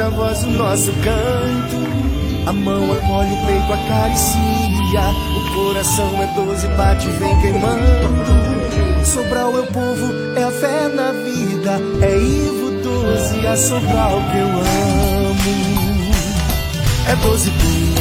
a 0.00 0.08
voz 0.08 0.42
o 0.44 0.50
nosso 0.50 0.92
canto. 0.92 1.90
A 2.46 2.52
mão 2.52 2.92
acolhe 2.92 3.32
o 3.32 3.46
peito, 3.46 3.72
acaricia. 3.72 5.02
O 5.36 5.54
coração 5.54 6.22
é 6.22 6.26
doze, 6.34 6.66
bate, 6.68 7.08
vem 7.08 7.40
queimando. 7.40 9.04
Sobral 9.04 9.56
é 9.56 9.60
o 9.60 9.66
povo, 9.66 10.12
é 10.36 10.42
a 10.42 10.50
fé 10.50 10.88
na 10.88 11.12
vida. 11.12 11.80
É 12.02 12.16
Ivo 12.16 12.70
doze, 12.82 13.46
a 13.46 13.56
Sobral 13.56 14.20
que 14.30 14.38
eu 14.38 14.48
amo. 14.48 16.10
É 17.08 17.16
doze, 17.16 17.50
pum, 17.50 17.94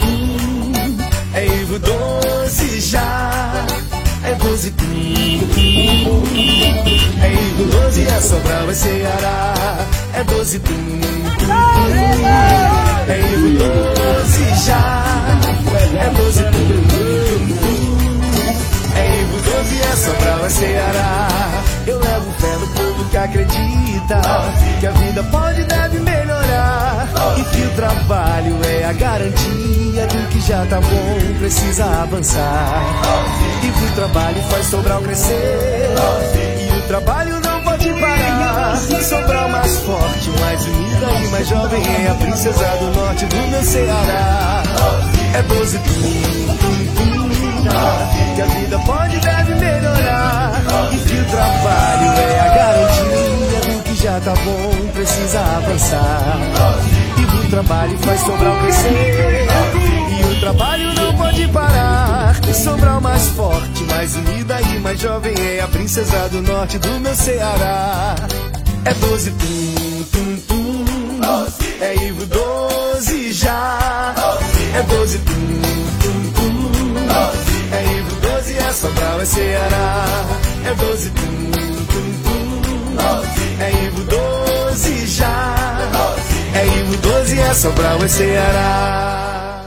pum. 0.00 0.72
É 1.34 1.46
Ivo 1.46 1.78
doze 1.78 2.80
já. 2.80 3.30
É 4.24 4.34
doze, 4.34 4.70
pum, 4.72 4.84
pum. 5.54 6.91
É 7.22 7.32
Ivo 7.32 7.64
doze, 7.64 8.06
é 8.06 8.20
Sobral, 8.20 8.70
é 8.70 8.74
Ceará. 8.74 9.54
É 10.14 10.24
doze, 10.24 10.58
pum, 10.58 10.74
pum. 10.74 11.52
É 13.08 13.20
Ivo 13.32 13.48
doze 13.94 14.64
já. 14.66 15.04
É 16.00 16.10
doze, 16.10 16.42
pum, 16.44 16.82
pum. 16.88 17.82
É 18.96 19.20
Ivo 19.20 19.36
doze, 19.42 19.80
é 19.80 19.96
Sobral, 19.96 20.44
é 20.44 20.48
Ceará. 20.48 21.28
Eu 21.86 21.98
levo 21.98 22.32
fé 22.38 22.56
no 22.56 22.66
acredita 23.24 24.20
que 24.80 24.86
a 24.86 24.90
vida 24.90 25.22
pode 25.24 25.60
e 25.60 25.64
deve 25.64 25.98
melhorar. 26.00 27.08
E 27.38 27.44
que 27.44 27.62
o 27.62 27.70
trabalho 27.70 28.58
é 28.64 28.84
a 28.84 28.92
garantia 28.92 30.06
do 30.06 30.28
que 30.28 30.40
já 30.40 30.66
tá 30.66 30.80
bom, 30.80 31.38
precisa 31.38 31.84
avançar. 32.02 32.82
E 33.62 33.70
que 33.70 33.84
o 33.84 33.94
trabalho 33.94 34.42
faz 34.50 34.66
Sobral 34.66 35.02
crescer. 35.02 35.90
E 36.58 36.78
o 36.78 36.82
trabalho 36.82 37.40
não 37.40 37.62
pode 37.62 37.92
parar. 37.92 38.76
Sobral 38.76 39.48
mais 39.50 39.76
forte, 39.80 40.30
mais 40.40 40.64
unida 40.64 41.06
e 41.24 41.28
mais 41.28 41.48
jovem 41.48 41.82
é 41.82 42.10
a 42.10 42.14
princesa 42.14 42.66
do 42.78 42.90
norte 42.98 43.26
do 43.26 43.36
meu 43.36 43.62
Ceará. 43.62 44.62
É 45.34 45.42
12 45.42 45.78
tum, 45.78 46.56
tum, 46.56 46.94
tum. 46.94 47.22
Que 48.34 48.42
a 48.42 48.46
vida 48.46 48.78
pode 48.80 49.16
e 49.16 49.20
deve 49.20 49.54
melhorar. 49.54 50.51
E 50.92 50.96
que 50.96 51.14
o 51.14 51.24
trabalho 51.24 52.12
é 52.18 52.40
a 52.40 52.54
garantia 52.54 53.60
do 53.60 53.82
que 53.82 53.94
já 54.02 54.20
tá 54.20 54.34
bom, 54.34 54.88
precisa 54.92 55.40
avançar. 55.40 56.38
E 57.18 57.46
o 57.46 57.50
trabalho 57.50 57.98
faz 57.98 58.20
Sobral 58.20 58.56
crescer. 58.60 59.46
E 60.18 60.24
o 60.24 60.40
trabalho 60.40 60.94
não 60.94 61.16
pode 61.16 61.48
parar. 61.48 62.34
Sobral 62.54 63.00
mais 63.00 63.28
forte, 63.28 63.82
mais 63.84 64.14
unida 64.14 64.60
e 64.60 64.78
mais 64.78 65.00
jovem 65.00 65.34
é 65.38 65.60
a 65.62 65.68
princesa 65.68 66.28
do 66.28 66.42
norte 66.42 66.78
do 66.78 67.00
meu 67.00 67.14
Ceará. 67.14 68.14
É 68.84 68.92
12 68.94 69.30
tum, 69.30 70.04
tum, 70.12 70.36
tum. 70.48 70.84
É 71.80 71.94
Ivo 72.04 72.26
12 72.26 73.32
já. 73.32 74.14
É 74.74 74.82
12 74.82 75.18
tum, 75.18 75.32
tum, 76.02 76.32
tum. 76.32 76.70
É 77.72 77.84
Ivo 77.98 78.10
12, 78.16 78.21
é 78.72 78.74
Sobral, 78.74 79.20
é 79.20 79.24
Ceará. 79.26 80.04
É 80.64 80.74
12 80.74 81.10
tum, 81.10 81.22
tum, 81.92 82.12
tum. 82.62 83.62
É 83.62 83.84
Ivo 83.84 84.02
12 84.04 85.06
já. 85.08 85.54
É 86.54 86.66
Ivo 86.80 86.96
12, 86.96 87.38
é 87.38 87.54
Sobral, 87.54 88.02
é 88.02 88.08
Ceará. 88.08 89.62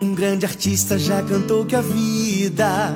Um 0.00 0.12
grande 0.12 0.44
artista 0.44 0.98
já 0.98 1.22
cantou 1.22 1.64
que 1.64 1.76
a 1.76 1.80
vida, 1.80 2.92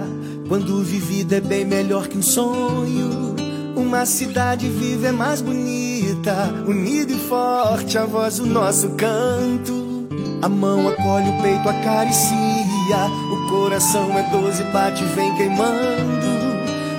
quando 0.49 0.83
vivida, 0.83 1.37
é 1.37 1.41
bem 1.41 1.65
melhor 1.65 2.09
que 2.09 2.19
um 2.19 2.23
sonho. 2.23 3.37
Uma 3.77 4.05
cidade 4.05 4.69
viva 4.69 5.09
é 5.09 5.13
mais 5.13 5.41
bonita, 5.41 6.53
unida 6.67 7.13
e 7.13 7.19
forte, 7.21 7.97
a 7.97 8.05
voz 8.05 8.41
o 8.41 8.47
nosso 8.47 8.91
canto. 8.91 10.09
A 10.43 10.49
mão 10.49 10.89
acolhe 10.89 11.29
o 11.29 11.43
peito, 11.43 11.69
acaricia. 11.69 13.26
Coração 13.49 14.19
é 14.19 14.23
doze, 14.31 14.63
bate, 14.65 15.05
vem 15.15 15.35
queimando. 15.37 16.27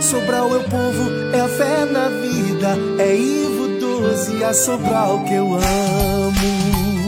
Sobral 0.02 0.54
é 0.56 0.58
o 0.58 0.64
povo, 0.64 1.10
é 1.34 1.40
a 1.40 1.48
fé 1.48 1.86
na 1.86 2.10
vida. 2.10 2.78
É 3.00 3.16
Ivo 3.16 3.68
doze, 3.80 4.44
a 4.44 4.54
Sobral 4.54 5.24
que 5.26 5.34
eu 5.34 5.54
amo. 5.54 7.08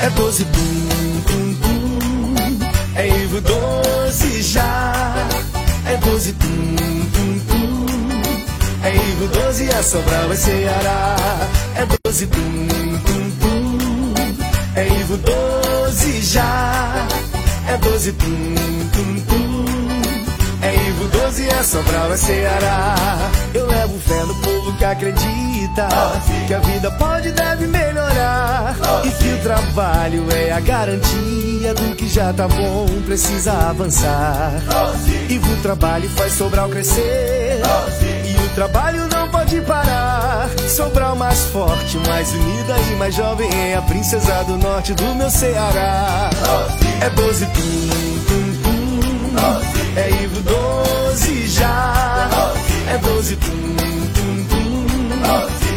É 0.00 0.10
doze, 0.10 0.44
pum, 0.44 1.20
pum, 1.26 1.54
pum. 1.54 2.66
É 2.96 3.08
Ivo 3.08 3.40
doze 3.40 4.42
já. 4.42 5.14
É 5.86 5.96
doze, 5.96 6.32
pum, 6.32 6.76
pum, 7.12 7.38
pum. 7.46 7.86
É 8.82 8.94
Ivo 8.94 9.28
doze, 9.28 9.68
a 9.70 9.82
Sobral 9.82 10.32
é 10.32 10.36
Ceará. 10.36 11.16
É 11.76 11.86
doze, 12.02 12.26
pum, 12.26 12.40
pum, 13.04 13.30
pum. 13.40 13.44
É 14.76 14.88
Ivo 14.88 15.16
12 15.18 16.20
já. 16.22 17.06
É 17.68 17.76
12 17.78 18.12
tum, 18.12 18.54
tum, 18.92 19.20
tum. 19.26 19.64
É 20.62 20.74
Ivo 20.88 21.08
12, 21.08 21.48
é 21.48 21.62
Sobral, 21.62 22.12
é 22.12 22.16
Ceará. 22.16 22.94
Eu 23.52 23.66
levo 23.66 23.98
fé 24.00 24.22
no 24.24 24.34
povo 24.36 24.72
que 24.76 24.84
acredita 24.84 25.88
que 26.46 26.54
a 26.54 26.58
vida 26.60 26.90
pode 26.92 27.28
e 27.28 27.32
deve 27.32 27.66
melhorar. 27.66 28.76
E 29.04 29.10
que 29.10 29.28
o 29.32 29.42
trabalho 29.42 30.26
é 30.30 30.52
a 30.52 30.60
garantia 30.60 31.74
do 31.74 31.94
que 31.96 32.08
já 32.08 32.32
tá 32.32 32.48
bom, 32.48 32.86
precisa 33.06 33.52
avançar. 33.52 34.52
E 35.28 35.38
o 35.38 35.62
trabalho 35.62 36.08
faz 36.10 36.32
Sobral 36.32 36.68
crescer. 36.68 37.60
E 38.24 38.46
o 38.46 38.48
trabalho 38.54 39.08
não 39.08 39.23
pode 39.44 39.60
parar. 39.62 40.48
Sobral 40.68 41.14
mais 41.16 41.40
forte, 41.46 41.98
mais 42.08 42.32
unida 42.32 42.76
e 42.90 42.96
mais 42.96 43.14
jovem 43.14 43.48
é 43.52 43.74
a 43.76 43.82
princesa 43.82 44.42
do 44.44 44.56
norte 44.56 44.94
do 44.94 45.14
meu 45.14 45.30
Ceará. 45.30 46.30
É 47.00 47.10
12 47.10 47.46
tum, 47.46 47.52
tum, 48.26 48.62
tum. 48.62 50.00
É 50.00 50.10
Ivo 50.22 50.40
12 50.40 51.46
já. 51.48 52.30
É 52.92 52.98
12 52.98 53.36
tum, 53.36 53.50
tum, 54.14 54.44
tum. 54.48 54.86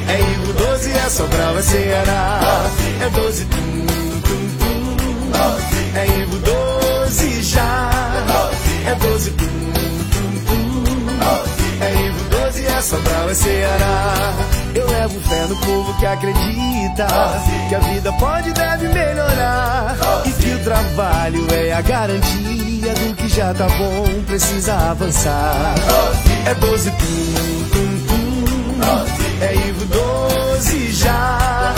É 0.09 0.19
Ivo 0.19 0.53
12, 0.53 0.91
é 0.91 1.09
Sobral, 1.09 1.57
é 1.57 1.61
Ceará. 1.61 2.39
É 3.01 3.09
12 3.09 3.45
tum, 3.45 3.57
tum, 4.23 4.49
tum. 4.59 5.97
É 5.97 6.21
Ivo 6.21 6.37
12 6.37 7.43
já. 7.43 7.89
É 8.85 8.95
12 8.95 9.31
tum, 9.31 9.56
Sobral, 12.81 13.29
é 13.29 13.33
Ceará. 13.33 14.33
Eu 14.75 14.87
levo 14.87 15.19
fé 15.21 15.45
no 15.47 15.55
povo 15.57 15.97
que 15.97 16.05
acredita 16.05 17.07
que 17.69 17.75
a 17.75 17.79
vida 17.79 18.13
pode 18.13 18.49
e 18.49 18.53
deve 18.53 18.87
melhorar. 18.89 19.97
E 20.25 20.31
que 20.31 20.53
o 20.53 20.63
trabalho 20.63 21.47
é 21.51 21.73
a 21.73 21.81
garantia 21.81 22.93
do 22.93 23.15
que 23.15 23.27
já 23.29 23.53
tá 23.53 23.67
bom, 23.67 24.23
precisa 24.27 24.75
avançar. 24.91 25.73
É 26.45 26.53
12 26.53 26.91
tum, 26.91 26.97
tum, 27.71 28.05
tum. 28.07 29.43
É 29.43 29.55
Ivo 29.55 29.85
12 29.85 30.91
já. 30.91 31.73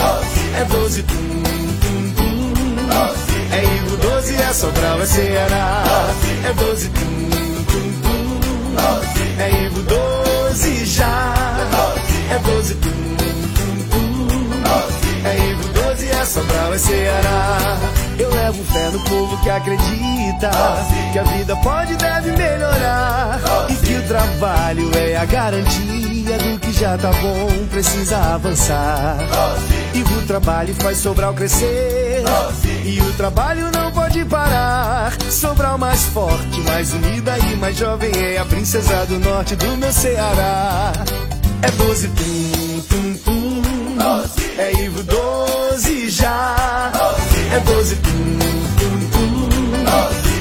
É 0.60 0.66
12 0.66 1.04
tum, 1.04 1.16
tum, 1.16 2.14
tum. 2.16 3.56
É 3.56 3.64
Ivo 3.64 3.98
12, 3.98 4.36
é 4.36 4.54
Sobral, 4.54 5.02
é 5.02 5.06
Ceará. 5.06 5.84
É 6.44 6.54
12 6.54 6.90
tum, 6.90 7.00
tum, 7.68 8.02
tum. 8.02 9.42
É 9.42 9.66
Ivo 9.66 9.82
12 9.84 10.09
É 11.02 12.40
12 12.40 12.76
tum, 12.76 12.90
tum, 12.90 13.90
tum. 13.90 15.28
É 15.28 15.50
Ivo 15.50 15.70
12, 15.70 16.08
é 16.10 16.26
Sobral, 16.26 16.74
é 16.74 16.78
Ceará. 16.78 17.58
Eu 18.18 18.30
levo 18.30 18.64
fé 18.66 18.90
no 18.90 19.00
povo 19.06 19.42
que 19.42 19.50
acredita 19.50 20.52
que 21.14 21.20
a 21.20 21.24
vida 21.24 21.56
pode 21.58 21.94
e 21.94 21.98
deve 21.98 22.32
melhorar. 22.32 23.40
E 23.70 23.76
que 23.76 23.96
o 23.96 24.08
trabalho 24.08 24.92
é 24.98 25.16
a 25.16 25.26
garantia 25.26 26.38
do 26.38 26.60
que 26.60 26.72
já 26.74 26.98
tá 26.98 27.12
bom, 27.12 27.68
precisa 27.72 28.18
avançar. 28.36 29.18
E 29.94 30.02
o 30.02 30.28
trabalho 30.28 30.74
faz 30.76 30.98
Sobral 30.98 31.34
crescer. 31.34 32.24
E 32.84 33.00
o 33.02 33.14
trabalho 33.14 33.72
não 33.72 33.92
pode 34.10 34.26
parar. 34.26 35.14
Sobral 35.30 35.78
mais 35.78 36.04
forte, 36.06 36.60
mais 36.62 36.94
unida 36.94 37.38
e 37.38 37.56
mais 37.58 37.78
jovem 37.78 38.12
é 38.16 38.40
a 38.40 38.46
princesa 38.46 39.06
do 39.06 39.20
norte 39.20 39.56
do 39.56 39.78
meu 39.78 39.92
Ceará. 39.92 40.92
É 41.62 41.72
12 41.72 42.08
tum, 42.10 42.82
tum, 42.90 43.14
tum. 43.24 43.62
É 44.58 44.84
Ivo 44.84 45.04
12 45.04 46.10
já. 46.10 46.92
É 47.54 47.60
12 47.60 47.96
tum, 47.98 48.40
tum, 48.80 49.10
tum. 49.12 49.50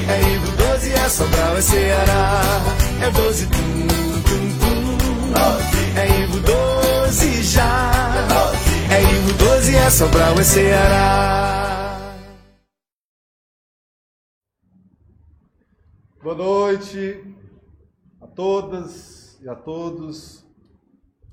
É 0.09 0.35
Ivo 0.35 0.53
12, 0.57 0.93
é 0.93 1.09
Sobral, 1.09 1.57
é 1.57 1.61
Ceará. 1.61 2.41
É 3.03 3.11
12 3.11 3.47
tum, 3.47 3.89
tum, 4.25 4.59
tum. 4.59 6.01
É 6.01 6.23
Ivo 6.23 6.39
12 6.41 7.43
já. 7.43 7.91
É 8.91 9.03
Ivo 9.03 9.33
12, 9.35 9.77
é 9.77 9.91
Sobral, 9.91 10.39
é 10.39 10.45
Ceará. 10.45 11.68
Boa 16.29 16.37
noite 16.37 17.25
a 18.21 18.27
todas 18.27 19.41
e 19.41 19.49
a 19.49 19.55
todos. 19.55 20.47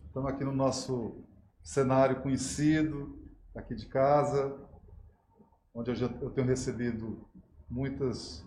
Estamos 0.06 0.31
aqui 0.31 0.45
no 0.45 0.53
nosso 0.53 1.21
cenário 1.62 2.21
conhecido, 2.21 3.19
aqui 3.53 3.75
de 3.75 3.88
casa, 3.88 4.57
onde 5.74 5.92
eu, 5.92 5.95
já, 5.95 6.06
eu 6.21 6.30
tenho 6.30 6.47
recebido 6.47 7.27
muitas, 7.69 8.45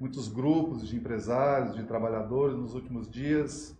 muitos 0.00 0.28
grupos 0.28 0.88
de 0.88 0.96
empresários, 0.96 1.76
de 1.76 1.84
trabalhadores 1.84 2.56
nos 2.56 2.72
últimos 2.74 3.06
dias, 3.10 3.78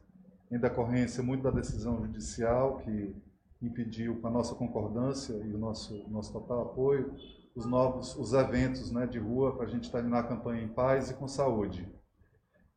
em 0.51 0.59
decorrência 0.59 1.23
muito 1.23 1.45
da 1.45 1.51
decisão 1.51 1.97
judicial 1.97 2.77
que 2.81 3.17
impediu, 3.63 4.21
com 4.21 4.27
a 4.27 4.31
nossa 4.31 4.55
concordância 4.55 5.33
e 5.33 5.55
o 5.55 5.59
nosso, 5.59 6.07
nosso 6.11 6.31
total 6.31 6.61
apoio, 6.61 7.17
os 7.57 7.65
novos 7.65 8.15
os 8.17 8.35
eventos 8.35 8.93
né, 8.93 9.07
de 9.07 9.19
rua 9.19 9.57
para 9.57 9.65
a 9.65 9.71
gente 9.71 9.91
terminar 9.91 10.19
a 10.19 10.29
campanha 10.29 10.63
em 10.63 10.69
paz 10.69 11.11
e 11.11 11.15
com 11.15 11.27
saúde. 11.27 11.91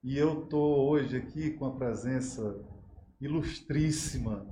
E 0.06 0.20
eu 0.20 0.44
estou 0.44 0.88
hoje 0.88 1.18
aqui 1.18 1.50
com 1.50 1.66
a 1.66 1.72
presença 1.72 2.56
ilustríssima 3.20 4.46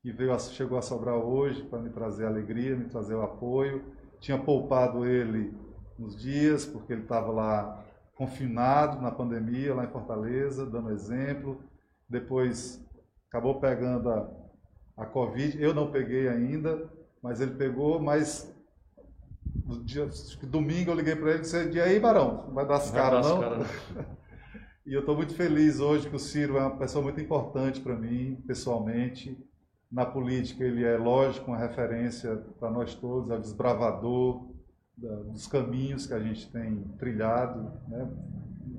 que 0.00 0.10
veio, 0.10 0.40
chegou 0.40 0.78
a 0.78 0.82
sobrar 0.82 1.14
hoje 1.14 1.62
para 1.64 1.78
me 1.78 1.90
trazer 1.90 2.24
alegria, 2.24 2.74
me 2.74 2.86
trazer 2.86 3.14
o 3.14 3.20
apoio. 3.20 3.84
Tinha 4.18 4.38
poupado 4.38 5.04
ele 5.04 5.54
nos 5.98 6.18
dias, 6.18 6.64
porque 6.64 6.94
ele 6.94 7.02
estava 7.02 7.30
lá 7.30 7.84
confinado 8.14 8.98
na 9.02 9.10
pandemia, 9.10 9.74
lá 9.74 9.84
em 9.84 9.90
Fortaleza, 9.90 10.64
dando 10.64 10.90
exemplo. 10.90 11.62
Depois 12.08 12.82
acabou 13.28 13.60
pegando 13.60 14.08
a, 14.08 14.30
a 14.96 15.04
Covid. 15.04 15.62
Eu 15.62 15.74
não 15.74 15.92
peguei 15.92 16.30
ainda, 16.30 16.90
mas 17.22 17.42
ele 17.42 17.56
pegou. 17.56 18.00
Mas 18.00 18.50
dia, 19.84 20.08
domingo 20.44 20.92
eu 20.92 20.94
liguei 20.94 21.14
para 21.14 21.28
ele 21.28 21.38
e 21.40 21.42
disse: 21.42 21.72
E 21.72 21.78
aí, 21.78 22.00
Barão, 22.00 22.50
vai 22.54 22.66
dar 22.66 22.76
as 22.76 22.90
caras, 22.90 23.28
não? 23.28 23.38
Cara, 23.38 23.66
e 24.88 24.94
eu 24.94 25.00
estou 25.00 25.14
muito 25.14 25.34
feliz 25.34 25.80
hoje 25.80 26.08
que 26.08 26.16
o 26.16 26.18
Ciro 26.18 26.56
é 26.56 26.62
uma 26.62 26.78
pessoa 26.78 27.04
muito 27.04 27.20
importante 27.20 27.78
para 27.78 27.94
mim, 27.94 28.42
pessoalmente. 28.46 29.36
Na 29.92 30.06
política, 30.06 30.64
ele 30.64 30.82
é, 30.82 30.96
lógico, 30.96 31.50
uma 31.50 31.58
referência 31.58 32.36
para 32.58 32.70
nós 32.70 32.94
todos, 32.94 33.30
é 33.30 33.34
o 33.34 33.40
desbravador 33.40 34.48
dos 34.96 35.46
caminhos 35.46 36.06
que 36.06 36.14
a 36.14 36.18
gente 36.18 36.50
tem 36.50 36.84
trilhado. 36.98 37.70
Né? 37.86 38.10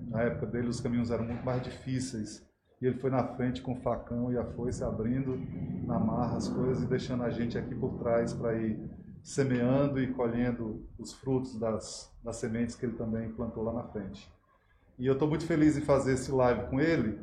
Na 0.08 0.24
época 0.24 0.48
dele, 0.48 0.70
os 0.70 0.82
caminhos 0.82 1.12
eram 1.12 1.26
muito 1.26 1.46
mais 1.46 1.62
difíceis. 1.62 2.44
E 2.82 2.88
ele 2.88 2.98
foi 2.98 3.12
na 3.12 3.24
frente 3.36 3.62
com 3.62 3.74
o 3.74 3.82
facão 3.82 4.34
e 4.34 4.38
a 4.38 4.44
foice, 4.44 4.84
abrindo 4.84 5.40
na 5.86 6.00
marra 6.00 6.38
as 6.38 6.48
coisas 6.48 6.86
e 6.86 6.88
deixando 6.88 7.22
a 7.22 7.30
gente 7.30 7.56
aqui 7.56 7.76
por 7.76 8.00
trás 8.00 8.34
para 8.34 8.56
ir 8.56 8.80
semeando 9.22 10.02
e 10.02 10.12
colhendo 10.12 10.84
os 10.98 11.14
frutos 11.14 11.60
das, 11.60 12.12
das 12.24 12.38
sementes 12.38 12.76
que 12.76 12.88
ele 12.88 12.98
também 12.98 13.32
plantou 13.32 13.64
lá 13.64 13.74
na 13.74 13.84
frente. 13.84 14.28
E 15.00 15.08
eu 15.08 15.14
estou 15.14 15.30
muito 15.30 15.46
feliz 15.46 15.78
em 15.78 15.82
fazer 15.82 16.14
esse 16.14 16.30
live 16.30 16.70
com 16.70 16.80
ele, 16.80 17.20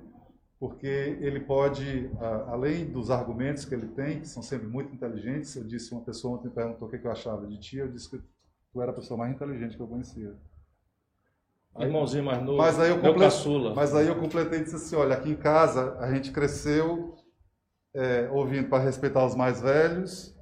porque 0.59 1.19
ele 1.21 1.41
pode, 1.41 2.11
além 2.47 2.87
dos 2.91 3.11
argumentos 3.11 3.67
que 3.67 3.75
ele 3.75 3.89
tem, 3.89 4.21
que 4.21 4.29
são 4.29 4.43
sempre 4.43 4.67
muito 4.67 4.95
inteligentes, 4.95 5.55
eu 5.55 5.65
disse, 5.65 5.93
uma 5.93 6.03
pessoa 6.03 6.39
ontem 6.39 6.49
perguntou 6.49 6.89
o 6.89 6.91
que 6.91 7.07
eu 7.07 7.13
achava 7.13 7.47
de 7.47 7.59
ti, 7.61 7.77
eu 7.77 7.93
disse 7.93 8.09
que 8.09 8.19
tu 8.73 8.81
era 8.81 8.91
a 8.91 8.95
pessoa 8.95 9.19
mais 9.19 9.35
inteligente 9.35 9.77
que 9.77 9.83
eu 9.83 9.87
conhecia. 9.87 10.35
Aí, 11.75 11.87
Irmãozinho 11.87 12.25
mais 12.25 12.43
novo, 12.43 12.57
mas 12.57 12.81
aí 12.81 12.89
eu 12.89 12.99
completei, 12.99 13.75
Mas 13.75 13.95
aí 13.95 14.07
eu 14.09 14.19
completei 14.19 14.61
e 14.61 14.65
disse 14.65 14.77
assim, 14.77 14.97
olha, 14.97 15.15
aqui 15.15 15.31
em 15.31 15.37
casa 15.37 15.99
a 15.99 16.11
gente 16.15 16.33
cresceu 16.33 17.15
é, 17.95 18.31
ouvindo 18.31 18.71
para 18.71 18.83
respeitar 18.83 19.27
os 19.27 19.35
mais 19.35 19.61
velhos, 19.61 20.35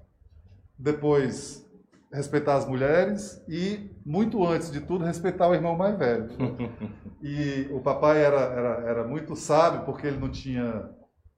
depois 0.78 1.68
respeitar 2.12 2.54
as 2.54 2.68
mulheres 2.68 3.44
e, 3.48 3.90
muito 4.04 4.44
antes 4.46 4.70
de 4.70 4.80
tudo, 4.80 5.04
respeitar 5.04 5.48
o 5.48 5.54
irmão 5.54 5.76
mais 5.76 5.98
velho. 5.98 6.28
e 7.22 7.68
o 7.70 7.80
papai 7.80 8.22
era, 8.22 8.40
era, 8.40 8.68
era 8.88 9.04
muito 9.04 9.34
sábio, 9.34 9.84
porque 9.84 10.06
ele 10.06 10.18
não 10.18 10.28
tinha, 10.28 10.90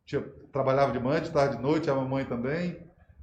tinha 0.05 0.23
trabalhava 0.53 0.93
de 0.93 0.99
manhã, 0.99 1.21
de 1.21 1.31
tarde, 1.31 1.57
de 1.57 1.63
noite, 1.63 1.91
a 1.91 1.95
mamãe 1.95 2.25
também, 2.25 2.79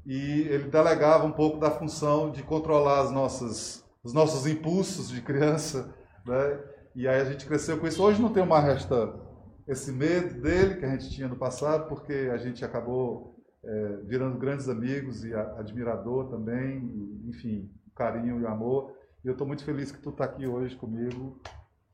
e 0.06 0.42
ele 0.50 0.70
delegava 0.70 1.26
um 1.26 1.32
pouco 1.32 1.58
da 1.58 1.72
função 1.72 2.32
de 2.32 2.44
controlar 2.44 3.02
as 3.02 3.12
nossas, 3.12 3.84
os 4.04 4.14
nossos 4.14 4.46
impulsos 4.46 5.10
de 5.10 5.22
criança, 5.22 5.94
né? 6.26 6.60
E 6.96 7.08
aí 7.08 7.22
a 7.22 7.26
gente 7.26 7.46
cresceu 7.46 7.80
com 7.80 7.88
isso. 7.88 8.04
Hoje 8.04 8.22
não 8.22 8.32
tem 8.32 8.46
mais 8.46 8.66
esta, 8.66 9.20
esse 9.68 9.92
medo 9.92 10.42
dele 10.42 10.76
que 10.76 10.86
a 10.86 10.90
gente 10.90 11.10
tinha 11.10 11.28
no 11.28 11.36
passado, 11.36 11.88
porque 11.88 12.30
a 12.32 12.38
gente 12.38 12.64
acabou 12.64 13.36
é, 13.64 13.98
virando 14.04 14.38
grandes 14.38 14.70
amigos 14.70 15.24
e 15.24 15.34
admirador 15.34 16.30
também, 16.30 16.80
e, 16.80 17.30
enfim, 17.30 17.72
carinho 17.96 18.42
e 18.42 18.46
amor. 18.46 18.94
E 19.24 19.28
eu 19.28 19.32
estou 19.32 19.48
muito 19.48 19.64
feliz 19.64 19.92
que 19.92 20.02
tu 20.02 20.10
está 20.10 20.26
aqui 20.26 20.46
hoje 20.46 20.76
comigo, 20.76 21.40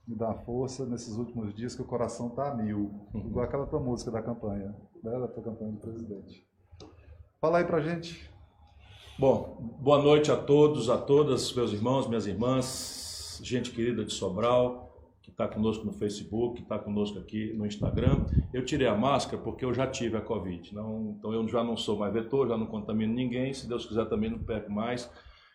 me 0.07 0.15
dá 0.15 0.33
força 0.33 0.85
nesses 0.85 1.15
últimos 1.15 1.53
dias 1.53 1.75
que 1.75 1.81
o 1.81 1.85
coração 1.85 2.29
está 2.29 2.51
a 2.51 2.55
mil, 2.55 3.07
uhum. 3.13 3.27
igual 3.27 3.45
aquela 3.45 3.67
tua 3.67 3.79
música 3.79 4.09
da 4.09 4.21
campanha, 4.21 4.75
né, 5.03 5.19
da 5.19 5.27
tua 5.27 5.43
campanha 5.43 5.71
do 5.71 5.77
presidente. 5.77 6.47
Fala 7.39 7.59
aí 7.59 7.65
pra 7.65 7.81
gente. 7.81 8.27
Bom, 9.19 9.77
boa 9.79 10.01
noite 10.01 10.31
a 10.31 10.37
todos, 10.37 10.89
a 10.89 10.97
todas, 10.97 11.53
meus 11.53 11.71
irmãos, 11.71 12.07
minhas 12.07 12.25
irmãs, 12.25 13.39
gente 13.43 13.71
querida 13.71 14.03
de 14.03 14.11
Sobral 14.11 14.89
que 15.21 15.29
está 15.29 15.47
conosco 15.47 15.85
no 15.85 15.93
Facebook, 15.93 16.55
que 16.55 16.63
está 16.63 16.79
conosco 16.79 17.19
aqui 17.19 17.53
no 17.53 17.65
Instagram. 17.65 18.25
Eu 18.51 18.65
tirei 18.65 18.87
a 18.87 18.95
máscara 18.95 19.41
porque 19.41 19.63
eu 19.63 19.73
já 19.73 19.85
tive 19.85 20.17
a 20.17 20.21
Covid. 20.21 20.73
Não, 20.73 21.15
então 21.17 21.31
eu 21.31 21.47
já 21.47 21.63
não 21.63 21.77
sou 21.77 21.97
mais 21.97 22.11
vetor, 22.11 22.47
já 22.47 22.57
não 22.57 22.65
contamino 22.65 23.13
ninguém. 23.13 23.53
Se 23.53 23.67
Deus 23.67 23.85
quiser 23.85 24.05
também 24.09 24.31
não 24.31 24.39
pego 24.39 24.71
mais. 24.71 25.09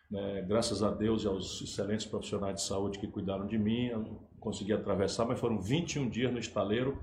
Né? 0.09 0.45
Graças 0.47 0.83
a 0.83 0.91
Deus 0.91 1.23
e 1.23 1.27
aos 1.27 1.61
excelentes 1.61 2.05
profissionais 2.05 2.55
de 2.55 2.61
saúde 2.61 2.99
que 2.99 3.07
cuidaram 3.07 3.47
de 3.47 3.57
mim, 3.57 3.87
eu 3.87 4.19
consegui 4.39 4.73
atravessar, 4.73 5.25
mas 5.25 5.39
foram 5.39 5.59
21 5.59 6.09
dias 6.09 6.31
no 6.31 6.39
estaleiro, 6.39 6.97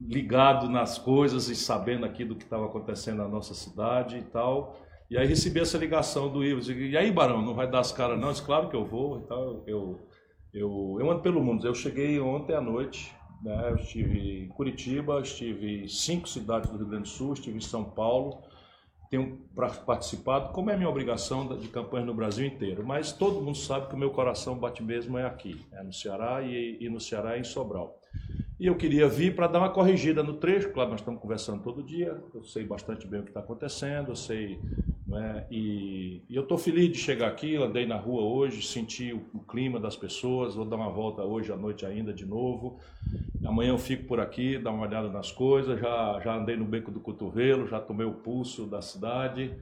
ligado 0.00 0.68
nas 0.68 0.98
coisas 0.98 1.48
e 1.48 1.56
sabendo 1.56 2.06
aqui 2.06 2.24
do 2.24 2.34
que 2.34 2.44
estava 2.44 2.66
acontecendo 2.66 3.18
na 3.18 3.28
nossa 3.28 3.54
cidade 3.54 4.18
e 4.18 4.22
tal. 4.22 4.80
E 5.10 5.16
aí 5.16 5.26
recebi 5.26 5.60
essa 5.60 5.78
ligação 5.78 6.30
do 6.30 6.44
Ivo, 6.44 6.70
e 6.70 6.96
aí 6.96 7.10
Barão, 7.10 7.42
não 7.42 7.54
vai 7.54 7.70
dar 7.70 7.80
as 7.80 7.92
caras 7.92 8.18
não? 8.18 8.28
Eu 8.28 8.32
disse, 8.32 8.44
claro 8.44 8.68
que 8.68 8.76
eu 8.76 8.84
vou 8.84 9.20
e 9.20 9.22
tal. 9.22 9.62
Eu 9.66 10.08
eu, 10.52 10.96
eu 10.98 11.10
ando 11.10 11.22
pelo 11.22 11.42
mundo. 11.42 11.66
Eu 11.66 11.74
cheguei 11.74 12.18
ontem 12.20 12.54
à 12.54 12.60
noite, 12.60 13.14
né? 13.42 13.70
eu 13.70 13.76
estive 13.76 14.44
em 14.44 14.48
Curitiba, 14.48 15.20
estive 15.20 15.84
em 15.84 15.88
cinco 15.88 16.28
cidades 16.28 16.70
do 16.70 16.76
Rio 16.76 16.86
Grande 16.86 17.04
do 17.04 17.08
Sul, 17.08 17.34
estive 17.34 17.58
em 17.58 17.60
São 17.60 17.84
Paulo. 17.84 18.42
Tenho 19.10 19.38
participado, 19.86 20.52
como 20.52 20.70
é 20.70 20.76
minha 20.76 20.88
obrigação, 20.88 21.46
de 21.56 21.68
campanhas 21.68 22.06
no 22.06 22.14
Brasil 22.14 22.46
inteiro. 22.46 22.84
Mas 22.86 23.12
todo 23.12 23.40
mundo 23.40 23.56
sabe 23.56 23.88
que 23.88 23.94
o 23.94 23.98
meu 23.98 24.10
coração 24.10 24.56
bate 24.56 24.82
mesmo 24.82 25.16
é 25.16 25.24
aqui, 25.24 25.64
é 25.72 25.82
no 25.82 25.92
Ceará 25.92 26.42
e, 26.42 26.76
e 26.80 26.88
no 26.88 27.00
Ceará 27.00 27.36
é 27.36 27.40
em 27.40 27.44
Sobral. 27.44 27.98
E 28.58 28.66
eu 28.66 28.76
queria 28.76 29.08
vir 29.08 29.34
para 29.34 29.46
dar 29.46 29.60
uma 29.60 29.70
corrigida 29.70 30.22
no 30.22 30.34
trecho, 30.34 30.70
claro, 30.72 30.90
nós 30.90 31.00
estamos 31.00 31.20
conversando 31.20 31.62
todo 31.62 31.82
dia, 31.82 32.20
eu 32.34 32.42
sei 32.42 32.64
bastante 32.64 33.06
bem 33.06 33.20
o 33.20 33.22
que 33.22 33.30
está 33.30 33.40
acontecendo, 33.40 34.10
eu 34.10 34.16
sei 34.16 34.58
né? 35.08 35.46
E, 35.50 36.22
e, 36.28 36.36
eu 36.36 36.42
estou 36.42 36.58
feliz 36.58 36.92
de 36.92 36.98
chegar 36.98 37.28
aqui, 37.28 37.56
andei 37.56 37.86
na 37.86 37.96
rua 37.96 38.22
hoje, 38.22 38.60
senti 38.60 39.14
o, 39.14 39.24
o, 39.32 39.40
clima 39.40 39.80
das 39.80 39.96
pessoas, 39.96 40.54
vou 40.54 40.66
dar 40.66 40.76
uma 40.76 40.90
volta 40.90 41.22
hoje 41.22 41.50
à 41.50 41.56
noite 41.56 41.86
ainda 41.86 42.12
de 42.12 42.26
novo. 42.26 42.78
Amanhã 43.42 43.70
eu 43.70 43.78
fico 43.78 44.04
por 44.04 44.20
aqui, 44.20 44.58
dar 44.58 44.70
uma 44.70 44.86
olhada 44.86 45.08
nas 45.08 45.32
coisas, 45.32 45.80
já, 45.80 46.20
já 46.22 46.36
andei 46.36 46.56
no 46.56 46.66
beco 46.66 46.90
do 46.90 47.00
cotovelo, 47.00 47.66
já 47.66 47.80
tomei 47.80 48.04
o 48.04 48.12
pulso 48.12 48.66
da 48.66 48.82
cidade, 48.82 49.56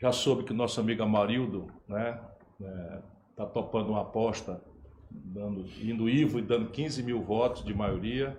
já 0.00 0.10
soube 0.10 0.42
que 0.42 0.52
nosso 0.52 0.80
amigo 0.80 1.04
Amarildo 1.04 1.68
né, 1.86 2.20
é, 2.60 2.98
tá 3.36 3.46
topando 3.46 3.90
uma 3.90 4.00
aposta, 4.00 4.60
dando, 5.10 5.64
indo 5.82 6.08
Ivo 6.08 6.38
e 6.38 6.42
dando 6.42 6.70
15 6.70 7.02
mil 7.02 7.22
votos 7.22 7.64
de 7.64 7.74
maioria. 7.74 8.36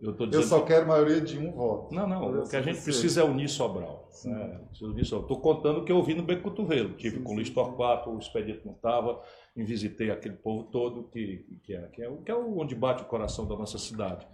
Eu, 0.00 0.12
dizendo... 0.12 0.34
eu 0.34 0.42
só 0.42 0.62
quero 0.62 0.86
maioria 0.86 1.20
de 1.20 1.38
um 1.38 1.52
voto. 1.52 1.94
Não, 1.94 2.06
não. 2.06 2.42
O 2.42 2.48
que 2.48 2.56
a 2.56 2.62
gente 2.62 2.80
precisa 2.80 3.20
é 3.20 3.24
unir 3.24 3.48
Sobral. 3.48 4.08
Né? 4.24 4.60
Estou 4.98 5.40
contando 5.40 5.80
o 5.80 5.84
que 5.84 5.92
eu 5.92 6.02
vi 6.02 6.14
no 6.14 6.22
Beco 6.22 6.44
Cotovelo. 6.44 6.94
Tive 6.94 7.18
sim, 7.18 7.22
com 7.22 7.32
o 7.32 7.34
Luiz 7.34 7.50
Torquato, 7.50 8.10
o 8.10 8.18
expediente 8.18 8.64
não 8.64 8.72
estava, 8.72 9.22
visitei 9.54 10.10
aquele 10.10 10.36
povo 10.36 10.64
todo, 10.64 11.04
que, 11.04 11.44
que, 11.62 11.74
é, 11.74 11.82
que, 11.88 12.02
é, 12.02 12.10
que 12.24 12.30
é 12.30 12.34
onde 12.34 12.74
bate 12.74 13.02
o 13.02 13.06
coração 13.06 13.46
da 13.46 13.56
nossa 13.56 13.78
cidade. 13.78 14.26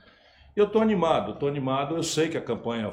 Eu 0.55 0.67
estou 0.67 0.81
animado, 0.81 1.33
estou 1.33 1.49
animado. 1.49 1.97
Eu 1.97 2.03
sei 2.03 2.29
que 2.29 2.37
a 2.37 2.41
campanha 2.41 2.91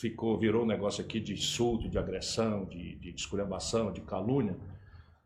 ficou, 0.00 0.36
virou 0.38 0.64
um 0.64 0.66
negócio 0.66 1.02
aqui 1.02 1.20
de 1.20 1.32
insulto, 1.32 1.88
de 1.88 1.96
agressão, 1.96 2.64
de, 2.64 2.96
de 2.96 3.14
esculhambação, 3.14 3.92
de 3.92 4.00
calúnia, 4.02 4.56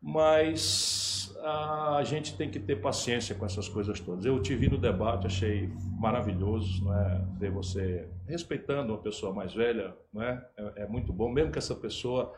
mas 0.01 1.18
a 1.43 2.03
gente 2.03 2.35
tem 2.35 2.49
que 2.49 2.59
ter 2.59 2.77
paciência 2.77 3.35
com 3.35 3.45
essas 3.45 3.67
coisas 3.67 3.99
todas. 3.99 4.25
Eu 4.25 4.41
te 4.41 4.55
vi 4.55 4.69
no 4.69 4.77
debate, 4.77 5.27
achei 5.27 5.69
maravilhoso, 5.97 6.83
não 6.83 6.95
é? 6.95 7.21
Ver 7.37 7.51
você 7.51 8.07
respeitando 8.27 8.93
uma 8.93 9.01
pessoa 9.01 9.33
mais 9.33 9.53
velha, 9.53 9.95
não 10.13 10.21
é? 10.21 10.45
É, 10.57 10.83
é 10.83 10.87
muito 10.87 11.13
bom, 11.13 11.31
mesmo 11.31 11.51
que 11.51 11.57
essa 11.57 11.75
pessoa 11.75 12.33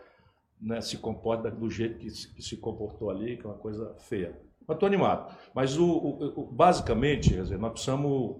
né, 0.60 0.80
se 0.82 0.98
comporte 0.98 1.50
do 1.50 1.70
jeito 1.70 1.98
que 1.98 2.10
se, 2.10 2.34
que 2.34 2.42
se, 2.42 2.58
comportou 2.58 3.10
ali, 3.10 3.38
que 3.38 3.46
é 3.46 3.50
uma 3.50 3.58
coisa 3.58 3.96
feia. 3.98 4.40
Mas 4.68 4.76
estou 4.76 4.88
animado. 4.88 5.36
Mas 5.54 5.78
o, 5.78 5.86
o, 5.86 6.42
o, 6.42 6.46
basicamente, 6.52 7.34
quer 7.34 7.42
dizer, 7.42 7.58
nós 7.58 7.72
precisamos 7.72 8.38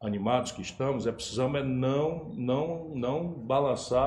animados 0.00 0.52
que 0.52 0.62
estamos, 0.62 1.06
é 1.06 1.12
precisamos 1.12 1.60
é 1.60 1.62
não 1.62 2.30
não 2.34 2.88
não 2.94 3.28
balançar 3.28 4.02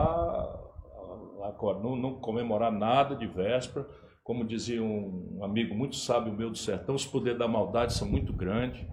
a 1.44 1.52
corda, 1.52 1.82
não, 1.82 1.96
não 1.96 2.16
comemorar 2.16 2.72
nada 2.72 3.16
de 3.16 3.28
véspera 3.28 3.88
como 4.26 4.44
dizia 4.44 4.82
um 4.82 5.44
amigo 5.44 5.76
muito 5.76 5.96
sábio 5.96 6.34
meu 6.34 6.50
do 6.50 6.58
sertão, 6.58 6.96
os 6.96 7.06
poderes 7.06 7.38
da 7.38 7.48
maldade 7.48 7.94
são 7.94 8.10
muito 8.10 8.34
grandes. 8.34 8.84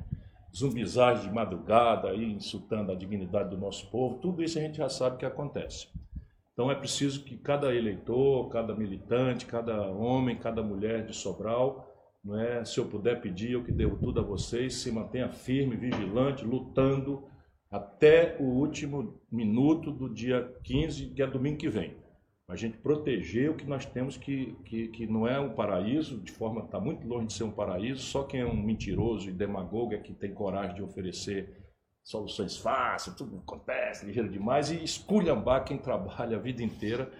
Zumbizagem 0.55 1.27
de 1.27 1.35
madrugada, 1.35 2.11
aí, 2.11 2.35
insultando 2.35 2.93
a 2.93 2.95
dignidade 2.95 3.49
do 3.49 3.57
nosso 3.57 3.91
povo, 3.91 4.19
tudo 4.19 4.43
isso 4.43 4.59
a 4.59 4.61
gente 4.61 4.77
já 4.77 4.91
sabe 4.91 5.17
que 5.17 5.25
acontece. 5.25 5.89
Então 6.53 6.71
é 6.71 6.75
preciso 6.75 7.25
que 7.25 7.39
cada 7.39 7.75
eleitor, 7.75 8.51
cada 8.51 8.75
militante, 8.75 9.47
cada 9.47 9.91
homem, 9.91 10.37
cada 10.37 10.63
mulher 10.63 11.07
de 11.07 11.17
Sobral, 11.17 11.91
não 12.23 12.39
é, 12.39 12.63
se 12.67 12.79
eu 12.79 12.85
puder 12.85 13.23
pedir, 13.23 13.53
eu 13.53 13.65
que 13.65 13.73
devo 13.73 13.97
tudo 13.97 14.21
a 14.21 14.23
vocês, 14.23 14.75
se 14.75 14.93
mantenha 14.93 15.31
firme, 15.31 15.77
vigilante, 15.77 16.45
lutando 16.45 17.25
até 17.71 18.37
o 18.39 18.45
último 18.45 19.19
minuto 19.33 19.91
do 19.91 20.13
dia 20.13 20.47
15, 20.63 21.07
que 21.15 21.23
é 21.23 21.27
domingo 21.27 21.57
que 21.57 21.71
vem. 21.71 22.02
A 22.49 22.57
gente 22.57 22.77
proteger 22.79 23.51
o 23.51 23.57
que 23.57 23.65
nós 23.65 23.87
temos 23.87 24.17
que, 24.17 24.55
que, 24.65 24.89
que 24.89 25.07
não 25.07 25.27
é 25.27 25.41
um 25.41 25.55
paraíso, 25.55 26.21
de 26.21 26.33
forma 26.33 26.63
está 26.63 26.79
muito 26.81 27.07
longe 27.07 27.29
de 27.29 27.33
ser 27.33 27.45
um 27.45 27.51
paraíso, 27.51 28.03
só 28.03 28.25
quem 28.25 28.41
é 28.41 28.47
um 28.47 28.61
mentiroso 28.61 29.29
e 29.29 29.33
demagogo 29.33 29.95
é 29.95 29.99
que 29.99 30.13
tem 30.13 30.35
coragem 30.35 30.75
de 30.75 30.83
oferecer 30.83 31.57
soluções 32.03 32.57
fáceis, 32.57 33.17
tudo 33.17 33.39
acontece, 33.39 34.05
ligeiro 34.05 34.29
demais, 34.29 34.71
e 34.71 34.83
esculhambar 34.83 35.65
quem 35.65 35.79
trabalha 35.79 36.37
a 36.37 36.41
vida 36.41 36.63
inteira, 36.63 37.11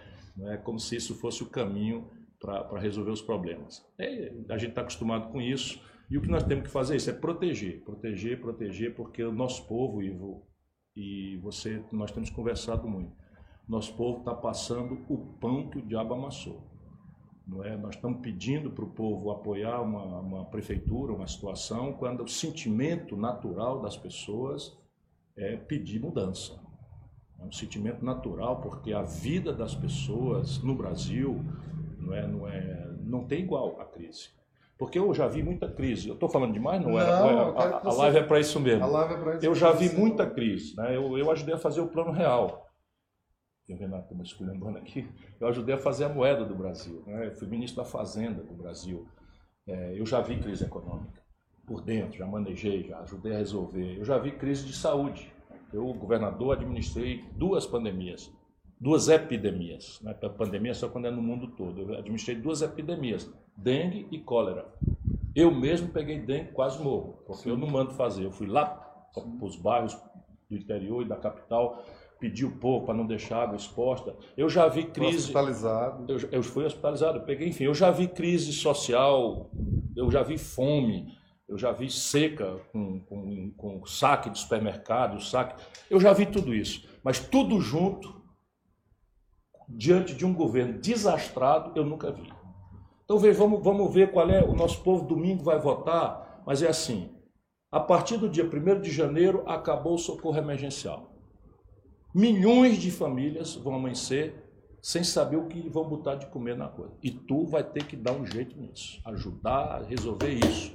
é 0.49 0.57
como 0.57 0.79
se 0.79 0.97
isso 0.97 1.15
fosse 1.21 1.43
o 1.43 1.49
caminho 1.49 2.11
para 2.41 2.81
resolver 2.81 3.13
os 3.13 3.23
problemas. 3.23 3.83
É, 3.99 4.33
a 4.51 4.59
gente 4.59 4.71
está 4.71 4.81
acostumado 4.81 5.31
com 5.31 5.41
isso, 5.41 5.81
e 6.11 6.19
o 6.19 6.21
que 6.21 6.29
nós 6.29 6.43
temos 6.43 6.65
que 6.65 6.71
fazer 6.71 6.95
é 6.95 6.97
isso, 6.97 7.09
é 7.09 7.13
proteger, 7.13 7.83
proteger, 7.85 8.41
proteger, 8.41 8.95
porque 8.95 9.23
o 9.23 9.33
nosso 9.33 9.67
povo, 9.69 10.03
Ivo, 10.03 10.47
e 10.97 11.39
você, 11.43 11.83
nós 11.93 12.11
temos 12.11 12.29
conversado 12.29 12.89
muito, 12.89 13.17
nosso 13.69 13.95
povo 13.95 14.19
está 14.19 14.35
passando 14.35 14.99
o 15.09 15.17
pão 15.41 15.69
que 15.69 15.79
o 15.79 15.83
diabo 15.83 16.15
amassou. 16.15 16.63
Não 17.47 17.65
é? 17.65 17.77
Nós 17.77 17.95
estamos 17.95 18.21
pedindo 18.21 18.71
para 18.71 18.85
o 18.85 18.91
povo 18.91 19.31
apoiar 19.31 19.81
uma, 19.81 20.21
uma 20.21 20.45
prefeitura, 20.45 21.13
uma 21.13 21.27
situação, 21.27 21.93
quando 21.93 22.23
o 22.23 22.29
sentimento 22.29 23.17
natural 23.17 23.81
das 23.81 23.97
pessoas 23.97 24.77
é 25.37 25.57
pedir 25.57 26.01
mudança. 26.01 26.61
É 27.41 27.45
um 27.45 27.53
sentimento 27.53 28.05
natural, 28.05 28.61
porque 28.61 28.93
a 28.93 29.03
vida 29.03 29.53
das 29.53 29.75
pessoas 29.75 30.63
no 30.63 30.75
Brasil 30.75 31.45
não, 31.99 32.15
é, 32.15 32.27
não, 32.27 32.49
é, 32.49 32.91
não 33.05 33.25
tem 33.25 33.43
igual 33.43 33.81
a 33.81 33.85
crise. 33.85 34.31
Porque 34.79 34.99
eu 34.99 35.13
já 35.15 35.29
vi 35.29 35.43
muita 35.43 35.69
crise. 35.69 36.09
Eu 36.09 36.15
estou 36.15 36.29
falando 36.29 36.53
demais? 36.53 36.81
Não, 36.81 36.91
não 36.91 37.01
era? 37.01 37.11
A, 37.11 37.23
a, 37.23 37.89
a, 37.89 37.93
live 37.93 38.19
é 38.19 38.23
para 38.23 38.41
isso 38.41 38.59
mesmo. 38.59 38.85
É 38.85 39.37
isso 39.37 39.47
eu 39.47 39.55
já 39.55 39.73
vi 39.73 39.89
muita 39.91 40.29
crise. 40.29 40.77
Né? 40.77 40.97
Eu, 40.97 41.17
eu 41.17 41.31
ajudei 41.31 41.55
a 41.55 41.59
fazer 41.59 41.81
o 41.81 41.89
plano 41.89 42.11
real. 42.11 42.72
E 43.69 43.75
o 43.75 43.77
Renato 43.77 44.05
está 44.05 44.15
me 44.15 44.23
esculhambando 44.23 44.79
aqui. 44.79 45.09
Eu 45.41 45.49
ajudei 45.49 45.75
a 45.75 45.79
fazer 45.79 46.05
a 46.05 46.09
moeda 46.09 46.45
do 46.45 46.55
Brasil. 46.55 47.03
Né? 47.07 47.29
Eu 47.29 47.35
fui 47.35 47.49
ministro 47.49 47.83
da 47.83 47.89
Fazenda 47.89 48.43
do 48.43 48.55
Brasil. 48.55 49.07
É, 49.67 49.99
eu 49.99 50.05
já 50.05 50.21
vi 50.21 50.39
crise 50.39 50.65
econômica 50.65 51.23
por 51.65 51.81
dentro, 51.81 52.19
já 52.19 52.27
manejei, 52.27 52.89
já 52.89 52.99
ajudei 53.01 53.35
a 53.35 53.39
resolver. 53.39 53.99
Eu 53.99 54.05
já 54.05 54.19
vi 54.19 54.33
crise 54.33 54.67
de 54.67 54.73
saúde. 54.73 55.33
Eu, 55.73 55.87
governador, 55.95 56.57
administrei 56.57 57.25
duas 57.37 57.65
pandemias 57.65 58.31
duas 58.83 59.09
epidemias. 59.09 60.01
Né? 60.03 60.15
A 60.21 60.29
pandemia 60.29 60.75
só 60.75 60.89
quando 60.89 61.07
é 61.07 61.11
no 61.11 61.23
mundo 61.23 61.47
todo. 61.57 61.81
Eu 61.81 61.99
administrei 61.99 62.35
duas 62.35 62.63
epidemias, 62.63 63.33
dengue 63.57 64.09
e 64.11 64.19
cólera. 64.19 64.67
Eu 65.37 65.55
mesmo 65.55 65.89
peguei 65.89 66.19
dengue 66.19 66.51
quase 66.51 66.83
morro, 66.83 67.23
porque 67.25 67.45
Sim. 67.45 67.51
eu 67.51 67.57
não 67.57 67.69
mando 67.69 67.93
fazer. 67.93 68.25
Eu 68.25 68.33
fui 68.33 68.49
lá 68.49 68.67
para 69.15 69.47
os 69.47 69.57
bairros 69.57 69.97
do 70.51 70.57
interior 70.57 71.03
e 71.03 71.09
da 71.09 71.17
capital, 71.17 71.85
pedi 72.23 72.47
o 72.47 72.53
povo 72.53 72.87
para 72.87 72.95
não 72.95 73.05
deixar 73.05 73.43
água 73.43 73.57
exposta. 73.57 74.15
Eu 74.37 74.49
já 74.49 74.69
vi 74.69 74.85
crise. 74.85 75.17
hospitalizado. 75.17 76.05
Eu, 76.09 76.29
eu 76.31 76.43
fui 76.45 76.65
hospitalizado, 76.65 77.19
eu 77.19 77.25
peguei, 77.25 77.49
enfim, 77.49 77.65
eu 77.65 77.75
já 77.75 77.91
vi 77.91 78.07
crise 78.07 78.53
social, 78.53 79.51
eu 79.97 80.09
já 80.09 80.23
vi 80.23 80.39
fome, 80.39 81.19
eu 81.49 81.59
já 81.59 81.73
vi 81.73 81.91
seca 81.91 82.61
com, 82.71 83.01
com, 83.01 83.51
com 83.57 83.85
saque 83.85 84.31
de 84.31 84.39
supermercado, 84.39 85.21
saque. 85.21 85.61
Eu 85.91 85.99
já 85.99 86.13
vi 86.13 86.25
tudo 86.25 86.55
isso. 86.55 86.89
Mas 87.03 87.19
tudo 87.19 87.61
junto 87.61 88.23
diante 89.69 90.15
de 90.15 90.25
um 90.25 90.33
governo 90.33 90.79
desastrado, 90.79 91.73
eu 91.75 91.85
nunca 91.85 92.13
vi. 92.13 92.33
Então, 93.05 93.19
vamos, 93.19 93.65
vamos 93.65 93.93
ver 93.93 94.13
qual 94.13 94.31
é. 94.31 94.45
O 94.45 94.55
nosso 94.55 94.81
povo 94.85 95.05
domingo 95.05 95.43
vai 95.43 95.59
votar, 95.59 96.41
mas 96.47 96.63
é 96.63 96.69
assim: 96.69 97.11
a 97.69 97.81
partir 97.81 98.17
do 98.17 98.29
dia 98.29 98.45
1 98.45 98.81
de 98.81 98.93
janeiro 98.93 99.43
acabou 99.45 99.95
o 99.95 99.99
socorro 99.99 100.39
emergencial. 100.39 101.12
Milhões 102.15 102.79
de 102.79 102.91
famílias 102.91 103.55
vão 103.55 103.75
amanhecer 103.75 104.35
sem 104.81 105.05
saber 105.05 105.37
o 105.37 105.47
que 105.47 105.69
vão 105.69 105.89
botar 105.89 106.17
de 106.17 106.27
comer 106.27 106.57
na 106.57 106.69
coisa. 106.69 106.93
E 107.03 107.11
tu 107.11 107.47
vai 107.47 107.63
ter 107.63 107.87
que 107.87 107.97
dar 107.97 108.13
um 108.13 108.27
jeito 108.27 108.59
nisso, 108.59 109.01
ajudar 109.05 109.77
a 109.77 109.83
resolver 109.85 110.33
isso. 110.33 110.75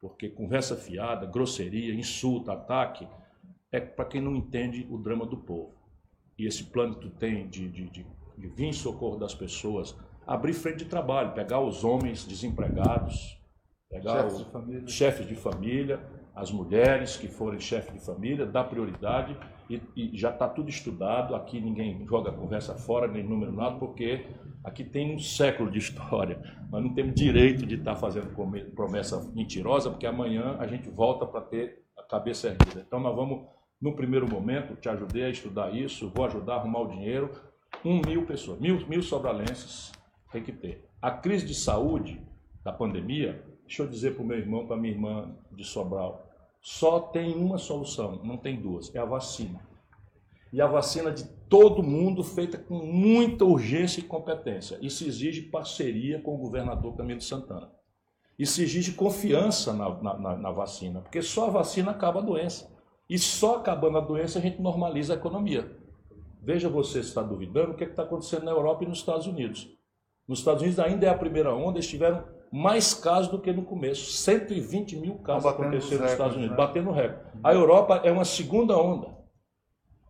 Porque 0.00 0.28
conversa 0.28 0.76
fiada, 0.76 1.26
grosseria, 1.26 1.94
insulto, 1.94 2.50
ataque, 2.50 3.06
é 3.70 3.80
para 3.80 4.04
quem 4.04 4.20
não 4.20 4.34
entende 4.34 4.86
o 4.90 4.96
drama 4.96 5.26
do 5.26 5.36
povo. 5.36 5.74
E 6.38 6.46
esse 6.46 6.64
plano 6.64 6.94
que 6.94 7.02
tu 7.02 7.10
tem 7.10 7.46
de, 7.48 7.68
de, 7.68 7.90
de 7.90 8.06
de 8.40 8.48
vir 8.48 8.66
em 8.66 8.72
socorro 8.72 9.16
das 9.16 9.34
pessoas, 9.34 9.94
abrir 10.26 10.54
frente 10.54 10.78
de 10.78 10.84
trabalho, 10.86 11.32
pegar 11.32 11.60
os 11.60 11.84
homens 11.84 12.24
desempregados, 12.24 13.38
pegar 13.88 14.22
chefes, 14.22 14.32
os 14.32 14.44
de, 14.44 14.50
família. 14.50 14.88
chefes 14.88 15.28
de 15.28 15.34
família, 15.34 16.00
as 16.34 16.50
mulheres 16.50 17.16
que 17.16 17.28
forem 17.28 17.60
chefes 17.60 17.92
de 17.92 18.00
família, 18.00 18.46
dar 18.46 18.64
prioridade 18.64 19.36
e, 19.70 19.82
e 19.96 20.18
já 20.18 20.30
está 20.30 20.48
tudo 20.48 20.68
estudado. 20.68 21.34
Aqui 21.34 21.60
ninguém 21.60 22.04
joga 22.06 22.32
conversa 22.32 22.74
fora, 22.74 23.06
nem 23.06 23.22
número 23.22 23.52
nada, 23.52 23.76
porque 23.76 24.26
aqui 24.64 24.82
tem 24.82 25.14
um 25.14 25.18
século 25.18 25.70
de 25.70 25.78
história. 25.80 26.40
Nós 26.70 26.82
não 26.82 26.92
temos 26.92 27.14
direito 27.14 27.64
de 27.64 27.76
estar 27.76 27.94
tá 27.94 28.00
fazendo 28.00 28.34
promessa 28.74 29.20
mentirosa, 29.34 29.90
porque 29.90 30.06
amanhã 30.06 30.56
a 30.58 30.66
gente 30.66 30.90
volta 30.90 31.24
para 31.24 31.40
ter 31.40 31.84
a 31.96 32.02
cabeça 32.02 32.48
erguida. 32.48 32.84
Então 32.86 32.98
nós 32.98 33.14
vamos, 33.14 33.46
no 33.80 33.94
primeiro 33.94 34.28
momento, 34.28 34.74
te 34.74 34.88
ajudei 34.88 35.24
a 35.24 35.30
estudar 35.30 35.74
isso, 35.74 36.10
vou 36.14 36.24
ajudar 36.26 36.54
a 36.54 36.56
arrumar 36.56 36.80
o 36.80 36.88
dinheiro, 36.88 37.30
um 37.84 38.00
mil 38.04 38.26
pessoas, 38.26 38.58
mil, 38.58 38.86
mil 38.88 39.02
sobralenses 39.02 39.92
tem 40.32 40.42
que 40.42 40.52
ter. 40.52 40.88
A 41.00 41.10
crise 41.10 41.46
de 41.46 41.54
saúde 41.54 42.20
da 42.62 42.72
pandemia, 42.72 43.42
deixa 43.66 43.82
eu 43.82 43.88
dizer 43.88 44.14
para 44.14 44.22
o 44.22 44.26
meu 44.26 44.38
irmão, 44.38 44.66
para 44.66 44.76
a 44.76 44.78
minha 44.78 44.92
irmã 44.92 45.34
de 45.52 45.64
Sobral, 45.64 46.29
só 46.60 47.00
tem 47.00 47.34
uma 47.34 47.58
solução, 47.58 48.20
não 48.22 48.36
tem 48.36 48.60
duas, 48.60 48.94
é 48.94 48.98
a 48.98 49.04
vacina. 49.04 49.60
E 50.52 50.60
a 50.60 50.66
vacina 50.66 51.12
de 51.12 51.24
todo 51.48 51.82
mundo 51.82 52.24
feita 52.24 52.58
com 52.58 52.74
muita 52.74 53.44
urgência 53.44 54.00
e 54.00 54.04
competência. 54.04 54.78
Isso 54.82 55.04
exige 55.06 55.42
parceria 55.42 56.20
com 56.20 56.34
o 56.34 56.38
governador 56.38 56.96
Camilo 56.96 57.20
Santana. 57.20 57.70
Isso 58.38 58.60
exige 58.62 58.92
confiança 58.92 59.72
na, 59.72 60.02
na, 60.02 60.36
na 60.36 60.50
vacina, 60.50 61.00
porque 61.00 61.22
só 61.22 61.46
a 61.46 61.50
vacina 61.50 61.92
acaba 61.92 62.20
a 62.20 62.24
doença. 62.24 62.70
E 63.08 63.18
só 63.18 63.56
acabando 63.56 63.98
a 63.98 64.00
doença 64.00 64.38
a 64.38 64.42
gente 64.42 64.60
normaliza 64.60 65.14
a 65.14 65.16
economia. 65.16 65.76
Veja 66.42 66.68
você 66.68 67.02
se 67.02 67.10
está 67.10 67.22
duvidando 67.22 67.72
o 67.72 67.74
que 67.74 67.84
é 67.84 67.86
está 67.86 68.02
acontecendo 68.02 68.44
na 68.44 68.50
Europa 68.50 68.84
e 68.84 68.86
nos 68.86 68.98
Estados 68.98 69.26
Unidos. 69.26 69.68
Nos 70.26 70.38
Estados 70.38 70.62
Unidos 70.62 70.78
ainda 70.78 71.06
é 71.06 71.08
a 71.10 71.18
primeira 71.18 71.54
onda, 71.54 71.78
eles 71.78 71.88
tiveram 71.88 72.24
mais 72.52 72.92
casos 72.92 73.30
do 73.30 73.38
que 73.38 73.52
no 73.52 73.62
começo. 73.62 74.10
120 74.12 74.96
mil 74.96 75.14
casos 75.16 75.46
aconteceram 75.46 76.02
nos 76.02 76.12
Estados 76.12 76.36
Unidos, 76.36 76.52
né? 76.52 76.56
batendo 76.56 76.90
recorde. 76.90 77.38
A 77.42 77.52
Europa 77.52 78.00
é 78.04 78.10
uma 78.10 78.24
segunda 78.24 78.76
onda. 78.76 79.20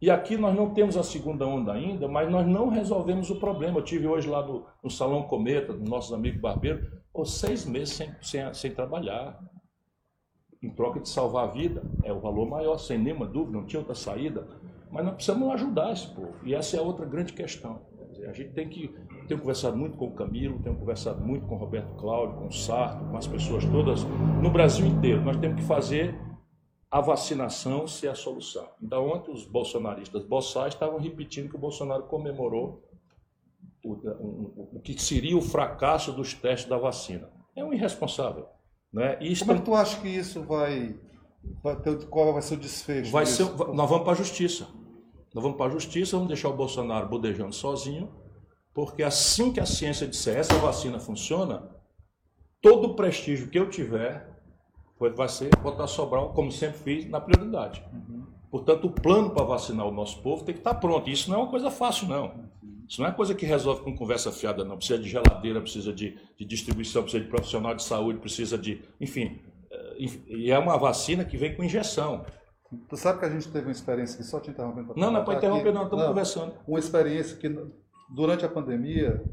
E 0.01 0.11
aqui 0.11 0.39
nós 0.39 0.57
não 0.57 0.73
temos 0.73 0.97
a 0.97 1.03
segunda 1.03 1.47
onda 1.47 1.75
ainda, 1.75 2.09
mas 2.09 2.31
nós 2.31 2.47
não 2.47 2.69
resolvemos 2.71 3.29
o 3.29 3.39
problema. 3.39 3.79
Eu 3.79 3.85
tive 3.85 4.07
hoje 4.07 4.29
lá 4.29 4.43
no, 4.43 4.65
no 4.83 4.91
Salão 4.91 5.25
Cometa, 5.25 5.75
dos 5.75 5.87
nossos 5.89 6.15
amigos 6.15 6.41
barbeiros, 6.41 6.89
ou 7.13 7.27
seis 7.27 7.67
meses 7.67 7.95
sem, 7.95 8.11
sem, 8.23 8.55
sem 8.55 8.71
trabalhar. 8.71 9.39
Em 10.63 10.71
troca 10.71 11.01
de 11.01 11.09
salvar 11.09 11.49
a 11.49 11.51
vida, 11.51 11.83
é 12.03 12.13
o 12.13 12.21
valor 12.21 12.49
maior, 12.49 12.79
sem 12.79 12.99
nenhuma 12.99 13.27
dúvida, 13.27 13.59
não 13.59 13.67
tinha 13.67 13.81
outra 13.81 13.95
saída. 13.95 14.49
Mas 14.91 15.05
nós 15.05 15.15
precisamos 15.15 15.51
ajudar 15.55 15.93
esse 15.93 16.07
povo. 16.09 16.35
E 16.45 16.55
essa 16.55 16.77
é 16.77 16.81
a 16.81 16.83
outra 16.83 17.05
grande 17.05 17.35
questão. 17.35 17.83
A 18.29 18.33
gente 18.33 18.53
tem 18.53 18.69
que. 18.69 18.89
Tenho 19.29 19.41
conversado 19.41 19.77
muito 19.77 19.97
com 19.97 20.07
o 20.07 20.12
Camilo, 20.12 20.59
tenho 20.62 20.77
conversado 20.77 21.21
muito 21.21 21.47
com 21.47 21.55
o 21.55 21.59
Roberto 21.59 21.95
Cláudio, 21.95 22.37
com 22.37 22.47
o 22.47 22.53
Sarto, 22.53 23.05
com 23.05 23.17
as 23.17 23.27
pessoas 23.27 23.65
todas 23.67 24.05
no 24.43 24.50
Brasil 24.50 24.87
inteiro. 24.87 25.23
Nós 25.23 25.37
temos 25.37 25.61
que 25.61 25.67
fazer 25.67 26.19
a 26.91 27.00
vacinação 27.00 27.87
ser 27.87 28.09
a 28.09 28.15
solução. 28.15 28.69
Então, 28.83 29.09
ontem 29.09 29.31
os 29.31 29.47
bolsonaristas 29.47 30.25
boçais 30.25 30.75
estavam 30.75 30.99
repetindo 30.99 31.49
que 31.49 31.55
o 31.55 31.59
Bolsonaro 31.59 32.03
comemorou 32.05 32.83
o, 33.85 33.93
o, 33.93 34.69
o, 34.75 34.81
que 34.81 35.00
seria 35.00 35.37
o 35.37 35.41
fracasso 35.41 36.12
dos 36.12 36.35
testes 36.35 36.69
da 36.69 36.77
vacina. 36.77 37.31
É 37.55 37.65
um 37.65 37.73
irresponsável. 37.73 38.47
Né? 38.93 39.17
E 39.21 39.39
Como 39.39 39.53
é 39.53 39.55
que 39.57 39.62
tu 39.62 39.75
acha 39.75 40.00
que 40.00 40.09
isso 40.09 40.43
vai, 40.43 40.99
vai 41.62 41.77
ter, 41.77 42.07
qual 42.07 42.33
vai 42.33 42.43
ser 42.43 42.55
o 42.55 42.59
desfecho? 42.59 43.12
Vai 43.12 43.25
ser, 43.25 43.45
nós 43.73 43.89
vamos 43.89 44.03
para 44.03 44.12
a 44.12 44.17
justiça. 44.17 44.67
Nós 45.35 45.43
vamos 45.43 45.57
para 45.57 45.67
a 45.67 45.71
justiça, 45.71 46.17
vamos 46.17 46.29
deixar 46.29 46.49
o 46.49 46.57
Bolsonaro 46.57 47.09
bodejando 47.09 47.55
sozinho, 47.55 48.11
porque 48.75 49.03
assim 49.03 49.53
que 49.53 49.61
a 49.61 49.67
ciência 49.67 50.07
disser 50.07 50.37
essa 50.39 50.55
vacina 50.55 50.99
funciona, 50.99 51.71
todo 52.61 52.89
o 52.89 52.95
prestígio 52.95 53.49
que 53.49 53.59
eu 53.59 53.71
tiver 53.71 54.29
vai 55.17 55.29
ser 55.29 55.49
botar 55.63 55.87
Sobral, 55.87 56.35
como 56.35 56.53
sempre 56.53 56.79
fiz, 56.79 57.09
na 57.09 57.21
prioridade. 57.21 57.83
Uhum. 57.93 58.27
Portanto, 58.51 58.89
o 58.89 58.91
plano 58.91 59.31
para 59.31 59.45
vacinar 59.45 59.87
o 59.87 59.93
nosso 59.93 60.21
povo 60.21 60.45
tem 60.45 60.55
que 60.55 60.61
estar 60.61 60.75
pronto. 60.75 61.09
E 61.09 61.13
isso 61.13 61.31
não 61.31 61.39
é 61.39 61.43
uma 61.43 61.51
coisa 61.51 61.71
fácil, 61.71 62.09
não. 62.09 62.51
Isso 62.87 63.01
não 63.01 63.09
é 63.09 63.13
coisa 63.13 63.35
que 63.35 63.47
resolve 63.47 63.83
com 63.83 63.97
conversa 63.97 64.33
fiada, 64.33 64.65
não. 64.65 64.77
Precisa 64.77 64.99
de 64.99 65.09
geladeira, 65.09 65.61
precisa 65.61 65.93
de, 65.93 66.19
de 66.37 66.45
distribuição, 66.45 67.03
precisa 67.03 67.23
de 67.23 67.31
profissional 67.31 67.75
de 67.75 67.83
saúde, 67.83 68.19
precisa 68.19 68.59
de. 68.59 68.83
Enfim. 69.01 69.41
Eh, 69.71 70.07
e 70.27 70.51
é 70.51 70.59
uma 70.59 70.77
vacina 70.77 71.25
que 71.25 71.37
vem 71.37 71.55
com 71.55 71.63
injeção. 71.63 72.27
Tu 72.89 72.97
sabe 72.97 73.19
que 73.19 73.25
a 73.25 73.31
gente 73.31 73.49
teve 73.49 73.67
uma 73.67 73.73
experiência 73.73 74.17
que 74.17 74.23
só 74.23 74.39
te 74.39 74.50
interrompendo. 74.50 74.95
Não, 74.97 75.11
não 75.11 75.21
é 75.21 75.25
para 75.25 75.35
interromper, 75.35 75.73
não, 75.73 75.85
estamos 75.85 76.07
conversando. 76.07 76.55
Uma 76.67 76.79
experiência 76.79 77.37
que 77.37 77.49
durante 78.09 78.45
a 78.45 78.49
pandemia 78.49 79.25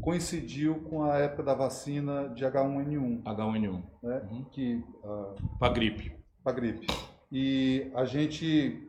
coincidiu 0.00 0.76
com 0.76 1.04
a 1.04 1.18
época 1.18 1.42
da 1.42 1.54
vacina 1.54 2.28
de 2.28 2.44
H1N1. 2.44 3.22
H1N1. 3.22 3.82
Né? 4.02 4.22
Uhum. 4.30 4.44
Que, 4.44 4.84
uh, 5.02 5.58
para 5.58 5.72
gripe. 5.72 6.12
Para 6.42 6.52
gripe. 6.52 6.86
E 7.30 7.90
a 7.94 8.04
gente, 8.04 8.88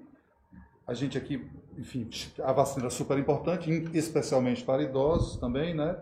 a 0.85 0.93
gente 0.93 1.17
aqui, 1.17 1.45
enfim, 1.77 2.09
a 2.43 2.53
vacina 2.53 2.87
é 2.87 2.89
super 2.89 3.17
importante, 3.17 3.69
especialmente 3.93 4.63
para 4.63 4.83
idosos 4.83 5.37
também, 5.37 5.73
né? 5.73 5.97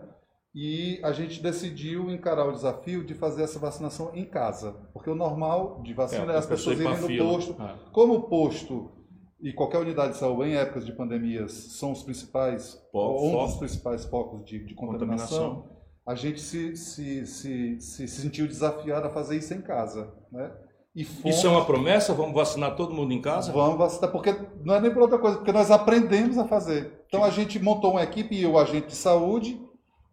E 0.58 0.98
a 1.02 1.12
gente 1.12 1.42
decidiu 1.42 2.10
encarar 2.10 2.48
o 2.48 2.52
desafio 2.52 3.04
de 3.04 3.12
fazer 3.12 3.42
essa 3.42 3.58
vacinação 3.58 4.10
em 4.14 4.24
casa. 4.24 4.74
Porque 4.94 5.10
o 5.10 5.14
normal 5.14 5.82
de 5.82 5.92
vacina 5.92 6.32
é, 6.32 6.36
é 6.36 6.38
as 6.38 6.46
pessoas 6.46 6.80
irem 6.80 6.96
no 6.96 7.30
posto. 7.30 7.54
Ah. 7.58 7.76
Como 7.92 8.14
o 8.14 8.22
posto 8.22 8.90
e 9.38 9.52
qualquer 9.52 9.76
unidade 9.80 10.14
de 10.14 10.18
saúde 10.18 10.48
em 10.48 10.56
épocas 10.56 10.86
de 10.86 10.92
pandemias 10.92 11.52
são 11.52 11.92
os 11.92 12.02
principais, 12.02 12.82
ou 12.90 13.42
um 13.42 13.44
dos 13.44 13.56
principais 13.56 14.06
focos 14.06 14.46
de, 14.46 14.64
de 14.64 14.74
contaminação, 14.74 15.56
contaminação, 15.56 15.76
a 16.06 16.14
gente 16.14 16.40
se, 16.40 16.74
se, 16.74 17.26
se, 17.26 17.78
se, 17.78 18.08
sentiu 18.08 18.46
desafiado 18.46 19.08
a 19.08 19.10
fazer 19.10 19.36
isso 19.36 19.52
em 19.52 19.60
casa. 19.60 20.10
Né? 20.32 20.50
E 20.94 21.04
fomos... 21.04 21.36
Isso 21.36 21.46
é 21.46 21.50
uma 21.50 21.66
promessa? 21.66 22.14
Vamos 22.14 22.34
vacinar 22.34 22.74
todo 22.76 22.94
mundo 22.94 23.12
em 23.12 23.20
casa? 23.20 23.52
Vamos 23.52 23.76
vacinar, 23.76 24.10
porque 24.10 24.34
não 24.64 24.74
é 24.74 24.80
nem 24.80 24.90
por 24.90 25.02
outra 25.02 25.18
coisa, 25.18 25.36
porque 25.36 25.52
nós 25.52 25.70
aprendemos 25.70 26.38
a 26.38 26.46
fazer. 26.46 27.04
Então 27.08 27.22
a 27.22 27.28
gente 27.28 27.58
montou 27.58 27.90
uma 27.90 28.02
equipe, 28.02 28.34
e 28.34 28.46
o 28.46 28.56
agente 28.56 28.86
de 28.86 28.96
saúde 28.96 29.65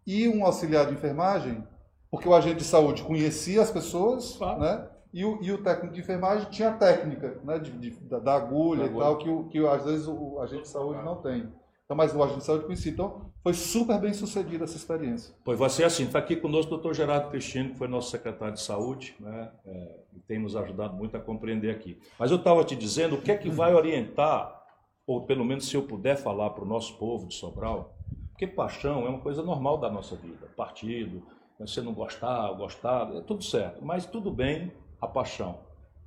e 0.05 0.27
um 0.27 0.45
auxiliar 0.45 0.85
de 0.87 0.93
enfermagem, 0.93 1.63
porque 2.11 2.27
o 2.27 2.33
agente 2.33 2.57
de 2.57 2.63
saúde 2.63 3.03
conhecia 3.03 3.61
as 3.61 3.71
pessoas, 3.71 4.35
claro. 4.37 4.59
né? 4.59 4.87
E 5.13 5.23
o, 5.23 5.37
e 5.43 5.51
o 5.51 5.61
técnico 5.61 5.93
de 5.93 6.01
enfermagem 6.01 6.49
tinha 6.49 6.69
a 6.69 6.73
técnica 6.73 7.39
né, 7.43 7.59
de, 7.59 7.71
de 7.71 7.91
da, 7.91 8.17
da, 8.17 8.33
agulha 8.33 8.87
da 8.87 8.91
e 8.91 8.97
tal, 8.97 9.17
que, 9.19 9.29
o, 9.29 9.43
que 9.45 9.59
às 9.67 9.85
vezes 9.85 10.07
o, 10.07 10.13
o 10.13 10.41
agente 10.41 10.63
de 10.63 10.69
saúde 10.69 11.03
não 11.03 11.17
tem. 11.17 11.47
Então, 11.85 11.95
mas 11.95 12.15
o 12.15 12.23
agente 12.23 12.39
de 12.39 12.45
saúde 12.45 12.65
conhecia. 12.65 12.91
Então, 12.91 13.31
foi 13.43 13.53
super 13.53 13.99
bem 13.99 14.13
sucedida 14.13 14.63
essa 14.63 14.75
experiência. 14.75 15.35
Pois 15.43 15.59
vai 15.59 15.69
ser 15.69 15.83
assim. 15.83 16.05
Está 16.05 16.17
aqui 16.17 16.35
conosco 16.35 16.67
o 16.67 16.75
doutor 16.77 16.95
Gerardo 16.95 17.29
Cristino, 17.29 17.69
que 17.69 17.77
foi 17.77 17.87
nosso 17.87 18.09
secretário 18.09 18.55
de 18.55 18.61
saúde, 18.61 19.15
né? 19.19 19.51
É, 19.65 19.99
e 20.15 20.19
tem 20.21 20.39
nos 20.39 20.55
ajudado 20.55 20.95
muito 20.95 21.15
a 21.15 21.19
compreender 21.19 21.69
aqui. 21.69 21.99
Mas 22.17 22.31
eu 22.31 22.37
estava 22.37 22.63
te 22.63 22.75
dizendo 22.75 23.15
o 23.15 23.21
que 23.21 23.31
é 23.31 23.37
que 23.37 23.49
vai 23.49 23.75
orientar, 23.75 24.63
ou 25.05 25.25
pelo 25.25 25.45
menos 25.45 25.67
se 25.67 25.75
eu 25.75 25.83
puder 25.83 26.15
falar 26.15 26.49
para 26.51 26.63
o 26.63 26.67
nosso 26.67 26.97
povo 26.97 27.27
de 27.27 27.35
Sobral, 27.35 27.93
porque 28.33 28.47
paixão 28.47 29.05
é 29.05 29.09
uma 29.09 29.19
coisa 29.19 29.43
normal 29.43 29.77
da 29.77 29.89
nossa 29.89 30.15
vida. 30.15 30.47
Partido, 30.57 31.23
você 31.59 31.81
não 31.81 31.93
gostar, 31.93 32.51
gostar, 32.53 33.15
é 33.15 33.21
tudo 33.21 33.43
certo. 33.43 33.85
Mas 33.85 34.07
tudo 34.07 34.31
bem 34.31 34.71
a 34.99 35.07
paixão. 35.07 35.59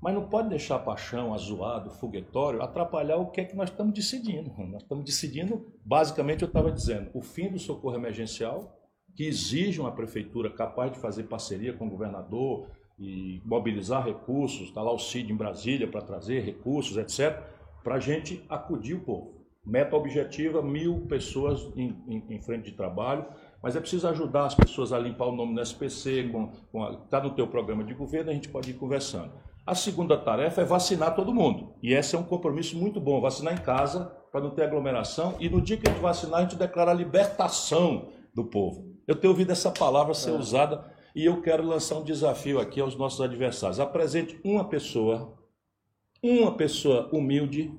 Mas 0.02 0.12
não 0.12 0.28
pode 0.28 0.49
deixar 0.49 0.76
a 0.76 0.80
paixão, 0.80 1.33
a 1.33 1.38
zoada, 1.38 1.88
o 1.88 1.92
foguetório, 1.92 2.62
atrapalhar 2.62 3.16
o 3.16 3.30
que 3.30 3.40
é 3.40 3.45
que 3.45 3.56
nós 3.56 3.71
estamos 3.71 3.95
decidindo. 3.95 4.52
Nós 4.59 4.83
estamos 4.83 5.04
decidindo, 5.04 5.73
basicamente 5.85 6.42
eu 6.42 6.49
estava 6.49 6.71
dizendo, 6.71 7.11
o 7.14 7.23
fim 7.23 7.49
do 7.49 7.59
socorro 7.59 7.95
emergencial, 7.95 8.76
que 9.14 9.25
exige 9.25 9.80
uma 9.80 9.92
prefeitura 9.92 10.50
capaz 10.50 10.92
de 10.92 10.99
fazer 10.99 11.25
parceria 11.25 11.73
com 11.73 11.87
o 11.87 11.90
governador 11.90 12.68
e 12.99 13.40
mobilizar 13.45 14.04
recursos, 14.04 14.68
está 14.68 14.83
lá 14.83 14.92
o 14.92 14.99
CID 14.99 15.33
em 15.33 15.37
Brasília 15.37 15.88
para 15.88 16.02
trazer 16.02 16.40
recursos, 16.40 16.97
etc., 16.97 17.40
para 17.83 17.95
a 17.95 18.00
gente 18.00 18.45
acudir 18.49 18.95
o 18.95 19.00
povo. 19.00 19.36
Meta 19.66 19.96
objetiva, 19.96 20.62
mil 20.62 21.06
pessoas 21.08 21.68
em, 21.75 21.96
em, 22.06 22.25
em 22.30 22.40
frente 22.40 22.70
de 22.70 22.76
trabalho, 22.76 23.26
mas 23.62 23.75
é 23.75 23.80
preciso 23.80 24.06
ajudar 24.08 24.46
as 24.46 24.54
pessoas 24.54 24.92
a 24.92 24.99
limpar 24.99 25.26
o 25.26 25.35
nome 25.35 25.54
no 25.54 25.61
SPC, 25.61 26.30
está 27.04 27.20
no 27.20 27.30
teu 27.30 27.49
programa 27.49 27.82
de 27.82 27.94
governo, 27.94 28.30
a 28.30 28.35
gente 28.35 28.49
pode 28.49 28.70
ir 28.70 28.75
conversando. 28.75 29.32
A 29.66 29.75
segunda 29.75 30.16
tarefa 30.16 30.61
é 30.62 30.64
vacinar 30.64 31.16
todo 31.16 31.35
mundo. 31.35 31.75
E 31.82 31.92
esse 31.92 32.14
é 32.14 32.18
um 32.18 32.23
compromisso 32.23 32.78
muito 32.78 33.00
bom, 33.00 33.20
vacinar 33.20 33.52
em 33.52 33.62
casa, 33.64 34.04
para 34.30 34.40
não 34.40 34.50
ter 34.50 34.62
aglomeração, 34.62 35.35
e 35.40 35.49
no 35.49 35.61
dia 35.61 35.76
que 35.76 35.88
a 35.88 35.92
gente 35.92 36.00
vacinar, 36.00 36.38
a 36.38 36.42
gente 36.42 36.56
declara 36.56 36.92
a 36.92 36.94
libertação 36.94 38.12
do 38.32 38.44
povo. 38.44 38.94
Eu 39.08 39.16
tenho 39.16 39.32
ouvido 39.32 39.50
essa 39.50 39.70
palavra 39.70 40.14
ser 40.14 40.30
é. 40.30 40.35
usada 40.35 40.85
e 41.14 41.25
eu 41.25 41.40
quero 41.40 41.66
lançar 41.66 41.96
um 41.96 42.04
desafio 42.04 42.61
aqui 42.61 42.80
aos 42.80 42.94
nossos 42.94 43.20
adversários. 43.20 43.81
Apresente 43.81 44.38
uma 44.44 44.68
pessoa, 44.68 45.35
uma 46.22 46.55
pessoa 46.57 47.09
humilde, 47.12 47.72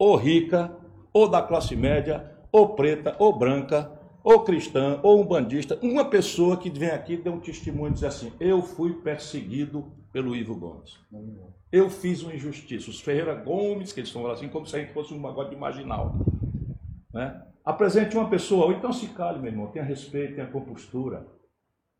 ou 0.00 0.16
rica, 0.16 0.74
ou 1.12 1.28
da 1.28 1.42
classe 1.42 1.76
média, 1.76 2.34
ou 2.50 2.70
preta, 2.70 3.14
ou 3.18 3.38
branca, 3.38 3.92
ou 4.24 4.42
cristã, 4.42 4.98
ou 5.02 5.20
um 5.20 5.26
bandista, 5.26 5.78
uma 5.82 6.06
pessoa 6.06 6.56
que 6.56 6.70
vem 6.70 6.88
aqui 6.88 7.18
dê 7.18 7.28
um 7.28 7.38
testemunho 7.38 7.90
e 7.90 7.94
diz 7.94 8.04
assim: 8.04 8.32
Eu 8.40 8.62
fui 8.62 8.94
perseguido 8.94 9.92
pelo 10.10 10.34
Ivo 10.34 10.56
Gomes. 10.56 10.98
Eu 11.70 11.90
fiz 11.90 12.22
uma 12.22 12.34
injustiça. 12.34 12.88
Os 12.88 13.00
Ferreira 13.00 13.34
Gomes, 13.34 13.92
que 13.92 14.00
eles 14.00 14.08
estão 14.08 14.26
assim, 14.26 14.48
como 14.48 14.66
se 14.66 14.74
a 14.74 14.80
gente 14.80 14.92
fosse 14.92 15.12
um 15.12 15.20
negócio 15.20 15.50
de 15.50 15.56
marginal. 15.56 16.14
Né? 17.12 17.42
Apresente 17.62 18.16
uma 18.16 18.28
pessoa, 18.28 18.66
ou 18.66 18.72
então 18.72 18.92
se 18.92 19.06
cale, 19.08 19.38
meu 19.38 19.50
irmão, 19.50 19.66
tenha 19.66 19.84
respeito, 19.84 20.34
tenha 20.34 20.46
compostura. 20.46 21.26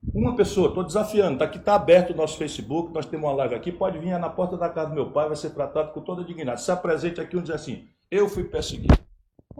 Uma 0.02 0.34
pessoa, 0.34 0.68
estou 0.68 0.82
desafiando, 0.82 1.34
está 1.34 1.44
aqui, 1.44 1.58
está 1.58 1.74
aberto 1.74 2.12
o 2.12 2.16
nosso 2.16 2.38
Facebook, 2.38 2.92
nós 2.92 3.04
temos 3.04 3.28
uma 3.28 3.36
live 3.36 3.54
aqui, 3.54 3.70
pode 3.70 3.98
vir 3.98 4.18
na 4.18 4.30
porta 4.30 4.56
da 4.56 4.68
casa 4.68 4.88
do 4.88 4.94
meu 4.94 5.12
pai, 5.12 5.28
vai 5.28 5.36
ser 5.36 5.50
tratado 5.50 5.92
com 5.92 6.00
toda 6.00 6.24
dignidade. 6.24 6.62
Se 6.62 6.72
apresente 6.72 7.20
aqui 7.20 7.36
e 7.36 7.42
diz 7.42 7.50
assim: 7.50 7.86
Eu 8.10 8.28
fui 8.28 8.44
perseguido. 8.44 8.98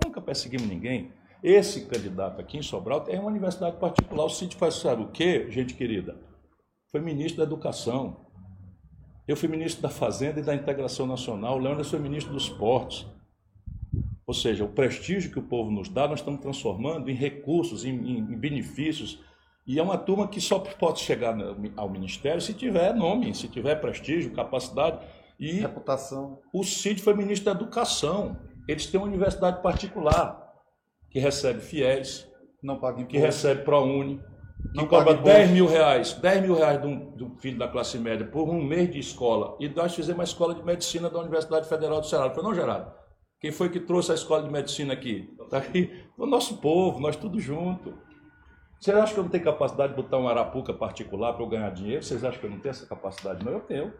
Nunca 0.02 0.20
perseguimos 0.20 0.66
ninguém. 0.66 1.12
Esse 1.42 1.86
candidato 1.86 2.40
aqui 2.40 2.56
em 2.56 2.62
Sobral 2.62 3.04
é 3.08 3.18
uma 3.18 3.28
universidade 3.28 3.76
particular. 3.76 4.24
O 4.24 4.30
Cid 4.30 4.56
faz 4.56 4.74
sabe 4.74 5.02
o 5.02 5.08
quê, 5.08 5.50
gente 5.50 5.74
querida? 5.74 6.18
Foi 6.90 7.00
ministro 7.00 7.38
da 7.38 7.44
Educação. 7.44 8.26
Eu 9.28 9.36
fui 9.36 9.48
ministro 9.48 9.82
da 9.82 9.90
Fazenda 9.90 10.40
e 10.40 10.42
da 10.42 10.54
Integração 10.54 11.06
Nacional. 11.06 11.56
O 11.56 11.58
Leandro 11.58 11.84
foi 11.84 11.98
ministro 11.98 12.32
dos 12.32 12.48
Portos. 12.48 13.06
Ou 14.26 14.34
seja, 14.34 14.64
o 14.64 14.68
prestígio 14.68 15.30
que 15.30 15.38
o 15.38 15.42
povo 15.42 15.70
nos 15.70 15.88
dá, 15.88 16.08
nós 16.08 16.20
estamos 16.20 16.40
transformando 16.40 17.10
em 17.10 17.14
recursos, 17.14 17.84
em, 17.84 17.90
em 17.90 18.38
benefícios. 18.38 19.20
E 19.70 19.78
é 19.78 19.82
uma 19.84 19.96
turma 19.96 20.26
que 20.26 20.40
só 20.40 20.58
pode 20.58 20.98
chegar 20.98 21.32
ao 21.76 21.88
ministério 21.88 22.40
se 22.40 22.52
tiver 22.52 22.92
nome, 22.92 23.32
se 23.32 23.46
tiver 23.46 23.76
prestígio, 23.76 24.32
capacidade. 24.32 24.98
E 25.38 25.60
Reputação. 25.60 26.40
O 26.52 26.64
Cid 26.64 27.00
foi 27.00 27.14
ministro 27.14 27.44
da 27.44 27.60
Educação. 27.60 28.36
Eles 28.66 28.86
têm 28.86 28.98
uma 28.98 29.06
universidade 29.06 29.62
particular 29.62 30.44
que 31.08 31.20
recebe 31.20 31.60
fiéis, 31.60 32.28
não 32.60 32.80
paga 32.80 33.04
que 33.04 33.16
recebe 33.16 33.62
ProUni, 33.62 34.20
que 34.74 34.86
cobra 34.86 35.14
10 35.14 35.50
mil 35.52 35.68
reais, 35.68 36.14
10 36.14 36.42
mil 36.42 36.56
reais 36.56 36.82
de 36.82 36.88
um, 37.22 37.36
filho 37.38 37.56
da 37.56 37.68
classe 37.68 37.96
média 37.96 38.26
por 38.26 38.48
um 38.48 38.60
mês 38.60 38.90
de 38.90 38.98
escola. 38.98 39.56
E 39.60 39.68
nós 39.68 39.94
fizemos 39.94 40.18
uma 40.18 40.24
escola 40.24 40.52
de 40.52 40.64
medicina 40.64 41.08
da 41.08 41.20
Universidade 41.20 41.68
Federal 41.68 42.00
do 42.00 42.08
Ceará. 42.08 42.28
Foi 42.34 42.42
não, 42.42 42.52
Gerardo? 42.52 42.90
Quem 43.38 43.52
foi 43.52 43.68
que 43.68 43.78
trouxe 43.78 44.10
a 44.10 44.16
escola 44.16 44.42
de 44.42 44.50
medicina 44.50 44.94
aqui? 44.94 45.32
Está 45.44 45.58
aqui. 45.58 45.92
O 46.18 46.26
nosso 46.26 46.56
povo, 46.56 46.98
nós 46.98 47.14
tudo 47.14 47.38
junto. 47.38 48.09
Vocês 48.80 48.96
acham 48.96 49.12
que 49.14 49.20
eu 49.20 49.24
não 49.24 49.30
tenho 49.30 49.44
capacidade 49.44 49.94
de 49.94 50.02
botar 50.02 50.16
uma 50.16 50.30
arapuca 50.30 50.72
particular 50.72 51.34
para 51.34 51.44
eu 51.44 51.48
ganhar 51.48 51.70
dinheiro? 51.70 52.02
Vocês 52.02 52.24
acham 52.24 52.40
que 52.40 52.46
eu 52.46 52.50
não 52.50 52.60
tenho 52.60 52.70
essa 52.70 52.86
capacidade? 52.86 53.44
Não, 53.44 53.52
eu 53.52 53.60
tenho. 53.60 53.92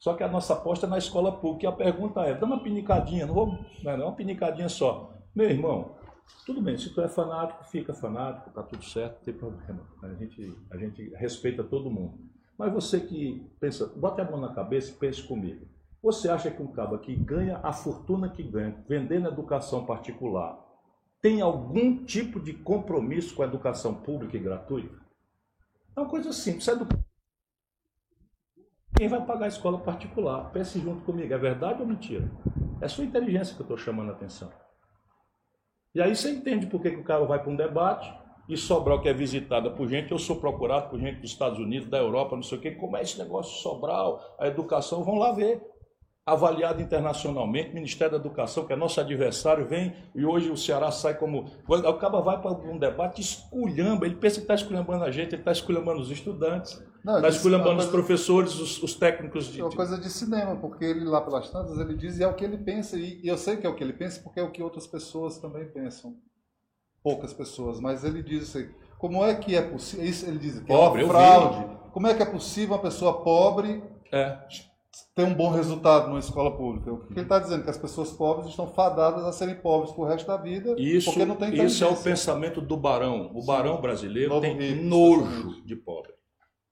Só 0.00 0.14
que 0.14 0.24
a 0.24 0.28
nossa 0.28 0.52
aposta 0.52 0.84
é 0.84 0.90
na 0.90 0.98
escola 0.98 1.38
pública. 1.38 1.66
E 1.66 1.68
a 1.68 1.72
pergunta 1.72 2.20
é: 2.22 2.34
dá 2.34 2.44
uma 2.44 2.60
pinicadinha, 2.60 3.24
não 3.24 3.34
vou. 3.34 3.58
Não 3.84 3.92
é 3.92 3.94
uma 3.94 4.16
pinicadinha 4.16 4.68
só. 4.68 5.14
Meu 5.32 5.48
irmão, 5.48 5.96
tudo 6.44 6.60
bem, 6.60 6.76
se 6.76 6.92
tu 6.92 7.00
é 7.00 7.08
fanático, 7.08 7.64
fica 7.66 7.94
fanático, 7.94 8.50
tá 8.50 8.62
tudo 8.64 8.84
certo, 8.84 9.18
não 9.18 9.24
tem 9.24 9.34
problema. 9.34 9.86
A 10.02 10.14
gente, 10.14 10.58
a 10.72 10.76
gente 10.76 11.14
respeita 11.14 11.62
todo 11.62 11.90
mundo. 11.90 12.18
Mas 12.58 12.72
você 12.72 13.00
que 13.00 13.48
pensa, 13.60 13.86
bota 13.96 14.22
a 14.22 14.30
mão 14.30 14.40
na 14.40 14.54
cabeça 14.54 14.90
e 14.90 14.94
pense 14.94 15.22
comigo. 15.22 15.66
Você 16.02 16.28
acha 16.28 16.50
que 16.50 16.62
um 16.62 16.72
cabo 16.72 16.98
que 16.98 17.14
ganha 17.14 17.60
a 17.62 17.72
fortuna 17.72 18.28
que 18.28 18.42
ganha, 18.42 18.84
vendendo 18.88 19.28
educação 19.28 19.86
particular, 19.86 20.58
tem 21.20 21.40
algum 21.40 22.04
tipo 22.04 22.40
de 22.40 22.52
compromisso 22.52 23.34
com 23.34 23.42
a 23.42 23.46
educação 23.46 23.94
pública 23.94 24.36
e 24.36 24.40
gratuita? 24.40 24.94
É 25.96 26.00
uma 26.00 26.08
coisa 26.08 26.32
simples. 26.32 26.68
É 26.68 26.72
Quem 28.96 29.08
vai 29.08 29.24
pagar 29.24 29.46
a 29.46 29.48
escola 29.48 29.78
particular? 29.78 30.50
Pense 30.52 30.78
junto 30.78 31.02
comigo. 31.04 31.32
É 31.32 31.38
verdade 31.38 31.80
ou 31.80 31.88
mentira? 31.88 32.30
É 32.80 32.88
sua 32.88 33.04
inteligência 33.04 33.54
que 33.54 33.62
eu 33.62 33.64
estou 33.64 33.78
chamando 33.78 34.10
a 34.10 34.14
atenção. 34.14 34.52
E 35.94 36.00
aí 36.00 36.14
você 36.14 36.30
entende 36.30 36.66
por 36.66 36.82
que, 36.82 36.90
que 36.90 37.00
o 37.00 37.04
cara 37.04 37.24
vai 37.24 37.42
para 37.42 37.50
um 37.50 37.56
debate 37.56 38.12
e 38.48 38.56
Sobral 38.56 39.00
que 39.00 39.08
é 39.08 39.12
visitada 39.12 39.70
por 39.70 39.88
gente, 39.88 40.12
eu 40.12 40.18
sou 40.18 40.36
procurado 40.36 40.90
por 40.90 41.00
gente 41.00 41.20
dos 41.20 41.30
Estados 41.30 41.58
Unidos, 41.58 41.88
da 41.88 41.98
Europa, 41.98 42.36
não 42.36 42.42
sei 42.42 42.58
o 42.58 42.60
quê, 42.60 42.70
como 42.70 42.96
é 42.96 43.02
esse 43.02 43.18
negócio 43.18 43.60
Sobral, 43.60 44.36
a 44.38 44.46
educação, 44.46 45.02
vão 45.02 45.16
lá 45.16 45.32
ver. 45.32 45.60
Avaliado 46.26 46.82
internacionalmente, 46.82 47.72
Ministério 47.72 48.10
da 48.10 48.18
Educação, 48.18 48.66
que 48.66 48.72
é 48.72 48.76
nosso 48.76 49.00
adversário, 49.00 49.64
vem 49.64 49.94
e 50.12 50.24
hoje 50.24 50.50
o 50.50 50.56
Ceará 50.56 50.90
sai 50.90 51.14
como. 51.14 51.52
O 51.68 51.94
cara 51.94 52.20
vai 52.20 52.42
para 52.42 52.50
um 52.50 52.76
debate, 52.76 53.20
esculhamba, 53.20 54.06
ele 54.06 54.16
pensa 54.16 54.36
que 54.36 54.42
está 54.42 54.56
esculhambando 54.56 55.04
a 55.04 55.10
gente, 55.12 55.28
ele 55.28 55.42
está 55.42 55.52
esculhambando 55.52 56.00
os 56.00 56.10
estudantes. 56.10 56.82
Está 56.98 57.28
esculhambando 57.28 57.78
os 57.78 57.86
professores, 57.86 58.58
os, 58.58 58.82
os, 58.82 58.96
técnicos 58.96 59.44
de. 59.44 59.60
É 59.60 59.64
uma 59.64 59.70
coisa 59.70 59.96
de 59.96 60.10
cinema, 60.10 60.56
porque 60.56 60.84
ele 60.84 61.04
lá 61.04 61.20
pelas 61.20 61.48
tantas 61.48 61.78
ele 61.78 61.94
diz 61.94 62.18
e 62.18 62.24
é 62.24 62.26
o 62.26 62.34
que 62.34 62.44
ele 62.44 62.58
pensa, 62.58 62.98
e 62.98 63.20
eu 63.22 63.38
sei 63.38 63.56
que 63.56 63.64
é 63.64 63.70
o 63.70 63.76
que 63.76 63.84
ele 63.84 63.92
pensa 63.92 64.20
porque 64.20 64.40
é 64.40 64.42
o 64.42 64.50
que 64.50 64.60
outras 64.60 64.88
pessoas 64.88 65.38
também 65.38 65.64
pensam. 65.66 66.16
Poucas 67.04 67.32
pessoas, 67.32 67.78
mas 67.78 68.02
ele 68.02 68.20
diz 68.20 68.50
assim: 68.50 68.68
como 68.98 69.24
é 69.24 69.32
que 69.36 69.54
é 69.54 69.62
possível. 69.62 70.04
Isso 70.04 70.26
ele 70.26 70.40
diz 70.40 70.58
que 70.58 70.66
pobre, 70.66 71.02
é 71.02 71.04
uma 71.04 71.14
fraude. 71.14 71.76
Como 71.92 72.08
é 72.08 72.14
que 72.14 72.22
é 72.24 72.26
possível 72.26 72.74
uma 72.74 72.82
pessoa 72.82 73.22
pobre 73.22 73.80
é. 74.10 74.38
Ter 75.16 75.24
um 75.24 75.32
bom 75.32 75.50
resultado 75.50 76.08
numa 76.08 76.18
escola 76.18 76.54
pública. 76.54 76.92
O 76.92 76.98
que 77.06 77.14
ele 77.14 77.22
está 77.22 77.38
dizendo? 77.38 77.64
Que 77.64 77.70
as 77.70 77.78
pessoas 77.78 78.12
pobres 78.12 78.50
estão 78.50 78.66
fadadas 78.66 79.24
a 79.24 79.32
serem 79.32 79.54
pobres 79.54 79.90
pro 79.92 80.04
resto 80.04 80.26
da 80.26 80.36
vida 80.36 80.76
Isso, 80.78 81.06
porque 81.06 81.24
não 81.24 81.34
tem 81.34 81.64
isso 81.64 81.82
é 81.82 81.88
o 81.88 81.96
pensamento 81.96 82.60
do 82.60 82.76
barão. 82.76 83.30
O 83.34 83.42
barão 83.42 83.80
brasileiro 83.80 84.28
Novo 84.28 84.42
tem 84.42 84.58
rico, 84.58 84.84
nojo 84.84 85.22
exatamente. 85.22 85.66
de 85.66 85.76
pobre. 85.76 86.12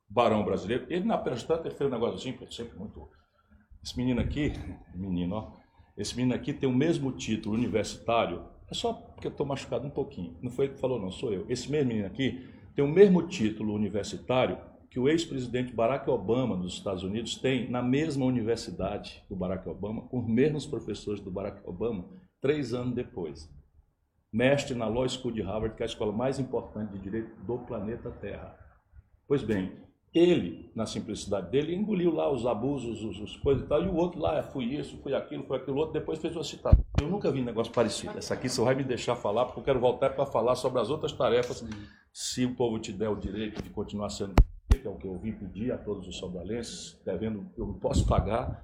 Barão 0.06 0.44
brasileiro, 0.44 0.84
ele 0.90 1.06
na 1.06 1.16
Perestata 1.16 1.66
ele 1.66 1.74
fez 1.74 1.88
um 1.88 1.94
negócio 1.94 2.16
assim, 2.16 2.46
sempre 2.54 2.78
muito. 2.78 3.08
Esse 3.82 3.96
menino 3.96 4.20
aqui, 4.20 4.52
menino, 4.94 5.36
ó, 5.36 5.52
esse 5.96 6.14
menino 6.14 6.34
aqui 6.34 6.52
tem 6.52 6.68
o 6.68 6.72
mesmo 6.72 7.12
título 7.12 7.54
universitário, 7.54 8.44
é 8.70 8.74
só 8.74 8.92
porque 8.92 9.26
eu 9.26 9.30
estou 9.30 9.46
machucado 9.46 9.86
um 9.86 9.90
pouquinho. 9.90 10.36
Não 10.42 10.50
foi 10.50 10.66
ele 10.66 10.74
que 10.74 10.80
falou, 10.80 11.00
não, 11.00 11.10
sou 11.10 11.32
eu. 11.32 11.46
Esse 11.48 11.70
mesmo 11.70 11.88
menino 11.88 12.06
aqui 12.06 12.46
tem 12.76 12.84
o 12.84 12.88
mesmo 12.88 13.26
título 13.26 13.72
universitário 13.74 14.58
que 14.94 15.00
o 15.00 15.08
ex-presidente 15.08 15.72
Barack 15.72 16.08
Obama 16.08 16.56
dos 16.56 16.74
Estados 16.74 17.02
Unidos 17.02 17.34
tem 17.34 17.68
na 17.68 17.82
mesma 17.82 18.24
universidade 18.24 19.20
do 19.28 19.34
Barack 19.34 19.68
Obama, 19.68 20.02
com 20.02 20.20
os 20.20 20.28
mesmos 20.28 20.66
professores 20.66 21.20
do 21.20 21.32
Barack 21.32 21.68
Obama, 21.68 22.04
três 22.40 22.72
anos 22.72 22.94
depois. 22.94 23.52
Mestre 24.32 24.72
na 24.76 24.86
Law 24.86 25.08
School 25.08 25.34
de 25.34 25.42
Harvard, 25.42 25.74
que 25.74 25.82
é 25.82 25.86
a 25.86 25.88
escola 25.88 26.12
mais 26.12 26.38
importante 26.38 26.92
de 26.92 27.00
direito 27.00 27.34
do 27.42 27.58
planeta 27.58 28.08
Terra. 28.08 28.56
Pois 29.26 29.42
bem, 29.42 29.72
ele, 30.14 30.70
na 30.76 30.86
simplicidade 30.86 31.50
dele, 31.50 31.74
engoliu 31.74 32.14
lá 32.14 32.30
os 32.30 32.46
abusos, 32.46 33.02
os, 33.02 33.18
os 33.18 33.36
coisas 33.38 33.64
e 33.64 33.66
tal, 33.66 33.82
e 33.82 33.88
o 33.88 33.96
outro 33.96 34.20
lá, 34.20 34.40
fui 34.44 34.66
isso, 34.66 34.96
fui 34.98 35.12
aquilo, 35.12 35.42
foi 35.42 35.56
aquilo 35.56 35.78
outro, 35.78 35.92
depois 35.92 36.20
fez 36.20 36.36
uma 36.36 36.44
citação. 36.44 36.84
Eu 37.00 37.08
nunca 37.08 37.32
vi 37.32 37.40
um 37.40 37.44
negócio 37.44 37.72
parecido. 37.72 38.16
Essa 38.16 38.34
aqui 38.34 38.48
só 38.48 38.62
vai 38.62 38.76
me 38.76 38.84
deixar 38.84 39.16
falar, 39.16 39.46
porque 39.46 39.58
eu 39.58 39.64
quero 39.64 39.80
voltar 39.80 40.10
para 40.10 40.24
falar 40.24 40.54
sobre 40.54 40.80
as 40.80 40.88
outras 40.88 41.10
tarefas, 41.10 41.66
se 42.12 42.44
o 42.44 42.54
povo 42.54 42.78
te 42.78 42.92
der 42.92 43.08
o 43.08 43.16
direito 43.16 43.60
de 43.60 43.70
continuar 43.70 44.08
sendo, 44.08 44.34
que 44.84 44.88
é 44.88 44.90
o 44.90 44.96
que 44.96 45.06
eu 45.06 45.16
vim 45.16 45.32
pedir 45.32 45.72
a 45.72 45.78
todos 45.78 46.06
os 46.06 46.14
sobralenses, 46.18 47.00
devendo, 47.06 47.46
eu 47.56 47.66
não 47.66 47.72
posso 47.72 48.06
pagar 48.06 48.62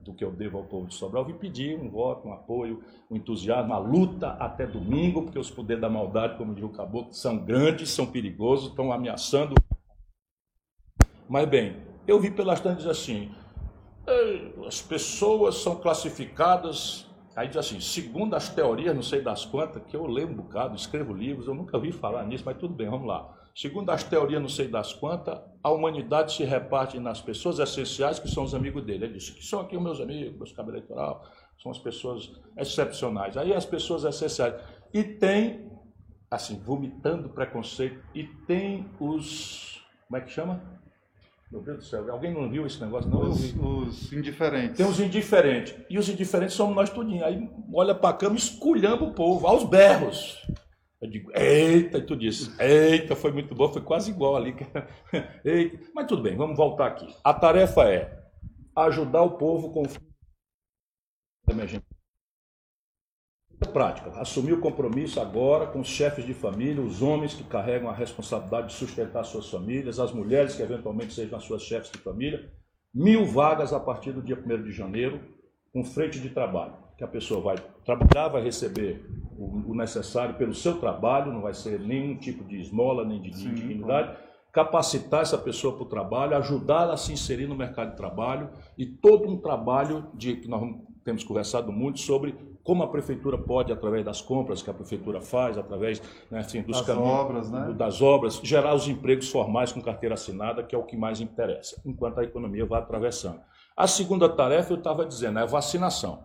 do 0.00 0.14
que 0.14 0.22
eu 0.22 0.30
devo 0.30 0.58
ao 0.58 0.64
povo 0.64 0.86
de 0.86 0.94
Sobral, 0.94 1.24
eu 1.24 1.32
vim 1.32 1.38
pedir 1.38 1.76
um 1.76 1.90
voto, 1.90 2.28
um 2.28 2.32
apoio, 2.32 2.84
um 3.10 3.16
entusiasmo, 3.16 3.74
a 3.74 3.78
luta 3.78 4.28
até 4.28 4.64
domingo, 4.64 5.22
porque 5.22 5.40
os 5.40 5.50
poderes 5.50 5.80
da 5.80 5.90
maldade, 5.90 6.38
como 6.38 6.54
diz 6.54 6.62
o 6.62 6.68
Caboclo, 6.68 7.12
são 7.12 7.36
grandes, 7.36 7.90
são 7.90 8.06
perigosos, 8.06 8.68
estão 8.68 8.92
ameaçando 8.92 9.56
mas 11.28 11.48
bem, 11.48 11.76
eu 12.06 12.20
vi 12.20 12.30
pelas 12.30 12.60
tantas 12.60 12.86
assim, 12.86 13.32
"Ei, 14.06 14.54
as 14.64 14.80
pessoas 14.80 15.56
são 15.56 15.74
classificadas, 15.74 17.10
aí 17.34 17.48
diz 17.48 17.56
assim, 17.56 17.80
segundo 17.80 18.36
as 18.36 18.48
teorias, 18.48 18.94
não 18.94 19.02
sei 19.02 19.20
das 19.20 19.44
quantas, 19.44 19.82
que 19.82 19.96
eu 19.96 20.06
leio 20.06 20.28
um 20.28 20.34
bocado, 20.34 20.76
escrevo 20.76 21.12
livros, 21.12 21.48
eu 21.48 21.54
nunca 21.56 21.76
ouvi 21.76 21.90
falar 21.90 22.24
nisso, 22.24 22.44
mas 22.46 22.56
tudo 22.56 22.72
bem, 22.72 22.88
vamos 22.88 23.08
lá. 23.08 23.35
Segundo 23.56 23.88
as 23.88 24.04
teorias, 24.04 24.42
não 24.42 24.50
sei 24.50 24.68
das 24.68 24.92
quantas, 24.92 25.40
a 25.62 25.70
humanidade 25.70 26.34
se 26.34 26.44
reparte 26.44 27.00
nas 27.00 27.22
pessoas 27.22 27.58
essenciais 27.58 28.18
que 28.18 28.28
são 28.28 28.44
os 28.44 28.54
amigos 28.54 28.84
dele. 28.84 29.06
Ele 29.06 29.14
disse 29.14 29.32
que 29.32 29.42
são 29.42 29.60
aqui 29.60 29.74
os 29.74 29.82
meus 29.82 29.98
amigos, 29.98 30.36
meus 30.36 30.52
cabos 30.52 30.74
eleitoral, 30.74 31.24
são 31.62 31.72
as 31.72 31.78
pessoas 31.78 32.30
excepcionais. 32.54 33.34
Aí 33.34 33.54
as 33.54 33.64
pessoas 33.64 34.04
essenciais. 34.04 34.54
E 34.92 35.02
tem, 35.02 35.72
assim, 36.30 36.58
vomitando 36.58 37.30
preconceito, 37.30 37.98
e 38.14 38.24
tem 38.46 38.90
os. 39.00 39.82
Como 40.06 40.18
é 40.18 40.20
que 40.20 40.30
chama? 40.30 40.62
Meu 41.50 41.62
Deus 41.62 41.78
do 41.78 41.84
céu, 41.84 42.12
alguém 42.12 42.34
não 42.34 42.50
viu 42.50 42.66
esse 42.66 42.78
negócio? 42.78 43.08
Não, 43.08 43.20
Os, 43.20 43.54
os 43.54 44.12
indiferentes. 44.12 44.76
Tem 44.76 44.86
os 44.86 45.00
indiferentes. 45.00 45.74
E 45.88 45.98
os 45.98 46.10
indiferentes 46.10 46.54
somos 46.54 46.76
nós 46.76 46.90
tudinho. 46.90 47.24
Aí 47.24 47.48
olha 47.72 47.94
pra 47.94 48.12
cama, 48.12 48.36
esculhamba 48.36 49.04
o 49.04 49.14
povo, 49.14 49.46
aos 49.46 49.64
berros. 49.64 50.46
Eu 51.00 51.10
digo, 51.10 51.30
eita, 51.34 51.98
e 51.98 52.02
tu 52.02 52.16
disse, 52.16 52.50
eita, 52.60 53.14
foi 53.14 53.30
muito 53.30 53.54
bom, 53.54 53.70
foi 53.70 53.82
quase 53.82 54.10
igual 54.10 54.34
ali. 54.34 54.54
Eita. 55.44 55.90
Mas 55.94 56.06
tudo 56.06 56.22
bem, 56.22 56.34
vamos 56.36 56.56
voltar 56.56 56.86
aqui. 56.86 57.14
A 57.22 57.34
tarefa 57.34 57.82
é 57.82 58.24
ajudar 58.74 59.22
o 59.22 59.36
povo 59.36 59.70
com. 59.70 59.82
Prática, 63.72 64.10
assumir 64.20 64.52
o 64.52 64.60
compromisso 64.60 65.20
agora 65.20 65.66
com 65.66 65.80
os 65.80 65.88
chefes 65.88 66.24
de 66.24 66.34
família, 66.34 66.82
os 66.82 67.02
homens 67.02 67.34
que 67.34 67.44
carregam 67.44 67.88
a 67.88 67.94
responsabilidade 67.94 68.68
de 68.68 68.74
sustentar 68.74 69.24
suas 69.24 69.48
famílias, 69.50 69.98
as 69.98 70.12
mulheres 70.12 70.54
que 70.54 70.62
eventualmente 70.62 71.14
sejam 71.14 71.38
as 71.38 71.44
suas 71.44 71.62
chefes 71.62 71.90
de 71.90 71.98
família, 71.98 72.52
mil 72.92 73.24
vagas 73.24 73.72
a 73.72 73.80
partir 73.80 74.12
do 74.12 74.22
dia 74.22 74.36
1 74.36 74.62
de 74.62 74.72
janeiro, 74.72 75.20
com 75.72 75.84
frente 75.84 76.20
de 76.20 76.30
trabalho, 76.30 76.74
que 76.96 77.04
a 77.04 77.08
pessoa 77.08 77.40
vai 77.40 77.56
trabalhar, 77.84 78.28
vai 78.28 78.42
receber 78.42 79.06
o, 79.38 79.70
o 79.72 79.74
necessário 79.74 80.34
pelo 80.34 80.54
seu 80.54 80.78
trabalho, 80.78 81.32
não 81.32 81.42
vai 81.42 81.54
ser 81.54 81.78
nenhum 81.78 82.16
tipo 82.16 82.42
de 82.44 82.58
esmola, 82.58 83.04
nem 83.04 83.20
de 83.20 83.36
Sim, 83.36 83.52
dignidade, 83.52 84.16
capacitar 84.52 85.20
essa 85.20 85.36
pessoa 85.36 85.74
para 85.74 85.82
o 85.82 85.86
trabalho, 85.86 86.36
ajudá-la 86.36 86.94
a 86.94 86.96
se 86.96 87.12
inserir 87.12 87.46
no 87.46 87.54
mercado 87.54 87.90
de 87.90 87.96
trabalho 87.96 88.48
e 88.78 88.86
todo 88.86 89.28
um 89.28 89.36
trabalho 89.36 90.06
de 90.14 90.36
que 90.36 90.48
nós 90.48 90.62
temos 91.04 91.22
conversado 91.22 91.70
muito 91.70 92.00
sobre 92.00 92.34
como 92.64 92.82
a 92.82 92.88
prefeitura 92.88 93.38
pode, 93.38 93.72
através 93.72 94.04
das 94.04 94.20
compras 94.20 94.60
que 94.60 94.68
a 94.68 94.74
prefeitura 94.74 95.20
faz, 95.20 95.56
através 95.56 96.02
né, 96.28 96.40
assim, 96.40 96.62
dos 96.62 96.78
Das 96.78 96.86
caminhos, 96.86 97.08
obras, 97.08 97.50
né? 97.50 97.74
das 97.74 98.02
obras, 98.02 98.40
gerar 98.42 98.74
os 98.74 98.88
empregos 98.88 99.30
formais 99.30 99.70
com 99.70 99.80
carteira 99.80 100.14
assinada, 100.14 100.64
que 100.64 100.74
é 100.74 100.78
o 100.78 100.82
que 100.82 100.96
mais 100.96 101.20
interessa, 101.20 101.80
enquanto 101.86 102.18
a 102.18 102.24
economia 102.24 102.66
vai 102.66 102.80
atravessando. 102.80 103.40
A 103.76 103.86
segunda 103.86 104.28
tarefa, 104.28 104.72
eu 104.72 104.78
estava 104.78 105.06
dizendo, 105.06 105.38
é 105.38 105.42
a 105.42 105.46
vacinação. 105.46 106.24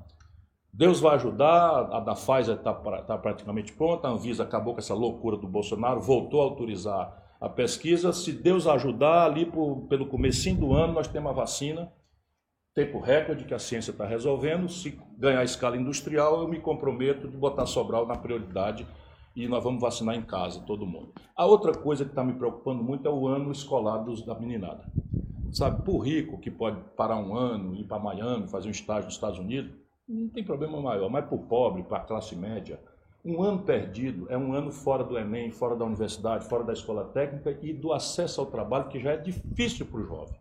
Deus 0.74 1.02
vai 1.02 1.16
ajudar, 1.16 1.90
a 1.92 2.00
da 2.00 2.14
Pfizer 2.14 2.56
está 2.56 2.74
tá 2.74 3.18
praticamente 3.18 3.74
pronta, 3.74 4.08
a 4.08 4.12
Anvisa 4.12 4.44
acabou 4.44 4.74
com 4.74 4.80
essa 4.80 4.94
loucura 4.94 5.36
do 5.36 5.48
Bolsonaro, 5.48 6.00
voltou 6.00 6.42
a 6.42 6.46
autorizar 6.46 7.36
a 7.42 7.50
pesquisa. 7.50 8.14
Se 8.14 8.32
Deus 8.32 8.68
ajudar, 8.68 9.26
ali 9.26 9.46
por, 9.46 9.88
pelo 9.90 10.06
comecinho 10.06 10.58
do 10.58 10.74
ano, 10.74 10.94
nós 10.94 11.08
temos 11.08 11.32
a 11.32 11.34
vacina, 11.34 11.92
tempo 12.74 13.00
recorde 13.00 13.44
que 13.44 13.54
a 13.54 13.60
ciência 13.60 13.92
está 13.92 14.06
resolvendo. 14.06 14.70
Se 14.70 14.98
ganhar 15.18 15.44
escala 15.44 15.76
industrial, 15.76 16.42
eu 16.42 16.48
me 16.48 16.60
comprometo 16.60 17.28
de 17.28 17.36
botar 17.36 17.66
Sobral 17.66 18.08
na 18.08 18.16
prioridade 18.16 18.88
e 19.36 19.48
nós 19.48 19.64
vamos 19.64 19.82
vacinar 19.82 20.16
em 20.16 20.22
casa, 20.22 20.62
todo 20.62 20.86
mundo. 20.86 21.14
A 21.36 21.46
outra 21.46 21.74
coisa 21.74 22.06
que 22.06 22.12
está 22.12 22.24
me 22.24 22.34
preocupando 22.34 22.84
muito 22.84 23.08
é 23.08 23.12
o 23.12 23.28
ano 23.28 23.52
escolar 23.52 23.98
dos, 23.98 24.22
da 24.26 24.36
meninada. 24.36 24.86
Sabe, 25.52 25.84
por 25.84 26.00
rico 26.00 26.40
que 26.40 26.50
pode 26.50 26.80
parar 26.96 27.18
um 27.18 27.36
ano, 27.36 27.76
ir 27.76 27.84
para 27.84 28.00
Miami, 28.00 28.48
fazer 28.48 28.70
um 28.70 28.72
estágio 28.72 29.06
nos 29.06 29.16
Estados 29.16 29.38
Unidos, 29.38 29.81
não 30.12 30.30
tem 30.30 30.44
problema 30.44 30.82
maior, 30.82 31.10
mas 31.10 31.26
para 31.26 31.36
o 31.36 31.44
pobre, 31.44 31.84
para 31.84 31.98
a 31.98 32.02
classe 32.02 32.36
média, 32.36 32.80
um 33.24 33.42
ano 33.42 33.60
perdido 33.64 34.26
é 34.30 34.38
um 34.38 34.54
ano 34.54 34.72
fora 34.72 35.04
do 35.04 35.18
Enem, 35.18 35.52
fora 35.52 35.76
da 35.76 35.86
universidade, 35.86 36.46
fora 36.46 36.64
da 36.64 36.74
escola 36.74 37.06
técnica 37.06 37.58
e 37.62 37.72
do 37.72 37.94
acesso 37.94 38.42
ao 38.42 38.48
trabalho, 38.48 38.90
que 38.90 39.00
já 39.00 39.12
é 39.12 39.18
difícil 39.18 39.86
para 39.86 40.00
o 40.00 40.06
jovem. 40.06 40.40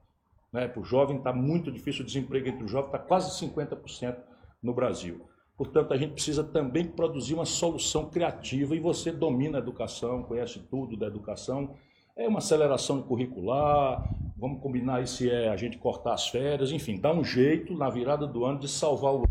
Né? 0.53 0.67
Para 0.67 0.81
o 0.81 0.85
jovem 0.85 1.19
está 1.19 1.33
muito 1.33 1.71
difícil, 1.71 2.03
o 2.03 2.07
desemprego 2.07 2.49
entre 2.49 2.65
os 2.65 2.71
jovens 2.71 2.89
está 2.89 2.99
quase 2.99 3.47
50% 3.47 4.17
no 4.63 4.75
Brasil. 4.75 5.21
Portanto, 5.57 5.93
a 5.93 5.97
gente 5.97 6.15
precisa 6.15 6.43
também 6.43 6.87
produzir 6.87 7.35
uma 7.35 7.45
solução 7.45 8.07
criativa 8.07 8.75
e 8.75 8.81
você 8.81 9.13
domina 9.13 9.59
a 9.59 9.61
educação, 9.61 10.23
conhece 10.23 10.59
tudo 10.71 10.97
da 10.97 11.07
educação. 11.07 11.75
É 12.17 12.27
uma 12.27 12.39
aceleração 12.39 13.03
curricular, 13.03 14.11
vamos 14.39 14.63
combinar 14.63 15.07
se 15.07 15.31
é 15.31 15.51
a 15.51 15.57
gente 15.57 15.77
cortar 15.77 16.15
as 16.15 16.29
férias, 16.29 16.73
enfim, 16.73 16.99
dá 16.99 17.13
um 17.13 17.23
jeito 17.23 17.77
na 17.77 17.91
virada 17.91 18.27
do 18.27 18.45
ano 18.47 18.59
de 18.59 18.69
salvar 18.69 19.15
o 19.15 19.23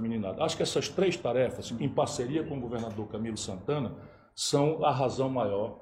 meninada. 0.00 0.42
Acho 0.42 0.56
que 0.56 0.62
essas 0.62 0.88
três 0.88 1.16
tarefas, 1.16 1.72
em 1.78 1.88
parceria 1.88 2.42
com 2.42 2.56
o 2.56 2.60
governador 2.60 3.06
Camilo 3.08 3.36
Santana, 3.36 3.94
são 4.34 4.84
a 4.84 4.90
razão 4.90 5.28
maior. 5.28 5.80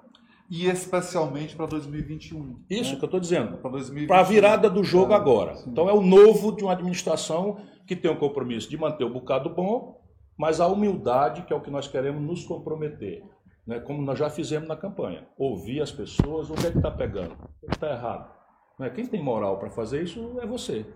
E 0.50 0.66
especialmente 0.66 1.54
para 1.54 1.66
2021. 1.66 2.64
Isso 2.70 2.92
né? 2.92 2.98
que 2.98 3.04
eu 3.04 3.06
estou 3.06 3.20
dizendo. 3.20 3.58
Para 3.58 3.70
2021. 3.72 4.08
Para 4.08 4.20
a 4.20 4.22
virada 4.22 4.70
do 4.70 4.82
jogo 4.82 5.12
É, 5.12 5.16
agora. 5.16 5.54
sim. 5.56 5.70
Então 5.70 5.88
é 5.88 5.92
o 5.92 6.00
novo 6.00 6.52
de 6.56 6.64
uma 6.64 6.72
administração 6.72 7.58
que 7.86 7.94
tem 7.94 8.10
o 8.10 8.16
compromisso 8.18 8.68
de 8.68 8.76
manter 8.78 9.04
o 9.04 9.10
bocado 9.10 9.50
bom, 9.50 10.00
mas 10.38 10.60
a 10.60 10.66
humildade, 10.66 11.42
que 11.42 11.52
é 11.52 11.56
o 11.56 11.60
que 11.60 11.70
nós 11.70 11.86
queremos 11.86 12.22
nos 12.22 12.44
comprometer. 12.44 13.22
Né? 13.66 13.78
Como 13.80 14.00
nós 14.00 14.18
já 14.18 14.30
fizemos 14.30 14.66
na 14.66 14.76
campanha. 14.76 15.26
Ouvir 15.36 15.82
as 15.82 15.92
pessoas, 15.92 16.50
onde 16.50 16.66
é 16.66 16.70
que 16.70 16.78
está 16.78 16.90
pegando, 16.90 17.32
o 17.62 17.66
que 17.66 17.74
está 17.74 17.90
errado. 17.92 18.30
Né? 18.78 18.88
Quem 18.88 19.04
tem 19.06 19.22
moral 19.22 19.58
para 19.58 19.68
fazer 19.70 20.02
isso 20.02 20.38
é 20.40 20.46
você. 20.46 20.86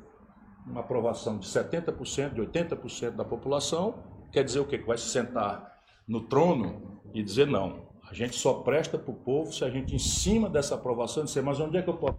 Uma 0.66 0.80
aprovação 0.80 1.38
de 1.38 1.46
70%, 1.46 2.34
de 2.34 2.40
80% 2.40 3.10
da 3.10 3.24
população, 3.24 3.94
quer 4.30 4.44
dizer 4.44 4.60
o 4.60 4.64
quê? 4.64 4.78
Que 4.78 4.86
vai 4.86 4.96
se 4.96 5.08
sentar 5.08 5.78
no 6.06 6.20
trono 6.22 7.00
e 7.12 7.22
dizer 7.22 7.46
não. 7.46 7.90
A 8.08 8.14
gente 8.14 8.36
só 8.36 8.54
presta 8.54 8.98
para 8.98 9.10
o 9.10 9.14
povo 9.14 9.52
se 9.52 9.64
a 9.64 9.70
gente, 9.70 9.94
em 9.94 9.98
cima 9.98 10.48
dessa 10.48 10.74
aprovação, 10.74 11.24
disser, 11.24 11.42
mas 11.42 11.58
onde 11.58 11.78
é 11.78 11.82
que 11.82 11.88
eu 11.88 11.94
posso 11.94 12.18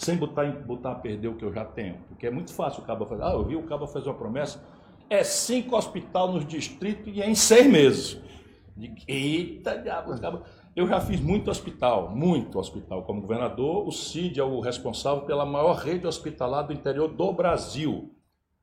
sem 0.00 0.16
botar, 0.16 0.50
botar 0.50 0.92
a 0.92 0.94
perder 0.94 1.28
o 1.28 1.34
que 1.34 1.44
eu 1.44 1.52
já 1.52 1.64
tenho. 1.64 1.98
Porque 2.08 2.26
é 2.26 2.30
muito 2.30 2.54
fácil 2.54 2.82
o 2.82 2.86
Cabo 2.86 3.04
fazer. 3.04 3.22
Ah, 3.22 3.32
eu 3.32 3.44
vi 3.44 3.54
o 3.54 3.64
Cabo 3.64 3.86
fazer 3.86 4.08
uma 4.08 4.14
promessa. 4.14 4.64
É 5.10 5.22
cinco 5.22 5.76
hospital 5.76 6.32
nos 6.32 6.46
distritos 6.46 7.14
e 7.14 7.20
é 7.20 7.28
em 7.28 7.34
seis 7.34 7.66
meses. 7.66 8.18
Eita, 9.06 9.76
diabo, 9.76 10.18
Cabo. 10.18 10.42
Eu 10.74 10.86
já 10.86 11.00
fiz 11.00 11.20
muito 11.20 11.50
hospital, 11.50 12.14
muito 12.14 12.58
hospital 12.58 13.02
como 13.02 13.20
governador. 13.20 13.88
O 13.88 13.90
CID 13.90 14.38
é 14.38 14.44
o 14.44 14.60
responsável 14.60 15.24
pela 15.24 15.44
maior 15.44 15.74
rede 15.74 16.06
hospitalar 16.06 16.64
do 16.64 16.72
interior 16.72 17.08
do 17.08 17.32
Brasil. 17.32 18.14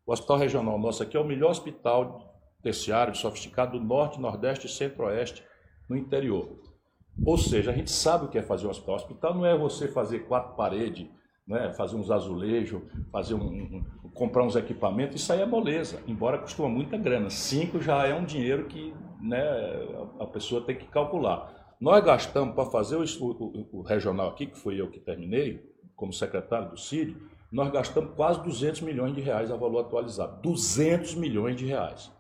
O 0.06 0.14
hospital 0.14 0.38
regional 0.38 0.80
nosso 0.80 1.04
aqui 1.04 1.18
é 1.18 1.20
o 1.20 1.26
melhor 1.26 1.52
hospital 1.52 2.34
terciário, 2.62 3.14
sofisticado 3.14 3.78
do 3.78 3.84
norte, 3.84 4.22
nordeste 4.22 4.68
e 4.68 4.70
centro-oeste 4.70 5.44
no 5.90 5.98
interior. 5.98 6.58
Ou 7.26 7.38
seja, 7.38 7.72
a 7.72 7.74
gente 7.74 7.92
sabe 7.92 8.26
o 8.26 8.28
que 8.30 8.38
é 8.38 8.42
fazer 8.42 8.68
um 8.68 8.70
hospital. 8.70 8.96
Hospital 8.96 9.34
não 9.36 9.46
é 9.46 9.58
você 9.58 9.90
fazer 9.90 10.20
quatro 10.20 10.56
paredes, 10.56 11.08
né, 11.46 11.74
fazer 11.74 11.98
uns 11.98 12.10
azulejos, 12.10 12.82
fazer 13.12 13.34
um, 13.34 13.46
um, 13.46 13.86
comprar 14.14 14.44
uns 14.44 14.56
equipamentos, 14.56 15.22
isso 15.22 15.32
aí 15.32 15.42
é 15.42 15.46
moleza, 15.46 16.02
embora 16.08 16.38
costuma 16.38 16.70
muita 16.70 16.98
grana. 16.98 17.30
Cinco 17.30 17.82
já 17.82 18.06
é 18.06 18.14
um 18.14 18.26
dinheiro 18.26 18.66
que 18.66 18.94
né, 19.22 19.44
a 20.20 20.26
pessoa 20.26 20.62
tem 20.62 20.76
que 20.76 20.88
calcular. 20.88 21.57
Nós 21.80 22.04
gastamos 22.04 22.56
para 22.56 22.66
fazer 22.66 22.96
o, 22.96 23.04
o, 23.04 23.80
o, 23.80 23.82
regional 23.82 24.30
aqui, 24.30 24.48
que 24.48 24.58
foi 24.58 24.82
eu 24.82 24.90
que 24.90 25.00
terminei, 25.00 25.64
como 25.96 26.12
secretário 26.12 26.70
do 26.70 26.78
CID, 26.78 27.16
nós 27.52 27.72
gastamos 27.72 28.16
quase 28.16 28.44
200 28.44 28.82
milhões 28.82 29.14
de 29.14 29.22
reais 29.22 29.52
a 29.52 29.56
valor 29.56 29.82
atualizado. 29.82 30.42
200 30.42 31.16
milhões 31.16 31.56
de 31.56 31.66
reais. 31.66 32.12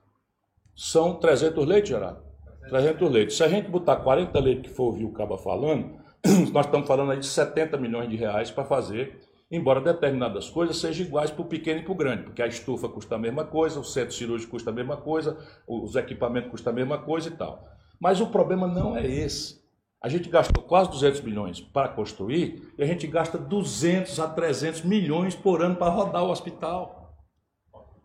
São 0.76 1.16
300 1.16 1.66
leitos, 1.66 1.90
Gerardo? 1.90 2.22
300 2.70 3.12
leitos. 3.12 3.36
Se 3.36 3.44
a 3.44 3.48
gente 3.48 3.70
botar 3.70 3.98
40 3.98 4.40
leitos 4.40 4.70
que 4.70 4.76
for 4.76 4.86
ouvir 4.86 5.06
o 5.06 5.12
Caba 5.12 5.38
falando, 5.38 5.98
nós 6.54 6.66
estamos 6.66 6.88
falando 6.88 7.12
aí 7.12 7.20
de 7.20 7.26
70 7.26 7.78
milhões 7.78 8.10
de 8.10 8.16
reais 8.16 8.52
para 8.52 8.64
fazer, 8.64 9.20
embora 9.50 9.82
determinadas 9.82 10.50
coisas 10.50 10.78
sejam 10.78 11.08
iguais 11.08 11.32
para 11.32 11.42
o 11.42 11.46
pequeno 11.46 11.80
e 11.80 11.84
para 11.84 11.92
o 11.92 11.96
grande, 11.96 12.24
porque 12.24 12.42
a 12.42 12.48
estufa 12.48 12.88
custa 12.88 13.16
a 13.16 13.18
mesma 13.18 13.44
coisa, 13.44 13.80
o 13.80 13.84
centro 13.84 14.14
cirúrgico 14.14 14.52
custa 14.52 14.70
a 14.70 14.74
mesma 14.74 14.98
coisa, 14.98 15.38
os 15.68 15.96
equipamentos 15.96 16.52
custam 16.52 16.74
a 16.74 16.76
mesma 16.76 17.00
coisa 17.00 17.30
e 17.30 17.32
tal. 17.32 17.77
Mas 18.00 18.22
o 18.22 18.28
problema 18.28 18.68
não 18.68 18.96
é 18.96 19.06
esse. 19.06 19.58
A 20.02 20.10
gente 20.10 20.30
gastou 20.30 20.64
quase 20.64 20.92
200 20.92 21.22
milhões 21.22 21.60
para 21.60 21.90
construir 21.90 22.74
e 22.78 22.84
a 22.84 22.86
gente 22.86 23.08
gasta 23.08 23.38
200 23.38 24.20
a 24.20 24.28
300 24.28 24.84
milhões 24.84 25.36
por 25.36 25.62
ano 25.62 25.76
para 25.76 25.92
rodar 25.92 26.24
o 26.24 26.30
hospital. 26.30 27.16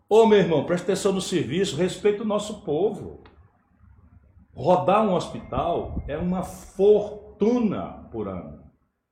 Ô 0.09 0.25
meu 0.25 0.39
irmão, 0.39 0.65
presta 0.65 0.91
atenção 0.91 1.13
no 1.13 1.21
serviço, 1.21 1.77
respeita 1.77 2.23
o 2.23 2.27
nosso 2.27 2.61
povo. 2.61 3.21
Rodar 4.55 5.07
um 5.07 5.13
hospital 5.13 6.03
é 6.07 6.17
uma 6.17 6.43
fortuna 6.43 8.07
por 8.11 8.27
ano. 8.27 8.63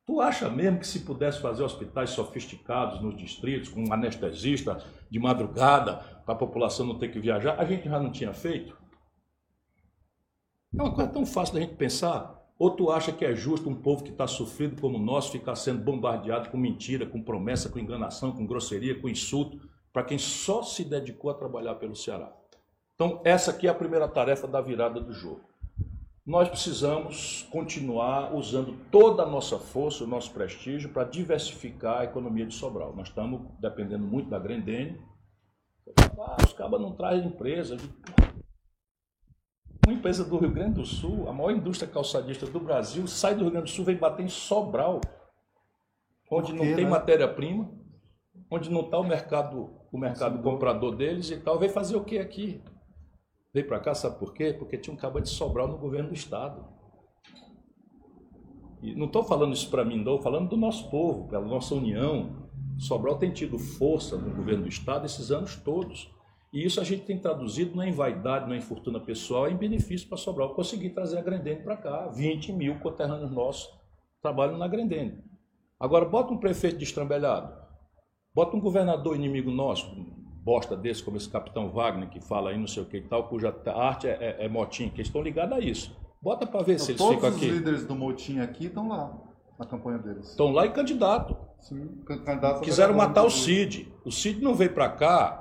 Tu 0.05 0.19
acha 0.19 0.49
mesmo 0.49 0.79
que 0.79 0.87
se 0.87 0.99
pudesse 1.01 1.39
fazer 1.39 1.63
hospitais 1.63 2.09
sofisticados 2.09 3.01
nos 3.01 3.15
distritos, 3.15 3.69
com 3.69 3.83
um 3.83 3.93
anestesista 3.93 4.83
de 5.09 5.19
madrugada, 5.19 5.97
para 6.25 6.33
a 6.33 6.37
população 6.37 6.85
não 6.85 6.97
ter 6.97 7.09
que 7.09 7.19
viajar, 7.19 7.59
a 7.59 7.65
gente 7.65 7.87
já 7.87 7.99
não 7.99 8.11
tinha 8.11 8.33
feito? 8.33 8.80
É 10.77 10.81
uma 10.81 10.93
coisa 10.93 11.11
tão 11.11 11.25
fácil 11.25 11.55
da 11.55 11.61
gente 11.61 11.75
pensar. 11.75 12.39
Ou 12.57 12.71
tu 12.71 12.91
acha 12.91 13.11
que 13.11 13.25
é 13.25 13.35
justo 13.35 13.69
um 13.69 13.75
povo 13.75 14.03
que 14.03 14.11
está 14.11 14.27
sofrido 14.27 14.79
como 14.79 14.97
o 14.97 15.01
nosso 15.01 15.31
ficar 15.31 15.55
sendo 15.55 15.83
bombardeado 15.83 16.49
com 16.49 16.57
mentira, 16.57 17.05
com 17.05 17.21
promessa, 17.21 17.69
com 17.69 17.79
enganação, 17.79 18.31
com 18.31 18.45
grosseria, 18.45 18.99
com 18.99 19.09
insulto, 19.09 19.59
para 19.91 20.03
quem 20.03 20.17
só 20.17 20.61
se 20.63 20.83
dedicou 20.83 21.31
a 21.31 21.33
trabalhar 21.33 21.75
pelo 21.75 21.95
Ceará? 21.95 22.31
Então, 22.95 23.19
essa 23.25 23.51
aqui 23.51 23.67
é 23.67 23.69
a 23.69 23.75
primeira 23.75 24.07
tarefa 24.07 24.47
da 24.47 24.61
virada 24.61 25.01
do 25.01 25.11
jogo. 25.11 25.41
Nós 26.25 26.47
precisamos 26.47 27.47
continuar 27.51 28.33
usando 28.33 28.77
toda 28.91 29.23
a 29.23 29.25
nossa 29.25 29.57
força, 29.57 30.03
o 30.03 30.07
nosso 30.07 30.31
prestígio, 30.31 30.91
para 30.91 31.03
diversificar 31.03 32.01
a 32.01 32.03
economia 32.03 32.45
de 32.45 32.53
Sobral. 32.53 32.95
Nós 32.95 33.07
estamos 33.07 33.41
dependendo 33.59 34.05
muito 34.05 34.29
da 34.29 34.37
Grendene. 34.37 35.01
Ah, 36.19 36.37
os 36.45 36.53
cabas 36.53 36.79
não 36.79 36.91
trazem 36.91 37.27
empresa. 37.27 37.75
Uma 39.85 39.93
empresa 39.93 40.23
do 40.23 40.37
Rio 40.37 40.51
Grande 40.51 40.75
do 40.75 40.85
Sul, 40.85 41.27
a 41.27 41.33
maior 41.33 41.51
indústria 41.51 41.91
calçadista 41.91 42.45
do 42.45 42.59
Brasil, 42.59 43.07
sai 43.07 43.33
do 43.33 43.41
Rio 43.41 43.51
Grande 43.51 43.71
do 43.71 43.75
Sul, 43.75 43.83
vem 43.83 43.95
bater 43.95 44.23
em 44.23 44.29
Sobral, 44.29 45.01
onde 46.29 46.53
não 46.53 46.59
tem 46.59 46.85
né? 46.85 46.89
matéria-prima, 46.89 47.69
onde 48.49 48.69
não 48.69 48.81
está 48.81 48.99
o 48.99 49.03
mercado, 49.03 49.71
o 49.91 49.97
mercado 49.97 50.41
comprador 50.43 50.95
deles 50.95 51.31
e 51.31 51.37
tal. 51.37 51.57
Vem 51.57 51.69
fazer 51.69 51.95
o 51.95 52.03
que 52.03 52.19
aqui? 52.19 52.61
Veio 53.53 53.67
para 53.67 53.79
cá, 53.79 53.93
sabe 53.93 54.19
por 54.19 54.33
quê? 54.33 54.53
Porque 54.57 54.77
tinha 54.77 54.93
um 54.93 54.97
cabo 54.97 55.19
de 55.19 55.29
Sobral 55.29 55.67
no 55.67 55.77
governo 55.77 56.09
do 56.09 56.15
Estado. 56.15 56.63
E 58.81 58.95
não 58.95 59.07
estou 59.07 59.23
falando 59.23 59.53
isso 59.53 59.69
para 59.69 59.83
mim, 59.83 59.95
não, 59.95 60.15
estou 60.15 60.21
falando 60.21 60.49
do 60.49 60.57
nosso 60.57 60.89
povo, 60.89 61.27
pela 61.27 61.45
nossa 61.45 61.75
união. 61.75 62.49
Sobral 62.77 63.17
tem 63.17 63.31
tido 63.31 63.59
força 63.59 64.15
no 64.15 64.33
governo 64.35 64.63
do 64.63 64.69
Estado 64.69 65.05
esses 65.05 65.31
anos 65.31 65.55
todos. 65.55 66.09
E 66.53 66.65
isso 66.65 66.81
a 66.81 66.83
gente 66.83 67.05
tem 67.05 67.17
traduzido 67.17 67.75
não 67.75 67.83
é 67.83 67.89
em 67.89 67.93
vaidade, 67.93 68.45
não 68.45 68.53
é 68.53 68.57
em 68.57 68.61
fortuna 68.61 68.99
pessoal, 68.99 69.47
é 69.47 69.51
em 69.51 69.57
benefício 69.57 70.07
para 70.09 70.17
Sobral. 70.17 70.53
Conseguir 70.53 70.89
trazer 70.89 71.17
a 71.17 71.21
Grendene 71.21 71.63
para 71.63 71.77
cá. 71.77 72.07
20 72.07 72.51
mil 72.51 72.79
conterrâneos 72.79 73.31
nossos 73.31 73.73
trabalham 74.21 74.57
na 74.57 74.67
Grendene. 74.67 75.23
Agora, 75.79 76.05
bota 76.05 76.33
um 76.33 76.37
prefeito 76.37 76.77
destrambelhado, 76.77 77.51
bota 78.35 78.55
um 78.55 78.59
governador 78.59 79.15
inimigo 79.15 79.49
nosso, 79.49 79.89
bosta 80.43 80.77
desse, 80.77 81.01
como 81.01 81.17
esse 81.17 81.27
capitão 81.27 81.71
Wagner, 81.71 82.09
que 82.09 82.19
fala 82.19 82.51
aí 82.51 82.57
não 82.57 82.67
sei 82.67 82.83
o 82.83 82.85
que 82.85 82.97
e 82.97 83.01
tal, 83.01 83.27
cuja 83.27 83.55
arte 83.65 84.07
é, 84.07 84.11
é, 84.39 84.45
é 84.45 84.47
motim, 84.47 84.89
que 84.89 85.01
estão 85.01 85.23
ligados 85.23 85.57
a 85.57 85.59
isso. 85.59 85.97
Bota 86.21 86.45
para 86.45 86.61
ver 86.61 86.73
então, 86.73 86.85
se 86.85 86.91
eles 86.91 87.01
ficam 87.01 87.29
aqui. 87.29 87.39
Todos 87.39 87.41
os 87.41 87.57
líderes 87.57 87.85
do 87.85 87.95
motim 87.95 88.39
aqui 88.41 88.65
estão 88.67 88.87
lá, 88.87 89.17
na 89.57 89.65
campanha 89.65 89.97
deles. 89.97 90.29
Estão 90.29 90.51
lá 90.51 90.67
e 90.67 90.71
candidato. 90.71 91.35
Sim, 91.59 91.87
candidato 92.05 92.61
Quiseram 92.61 92.93
matar 92.93 93.23
o 93.23 93.29
Cid. 93.29 93.91
O 94.05 94.11
Cid 94.11 94.39
não 94.39 94.53
veio 94.53 94.73
para 94.73 94.89
cá 94.89 95.40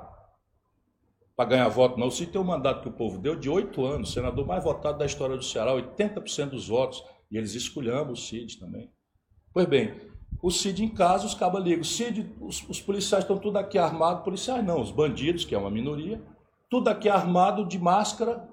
para 1.41 1.49
ganhar 1.49 1.69
voto, 1.69 1.99
não. 1.99 2.07
O 2.07 2.11
Cid 2.11 2.31
tem 2.31 2.39
um 2.39 2.43
mandato 2.43 2.83
que 2.83 2.89
o 2.89 2.91
povo 2.91 3.17
deu 3.17 3.35
de 3.35 3.49
oito 3.49 3.83
anos, 3.83 4.13
senador 4.13 4.45
mais 4.45 4.63
votado 4.63 4.99
da 4.99 5.05
história 5.07 5.35
do 5.35 5.43
Ceará, 5.43 5.71
80% 5.73 6.51
dos 6.51 6.67
votos. 6.67 7.03
E 7.31 7.37
eles 7.37 7.55
escolhemos 7.55 8.19
o 8.19 8.23
Cid 8.23 8.59
também. 8.59 8.91
Pois 9.51 9.65
bem, 9.65 9.95
o 10.39 10.51
Cid 10.51 10.83
em 10.83 10.89
casa, 10.89 11.25
os 11.25 11.33
cabas 11.33 11.63
ligam. 11.63 11.83
Cid, 11.83 12.31
os, 12.39 12.63
os 12.69 12.79
policiais 12.79 13.23
estão 13.23 13.39
tudo 13.39 13.57
aqui 13.57 13.79
armados. 13.79 14.23
Policiais 14.23 14.63
não, 14.63 14.79
os 14.79 14.91
bandidos, 14.91 15.43
que 15.43 15.55
é 15.55 15.57
uma 15.57 15.71
minoria. 15.71 16.21
Tudo 16.69 16.89
aqui 16.89 17.09
armado, 17.09 17.65
de 17.65 17.79
máscara, 17.79 18.47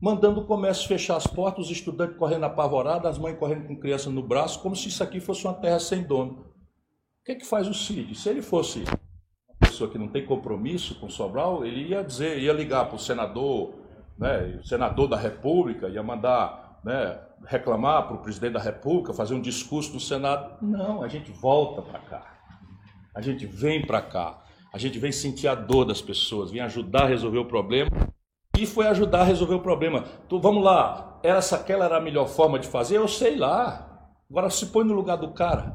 mandando 0.00 0.40
o 0.40 0.44
comércio 0.44 0.88
fechar 0.88 1.16
as 1.16 1.26
portas, 1.28 1.66
os 1.66 1.70
estudantes 1.70 2.16
correndo 2.16 2.44
apavorados, 2.44 3.08
as 3.08 3.18
mães 3.18 3.38
correndo 3.38 3.68
com 3.68 3.76
criança 3.76 4.10
no 4.10 4.22
braço, 4.22 4.60
como 4.60 4.74
se 4.74 4.88
isso 4.88 5.02
aqui 5.02 5.20
fosse 5.20 5.44
uma 5.44 5.54
terra 5.54 5.78
sem 5.78 6.02
dono. 6.02 6.32
O 7.20 7.24
que, 7.24 7.32
é 7.32 7.34
que 7.36 7.46
faz 7.46 7.68
o 7.68 7.74
Cid? 7.74 8.16
Se 8.16 8.28
ele 8.28 8.42
fosse 8.42 8.82
pessoa 9.62 9.90
que 9.90 9.98
não 9.98 10.08
tem 10.08 10.24
compromisso 10.24 10.94
com 10.96 11.08
Sobral, 11.08 11.64
ele 11.64 11.88
ia 11.88 12.02
dizer, 12.02 12.38
ia 12.38 12.52
ligar 12.52 12.86
para 12.86 12.96
o 12.96 12.98
senador, 12.98 13.74
né, 14.18 14.60
senador 14.64 15.08
da 15.08 15.16
República, 15.16 15.88
ia 15.88 16.02
mandar 16.02 16.80
né, 16.84 17.18
reclamar 17.46 18.06
para 18.06 18.16
o 18.16 18.18
presidente 18.18 18.52
da 18.54 18.60
República, 18.60 19.14
fazer 19.14 19.34
um 19.34 19.40
discurso 19.40 19.94
no 19.94 20.00
Senado. 20.00 20.56
Não, 20.60 21.02
a 21.02 21.08
gente 21.08 21.30
volta 21.32 21.82
para 21.82 21.98
cá. 22.00 22.34
A 23.14 23.20
gente 23.20 23.46
vem 23.46 23.84
para 23.84 24.00
cá. 24.00 24.42
A 24.72 24.78
gente 24.78 24.98
vem 24.98 25.12
sentir 25.12 25.48
a 25.48 25.54
dor 25.54 25.84
das 25.84 26.00
pessoas, 26.00 26.50
vem 26.50 26.60
ajudar 26.60 27.02
a 27.02 27.08
resolver 27.08 27.38
o 27.38 27.44
problema. 27.44 27.90
E 28.56 28.66
foi 28.66 28.86
ajudar 28.86 29.20
a 29.20 29.24
resolver 29.24 29.54
o 29.54 29.60
problema. 29.60 30.04
Então, 30.26 30.40
vamos 30.40 30.62
lá, 30.62 31.18
essa 31.22 31.56
aquela 31.56 31.84
era 31.84 31.96
a 31.96 32.00
melhor 32.00 32.28
forma 32.28 32.58
de 32.58 32.66
fazer? 32.68 32.96
Eu 32.96 33.08
sei 33.08 33.36
lá. 33.36 33.88
Agora 34.30 34.48
se 34.50 34.66
põe 34.66 34.84
no 34.84 34.94
lugar 34.94 35.16
do 35.16 35.32
cara. 35.32 35.74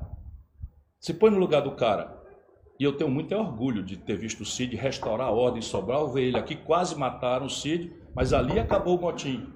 Se 1.00 1.14
põe 1.14 1.30
no 1.30 1.38
lugar 1.38 1.62
do 1.62 1.72
cara. 1.72 2.17
E 2.80 2.84
eu 2.84 2.96
tenho 2.96 3.10
muito 3.10 3.34
orgulho 3.34 3.84
de 3.84 3.98
ter 3.98 4.16
visto 4.16 4.42
o 4.42 4.46
Cid 4.46 4.76
restaurar 4.76 5.28
a 5.28 5.32
ordem 5.32 5.60
em 5.60 5.64
Sobral, 5.64 6.12
ver 6.12 6.24
ele 6.24 6.38
aqui, 6.38 6.56
quase 6.56 6.96
mataram 6.96 7.48
o 7.48 7.50
Cid, 7.50 7.92
mas 8.16 8.34
ali 8.34 8.60
acabou 8.60 8.98
o 8.98 9.02
motim. 9.02 9.52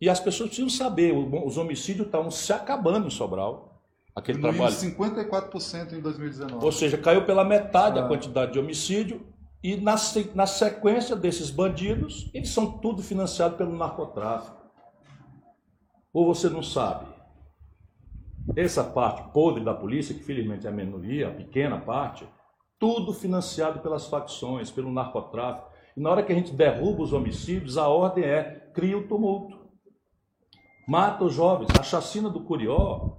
E 0.00 0.08
as 0.08 0.20
pessoas 0.20 0.50
precisam 0.50 0.70
saber, 0.70 1.12
os 1.12 1.56
homicídios 1.56 2.06
estão 2.06 2.30
se 2.30 2.52
acabando 2.52 3.06
em 3.06 3.10
Sobral. 3.10 3.82
Aquele 4.14 4.40
trabalho. 4.40 4.74
54% 4.74 5.92
em 5.92 6.00
2019. 6.00 6.64
Ou 6.64 6.72
seja, 6.72 6.98
caiu 6.98 7.24
pela 7.24 7.44
metade 7.44 7.98
ah. 7.98 8.04
a 8.04 8.08
quantidade 8.08 8.52
de 8.52 8.58
homicídio. 8.58 9.26
E 9.62 9.76
na, 9.76 9.96
na 10.34 10.46
sequência 10.46 11.16
desses 11.16 11.50
bandidos, 11.50 12.30
eles 12.32 12.50
são 12.50 12.78
tudo 12.78 13.02
financiados 13.02 13.56
pelo 13.56 13.76
narcotráfico. 13.76 14.56
Ou 16.12 16.26
você 16.26 16.48
não 16.48 16.62
sabe? 16.62 17.06
Essa 18.56 18.82
parte 18.84 19.32
podre 19.32 19.64
da 19.64 19.74
polícia, 19.74 20.14
que 20.14 20.24
felizmente 20.24 20.66
é 20.66 20.70
a 20.70 20.72
minoria, 20.72 21.28
a 21.28 21.32
pequena 21.32 21.78
parte, 21.78 22.26
tudo 22.78 23.12
financiado 23.12 23.80
pelas 23.80 24.06
facções, 24.06 24.70
pelo 24.70 24.92
narcotráfico. 24.92 25.68
E 25.96 26.00
na 26.00 26.10
hora 26.10 26.22
que 26.22 26.32
a 26.32 26.34
gente 26.34 26.54
derruba 26.54 27.02
os 27.02 27.12
homicídios, 27.12 27.76
a 27.76 27.88
ordem 27.88 28.24
é 28.24 28.70
cria 28.72 28.96
o 28.96 29.06
tumulto 29.06 29.58
mata 30.88 31.22
os 31.22 31.34
jovens. 31.34 31.68
A 31.78 31.82
chacina 31.82 32.30
do 32.30 32.40
Curió, 32.40 33.18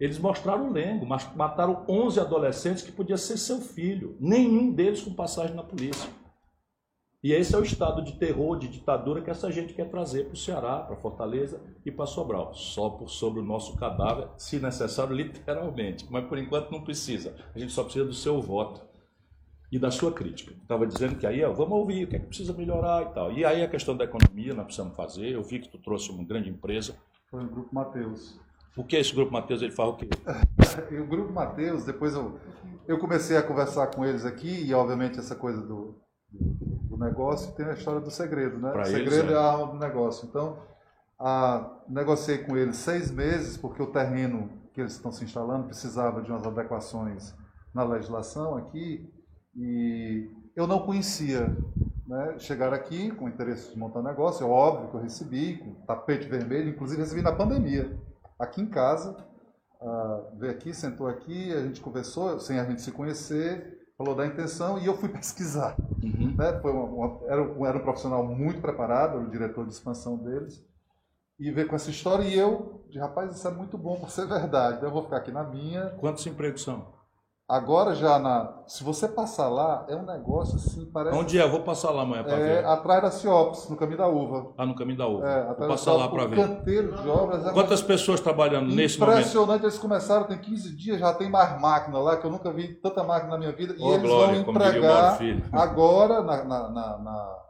eles 0.00 0.18
mostraram 0.18 0.70
o 0.70 0.72
lengo, 0.72 1.04
mas 1.04 1.28
mataram 1.36 1.84
11 1.86 2.18
adolescentes 2.18 2.82
que 2.82 2.90
podia 2.90 3.18
ser 3.18 3.36
seu 3.36 3.58
filho, 3.58 4.16
nenhum 4.18 4.72
deles 4.72 5.02
com 5.02 5.12
passagem 5.12 5.54
na 5.54 5.62
polícia. 5.62 6.08
E 7.22 7.32
esse 7.32 7.54
é 7.54 7.58
o 7.58 7.62
estado 7.62 8.02
de 8.02 8.14
terror, 8.14 8.58
de 8.58 8.66
ditadura 8.66 9.22
que 9.22 9.30
essa 9.30 9.50
gente 9.52 9.74
quer 9.74 9.88
trazer 9.88 10.24
para 10.24 10.34
o 10.34 10.36
Ceará, 10.36 10.80
para 10.80 10.96
Fortaleza 10.96 11.60
e 11.86 11.90
para 11.92 12.04
Sobral. 12.04 12.52
Só 12.52 12.90
por 12.90 13.08
sobre 13.08 13.38
o 13.38 13.44
nosso 13.44 13.76
cadáver, 13.76 14.28
se 14.36 14.58
necessário, 14.58 15.14
literalmente. 15.16 16.04
Mas 16.10 16.26
por 16.26 16.36
enquanto 16.36 16.72
não 16.72 16.82
precisa. 16.82 17.36
A 17.54 17.58
gente 17.60 17.72
só 17.72 17.84
precisa 17.84 18.04
do 18.04 18.12
seu 18.12 18.40
voto 18.42 18.82
e 19.70 19.78
da 19.78 19.90
sua 19.92 20.12
crítica. 20.12 20.52
Estava 20.52 20.84
dizendo 20.84 21.14
que 21.14 21.24
aí, 21.24 21.44
ó, 21.44 21.52
vamos 21.52 21.78
ouvir, 21.78 22.04
o 22.04 22.08
que 22.08 22.16
é 22.16 22.18
que 22.18 22.26
precisa 22.26 22.52
melhorar 22.52 23.02
e 23.02 23.14
tal. 23.14 23.32
E 23.32 23.44
aí 23.44 23.62
a 23.62 23.68
questão 23.68 23.96
da 23.96 24.04
economia 24.04 24.52
nós 24.52 24.64
precisamos 24.64 24.96
fazer. 24.96 25.28
Eu 25.28 25.44
vi 25.44 25.60
que 25.60 25.68
tu 25.68 25.78
trouxe 25.78 26.10
uma 26.10 26.24
grande 26.24 26.50
empresa. 26.50 26.96
Foi 27.30 27.44
o 27.44 27.48
Grupo 27.48 27.72
Mateus. 27.72 28.38
O 28.76 28.82
que 28.82 28.96
é 28.96 29.00
esse 29.00 29.14
Grupo 29.14 29.32
Mateus? 29.32 29.62
Ele 29.62 29.70
fala 29.70 29.90
o 29.90 29.96
quê? 29.96 30.08
o 31.00 31.06
Grupo 31.06 31.32
Mateus, 31.32 31.84
depois 31.84 32.14
eu, 32.14 32.40
eu 32.88 32.98
comecei 32.98 33.36
a 33.36 33.42
conversar 33.42 33.88
com 33.88 34.04
eles 34.04 34.24
aqui, 34.24 34.64
e 34.66 34.74
obviamente 34.74 35.18
essa 35.18 35.36
coisa 35.36 35.60
do, 35.60 35.66
do, 35.66 36.02
do 36.32 36.96
negócio 36.96 37.52
tem 37.54 37.66
a 37.66 37.72
história 37.72 38.00
do 38.00 38.10
segredo, 38.10 38.58
né? 38.58 38.70
Pra 38.70 38.82
o 38.82 38.86
segredo 38.86 39.14
eles, 39.14 39.30
é. 39.30 39.34
é 39.34 39.36
a 39.36 39.42
alma 39.42 39.72
do 39.72 39.78
negócio. 39.78 40.26
Então, 40.28 40.58
Ah, 41.24 41.70
negociei 41.88 42.38
com 42.38 42.56
eles 42.56 42.76
seis 42.78 43.10
meses, 43.12 43.56
porque 43.56 43.80
o 43.80 43.92
terreno 43.92 44.50
que 44.74 44.80
eles 44.80 44.94
estão 44.94 45.12
se 45.12 45.22
instalando 45.24 45.66
precisava 45.66 46.20
de 46.20 46.30
umas 46.30 46.44
adequações 46.44 47.32
na 47.72 47.84
legislação 47.84 48.56
aqui, 48.56 49.08
e 49.54 50.28
eu 50.56 50.66
não 50.66 50.80
conhecia. 50.80 51.56
Né? 52.06 52.38
Chegaram 52.38 52.74
aqui 52.74 53.10
com 53.12 53.28
interesse 53.28 53.70
de 53.72 53.78
montar 53.78 54.02
negócio, 54.02 54.44
é 54.44 54.48
óbvio 54.50 54.90
que 54.90 54.96
eu 54.96 55.00
recebi, 55.00 55.58
com 55.58 55.74
tapete 55.86 56.26
vermelho, 56.28 56.70
inclusive 56.70 57.00
recebi 57.00 57.22
na 57.22 57.32
pandemia, 57.32 57.96
aqui 58.38 58.60
em 58.60 58.66
casa. 58.66 59.16
Uh, 59.80 60.38
veio 60.38 60.52
aqui, 60.52 60.74
sentou 60.74 61.06
aqui, 61.06 61.52
a 61.52 61.60
gente 61.62 61.80
conversou, 61.80 62.38
sem 62.40 62.58
a 62.58 62.64
gente 62.64 62.82
se 62.82 62.92
conhecer, 62.92 63.78
falou 63.96 64.14
da 64.14 64.26
intenção 64.26 64.78
e 64.78 64.86
eu 64.86 64.96
fui 64.96 65.08
pesquisar. 65.12 65.76
Uhum. 66.02 66.34
Né? 66.36 66.58
Foi 66.60 66.72
uma, 66.72 66.84
uma, 66.84 67.20
era, 67.26 67.42
um, 67.42 67.66
era 67.66 67.78
um 67.78 67.82
profissional 67.82 68.24
muito 68.24 68.60
preparado, 68.60 69.18
o 69.18 69.30
diretor 69.30 69.66
de 69.66 69.72
expansão 69.72 70.16
deles, 70.16 70.64
e 71.38 71.50
veio 71.50 71.68
com 71.68 71.76
essa 71.76 71.90
história 71.90 72.24
e 72.24 72.38
eu, 72.38 72.84
de 72.88 72.98
rapaz, 72.98 73.34
isso 73.34 73.46
é 73.48 73.50
muito 73.50 73.76
bom 73.76 73.98
por 73.98 74.10
ser 74.10 74.26
verdade, 74.28 74.76
então 74.76 74.88
eu 74.88 74.92
vou 74.92 75.04
ficar 75.04 75.18
aqui 75.18 75.30
na 75.30 75.44
minha. 75.44 75.90
Quantos 76.00 76.26
empregos 76.26 76.62
são? 76.62 77.01
Agora 77.52 77.94
já 77.94 78.18
na. 78.18 78.50
Se 78.66 78.82
você 78.82 79.06
passar 79.06 79.50
lá, 79.50 79.84
é 79.86 79.94
um 79.94 80.06
negócio 80.06 80.56
assim, 80.56 80.86
parece. 80.86 81.14
Onde 81.14 81.38
é? 81.38 81.42
Eu 81.42 81.50
vou 81.50 81.60
passar 81.60 81.90
lá 81.90 82.00
amanhã 82.00 82.24
para 82.24 82.38
é, 82.38 82.38
ver. 82.38 82.64
Atrás 82.64 83.02
da 83.02 83.10
Ciops, 83.10 83.68
no 83.68 83.76
caminho 83.76 83.98
da 83.98 84.08
uva. 84.08 84.54
Ah, 84.56 84.64
no 84.64 84.74
caminho 84.74 84.96
da 84.96 85.06
uva. 85.06 85.28
É, 85.28 85.44
vou 85.48 85.68
passar 85.68 85.92
lá 85.92 86.08
para 86.08 86.24
ver. 86.28 86.36
canteiro 86.36 86.94
de 86.96 87.06
obras. 87.06 87.46
É 87.46 87.52
Quantas 87.52 87.82
pessoas 87.82 88.20
trabalhando 88.20 88.74
nesse 88.74 88.98
momento? 88.98 89.18
Impressionante, 89.18 89.64
eles 89.64 89.78
começaram, 89.78 90.24
tem 90.24 90.38
15 90.38 90.74
dias, 90.74 90.98
já 90.98 91.12
tem 91.12 91.28
mais 91.28 91.60
máquina 91.60 91.98
lá, 91.98 92.16
que 92.16 92.26
eu 92.26 92.30
nunca 92.30 92.50
vi 92.50 92.68
tanta 92.80 93.04
máquina 93.04 93.32
na 93.32 93.38
minha 93.38 93.52
vida. 93.52 93.74
Oh, 93.78 93.90
e 93.90 93.94
eles 93.96 94.02
glória, 94.02 94.42
vão 94.42 94.54
empregar 94.54 95.18
agora, 95.52 96.22
na, 96.22 96.44
na, 96.44 96.70
na, 96.70 96.98
na 96.98 97.42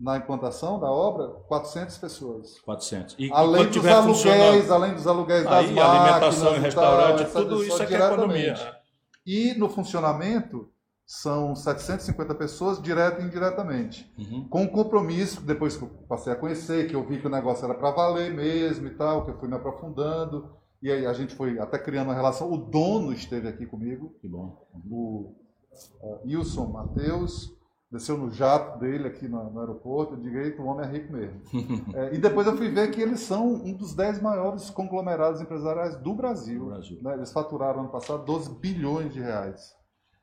na 0.00 0.16
implantação 0.16 0.78
da 0.78 0.88
obra 0.88 1.26
400 1.48 1.98
pessoas. 1.98 2.60
400. 2.60 3.16
E 3.18 3.32
além 3.32 3.66
dos 3.66 3.84
aluguéis, 3.84 4.70
além 4.70 4.94
dos 4.94 5.06
aluguéis 5.08 5.42
das 5.42 5.52
Aí, 5.52 5.74
máquinas, 5.74 5.90
alimentação 5.90 6.54
e 6.54 6.58
restaurante, 6.60 7.24
tal, 7.24 7.42
tudo 7.42 7.64
isso 7.64 7.82
é, 7.82 7.86
é 7.86 8.06
economia. 8.06 8.77
E 9.28 9.52
no 9.58 9.68
funcionamento 9.68 10.72
são 11.04 11.54
750 11.54 12.34
pessoas, 12.34 12.80
direto 12.80 13.20
e 13.20 13.26
indiretamente. 13.26 14.10
Uhum. 14.16 14.48
Com 14.48 14.62
um 14.62 14.66
compromisso, 14.66 15.42
depois 15.42 15.76
que 15.76 15.82
eu 15.82 15.88
passei 16.08 16.32
a 16.32 16.36
conhecer, 16.36 16.88
que 16.88 16.96
eu 16.96 17.06
vi 17.06 17.20
que 17.20 17.26
o 17.26 17.30
negócio 17.30 17.62
era 17.66 17.74
para 17.74 17.90
valer 17.90 18.32
mesmo 18.32 18.86
e 18.86 18.94
tal, 18.94 19.26
que 19.26 19.30
eu 19.32 19.38
fui 19.38 19.46
me 19.46 19.54
aprofundando. 19.54 20.48
E 20.80 20.90
aí 20.90 21.04
a 21.04 21.12
gente 21.12 21.34
foi 21.34 21.58
até 21.58 21.78
criando 21.78 22.06
uma 22.06 22.14
relação. 22.14 22.50
O 22.50 22.56
dono 22.56 23.12
esteve 23.12 23.48
aqui 23.48 23.66
comigo. 23.66 24.16
Que 24.22 24.26
bom. 24.26 24.66
O 24.90 25.34
uh, 26.00 26.20
Wilson 26.24 26.66
Matheus. 26.68 27.54
Desceu 27.90 28.18
no 28.18 28.30
jato 28.30 28.78
dele 28.78 29.08
aqui 29.08 29.26
no, 29.26 29.50
no 29.50 29.60
aeroporto. 29.60 30.14
Eu 30.14 30.20
digo, 30.20 30.36
eita, 30.36 30.60
o 30.60 30.66
homem 30.66 30.86
é 30.86 30.92
rico 30.92 31.12
mesmo. 31.12 31.40
é, 31.96 32.14
e 32.14 32.18
depois 32.18 32.46
eu 32.46 32.56
fui 32.56 32.68
ver 32.68 32.90
que 32.90 33.00
eles 33.00 33.20
são 33.20 33.46
um 33.46 33.72
dos 33.72 33.94
10 33.94 34.20
maiores 34.20 34.68
conglomerados 34.68 35.40
empresariais 35.40 35.96
do 35.96 36.14
Brasil. 36.14 36.60
Do 36.60 36.70
Brasil. 36.70 36.98
Né? 37.02 37.14
Eles 37.14 37.32
faturaram 37.32 37.80
ano 37.80 37.88
passado 37.88 38.24
12 38.24 38.58
bilhões 38.60 39.12
de 39.12 39.20
reais. 39.20 39.74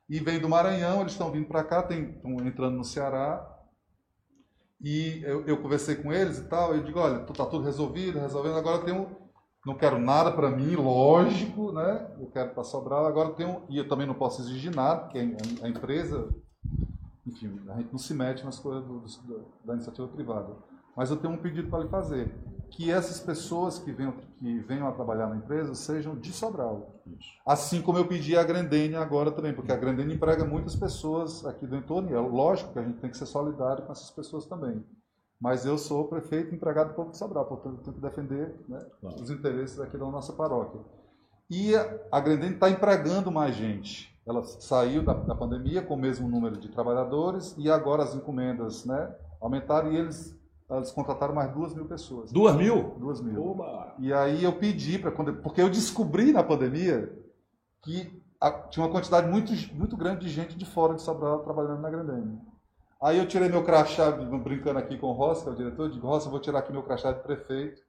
E 0.08 0.20
vem 0.20 0.38
do 0.38 0.48
Maranhão, 0.48 1.00
eles 1.00 1.12
estão 1.12 1.32
vindo 1.32 1.48
para 1.48 1.64
cá, 1.64 1.80
estão 1.80 2.46
entrando 2.46 2.76
no 2.76 2.84
Ceará. 2.84 3.52
E 4.80 5.22
eu, 5.24 5.44
eu, 5.46 5.60
conversei 5.60 5.96
com 5.96 6.12
eles 6.12 6.38
e 6.38 6.44
tal, 6.44 6.74
eu 6.74 6.84
digo, 6.84 7.00
olha, 7.00 7.20
tá 7.20 7.46
tudo 7.46 7.64
resolvido, 7.64 8.20
resolvendo, 8.20 8.56
agora 8.56 8.76
eu 8.76 8.84
tenho, 8.84 9.16
não 9.64 9.74
quero 9.74 9.98
nada 9.98 10.30
para 10.30 10.50
mim, 10.50 10.76
lógico, 10.76 11.72
né? 11.72 12.14
Eu 12.20 12.30
quero 12.30 12.50
para 12.50 12.62
Sobral, 12.62 13.06
agora 13.06 13.30
eu 13.30 13.34
tenho, 13.34 13.64
e 13.70 13.78
eu 13.78 13.88
também 13.88 14.06
não 14.06 14.14
posso 14.14 14.42
exigir 14.42 14.72
nada, 14.74 15.00
porque 15.00 15.18
a, 15.18 15.64
a 15.64 15.68
empresa, 15.68 16.28
enfim, 17.26 17.60
a 17.68 17.76
gente 17.76 17.90
não 17.90 17.98
se 17.98 18.14
mete 18.14 18.44
nas 18.44 18.58
coisas 18.58 18.84
do, 18.84 19.00
do, 19.00 19.44
da 19.64 19.74
iniciativa 19.74 20.06
privada. 20.08 20.54
Mas 20.96 21.10
eu 21.10 21.16
tenho 21.16 21.34
um 21.34 21.38
pedido 21.38 21.68
para 21.68 21.82
lhe 21.82 21.90
fazer 21.90 22.34
que 22.70 22.90
essas 22.90 23.20
pessoas 23.20 23.78
que 23.78 23.92
venham, 23.92 24.12
que 24.38 24.58
venham 24.60 24.88
a 24.88 24.92
trabalhar 24.92 25.28
na 25.28 25.36
empresa 25.36 25.74
sejam 25.74 26.16
de 26.16 26.32
Sobral. 26.32 27.02
Assim 27.46 27.82
como 27.82 27.98
eu 27.98 28.06
pedi 28.06 28.36
a 28.36 28.42
Grandene 28.42 28.96
agora 28.96 29.30
também, 29.30 29.54
porque 29.54 29.72
a 29.72 29.76
Grandene 29.76 30.14
emprega 30.14 30.44
muitas 30.44 30.74
pessoas 30.74 31.44
aqui 31.44 31.66
do 31.66 31.76
entorno, 31.76 32.10
e 32.10 32.14
é 32.14 32.18
lógico 32.18 32.72
que 32.72 32.78
a 32.78 32.82
gente 32.82 32.98
tem 32.98 33.10
que 33.10 33.16
ser 33.16 33.26
solidário 33.26 33.84
com 33.84 33.92
essas 33.92 34.10
pessoas 34.10 34.46
também. 34.46 34.84
Mas 35.40 35.66
eu 35.66 35.76
sou 35.76 36.08
prefeito 36.08 36.54
empregado 36.54 36.88
do 36.88 36.94
povo 36.94 37.10
de 37.10 37.18
Sobral, 37.18 37.44
portanto 37.44 37.78
eu 37.78 37.84
tenho 37.84 37.96
que 37.96 38.02
defender 38.02 38.54
né, 38.68 38.84
claro. 39.00 39.22
os 39.22 39.30
interesses 39.30 39.78
aqui 39.78 39.98
da 39.98 40.06
nossa 40.06 40.32
paróquia. 40.32 40.80
E 41.48 41.74
a 42.10 42.20
Grandene 42.20 42.54
está 42.54 42.68
empregando 42.70 43.30
mais 43.30 43.54
gente. 43.54 44.15
Ela 44.26 44.42
saiu 44.42 45.04
da, 45.04 45.14
da 45.14 45.34
pandemia 45.34 45.82
com 45.82 45.94
o 45.94 45.98
mesmo 45.98 46.28
número 46.28 46.56
de 46.56 46.68
trabalhadores 46.68 47.54
e 47.56 47.70
agora 47.70 48.02
as 48.02 48.14
encomendas 48.14 48.84
né, 48.84 49.14
aumentaram 49.40 49.92
e 49.92 49.96
eles 49.96 50.36
eles 50.68 50.90
contrataram 50.90 51.32
mais 51.32 51.52
duas 51.52 51.72
mil 51.72 51.84
pessoas. 51.84 52.32
Duas 52.32 52.56
mil? 52.56 52.96
Duas 52.98 53.20
mil. 53.20 53.50
Oba. 53.50 53.94
E 54.00 54.12
aí 54.12 54.42
eu 54.42 54.52
pedi 54.52 54.98
para 54.98 55.12
porque 55.12 55.62
eu 55.62 55.70
descobri 55.70 56.32
na 56.32 56.42
pandemia 56.42 57.08
que 57.84 58.20
a, 58.40 58.50
tinha 58.50 58.84
uma 58.84 58.92
quantidade 58.92 59.28
muito, 59.28 59.52
muito 59.74 59.96
grande 59.96 60.26
de 60.26 60.32
gente 60.32 60.56
de 60.56 60.64
fora 60.64 60.94
de 60.94 61.02
Sobral 61.02 61.44
trabalhando 61.44 61.80
na 61.80 61.90
Grandene. 61.90 62.40
Aí 63.00 63.18
eu 63.18 63.28
tirei 63.28 63.48
meu 63.48 63.62
crachá, 63.62 64.10
brincando 64.10 64.78
aqui 64.78 64.98
com 64.98 65.08
o 65.08 65.12
Rossi, 65.12 65.44
que 65.44 65.50
é 65.50 65.52
o 65.52 65.56
diretor, 65.56 65.90
digo, 65.90 66.06
Rossi, 66.06 66.26
eu 66.26 66.32
vou 66.32 66.40
tirar 66.40 66.58
aqui 66.60 66.72
meu 66.72 66.82
crachá 66.82 67.12
de 67.12 67.22
prefeito 67.22 67.80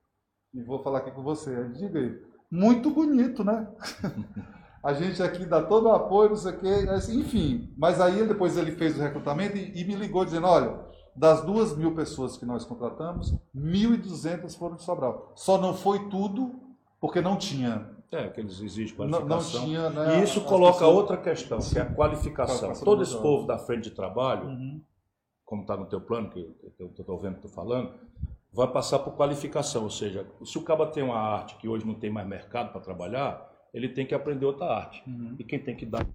e 0.54 0.62
vou 0.62 0.84
falar 0.84 1.00
aqui 1.00 1.12
com 1.12 1.24
você. 1.24 1.56
Aí 1.56 1.72
diga 1.72 1.98
aí, 1.98 2.22
muito 2.52 2.92
bonito, 2.92 3.44
né? 3.44 3.68
a 4.88 4.94
gente 4.94 5.22
aqui 5.22 5.46
dá 5.46 5.62
todo 5.62 5.90
o 5.90 5.92
apoio, 5.92 6.30
não 6.30 6.38
sei 6.38 6.54
o 6.54 6.60
quê, 6.60 6.86
enfim. 7.10 7.74
Mas 7.78 8.00
aí 8.00 8.26
depois 8.26 8.56
ele 8.56 8.72
fez 8.72 8.98
o 8.98 9.02
recrutamento 9.02 9.58
e, 9.58 9.82
e 9.82 9.84
me 9.84 9.96
ligou 9.96 10.24
dizendo, 10.24 10.48
olha, 10.48 10.80
das 11.14 11.42
duas 11.42 11.76
mil 11.76 11.94
pessoas 11.94 12.38
que 12.38 12.46
nós 12.46 12.64
contratamos, 12.64 13.36
1.200 13.54 14.58
foram 14.58 14.78
de 14.78 14.84
Sobral. 14.84 15.34
Só 15.36 15.58
não 15.58 15.74
foi 15.74 16.08
tudo 16.08 16.58
porque 17.02 17.20
não 17.20 17.36
tinha. 17.36 17.98
É, 18.10 18.30
que 18.30 18.40
eles 18.40 18.62
exigem 18.62 18.96
qualificação. 18.96 19.28
Não, 19.28 19.68
não 19.68 19.68
tinha, 19.68 19.90
né, 19.90 20.22
e 20.22 20.24
isso 20.24 20.40
coloca 20.46 20.78
pessoas... 20.78 20.96
outra 20.96 21.18
questão, 21.18 21.60
que 21.60 21.78
é 21.78 21.82
a 21.82 21.94
qualificação. 21.94 22.72
Todo 22.86 23.04
esse 23.04 23.18
povo 23.18 23.46
da 23.46 23.58
frente 23.58 23.90
de 23.90 23.92
trabalho, 23.92 24.48
uhum. 24.48 24.82
como 25.44 25.64
está 25.64 25.76
no 25.76 25.86
teu 25.88 26.00
plano, 26.00 26.30
que 26.30 26.50
eu 26.80 26.88
estou 26.98 27.20
vendo 27.20 27.36
que 27.36 27.42
tu 27.42 27.50
falando, 27.50 27.92
vai 28.54 28.72
passar 28.72 29.00
por 29.00 29.18
qualificação. 29.18 29.84
Ou 29.84 29.90
seja, 29.90 30.26
se 30.46 30.58
o 30.58 30.62
cabo 30.62 30.86
tem 30.86 31.04
uma 31.04 31.20
arte 31.20 31.58
que 31.58 31.68
hoje 31.68 31.86
não 31.86 31.96
tem 31.96 32.10
mais 32.10 32.26
mercado 32.26 32.72
para 32.72 32.80
trabalhar, 32.80 33.57
ele 33.78 33.90
tem 33.90 34.06
que 34.06 34.16
aprender 34.16 34.46
outra 34.46 34.66
arte. 34.66 35.04
Uhum. 35.08 35.36
E 35.38 35.44
quem 35.44 35.60
tem 35.60 35.76
que 35.76 35.86
dar. 35.86 36.06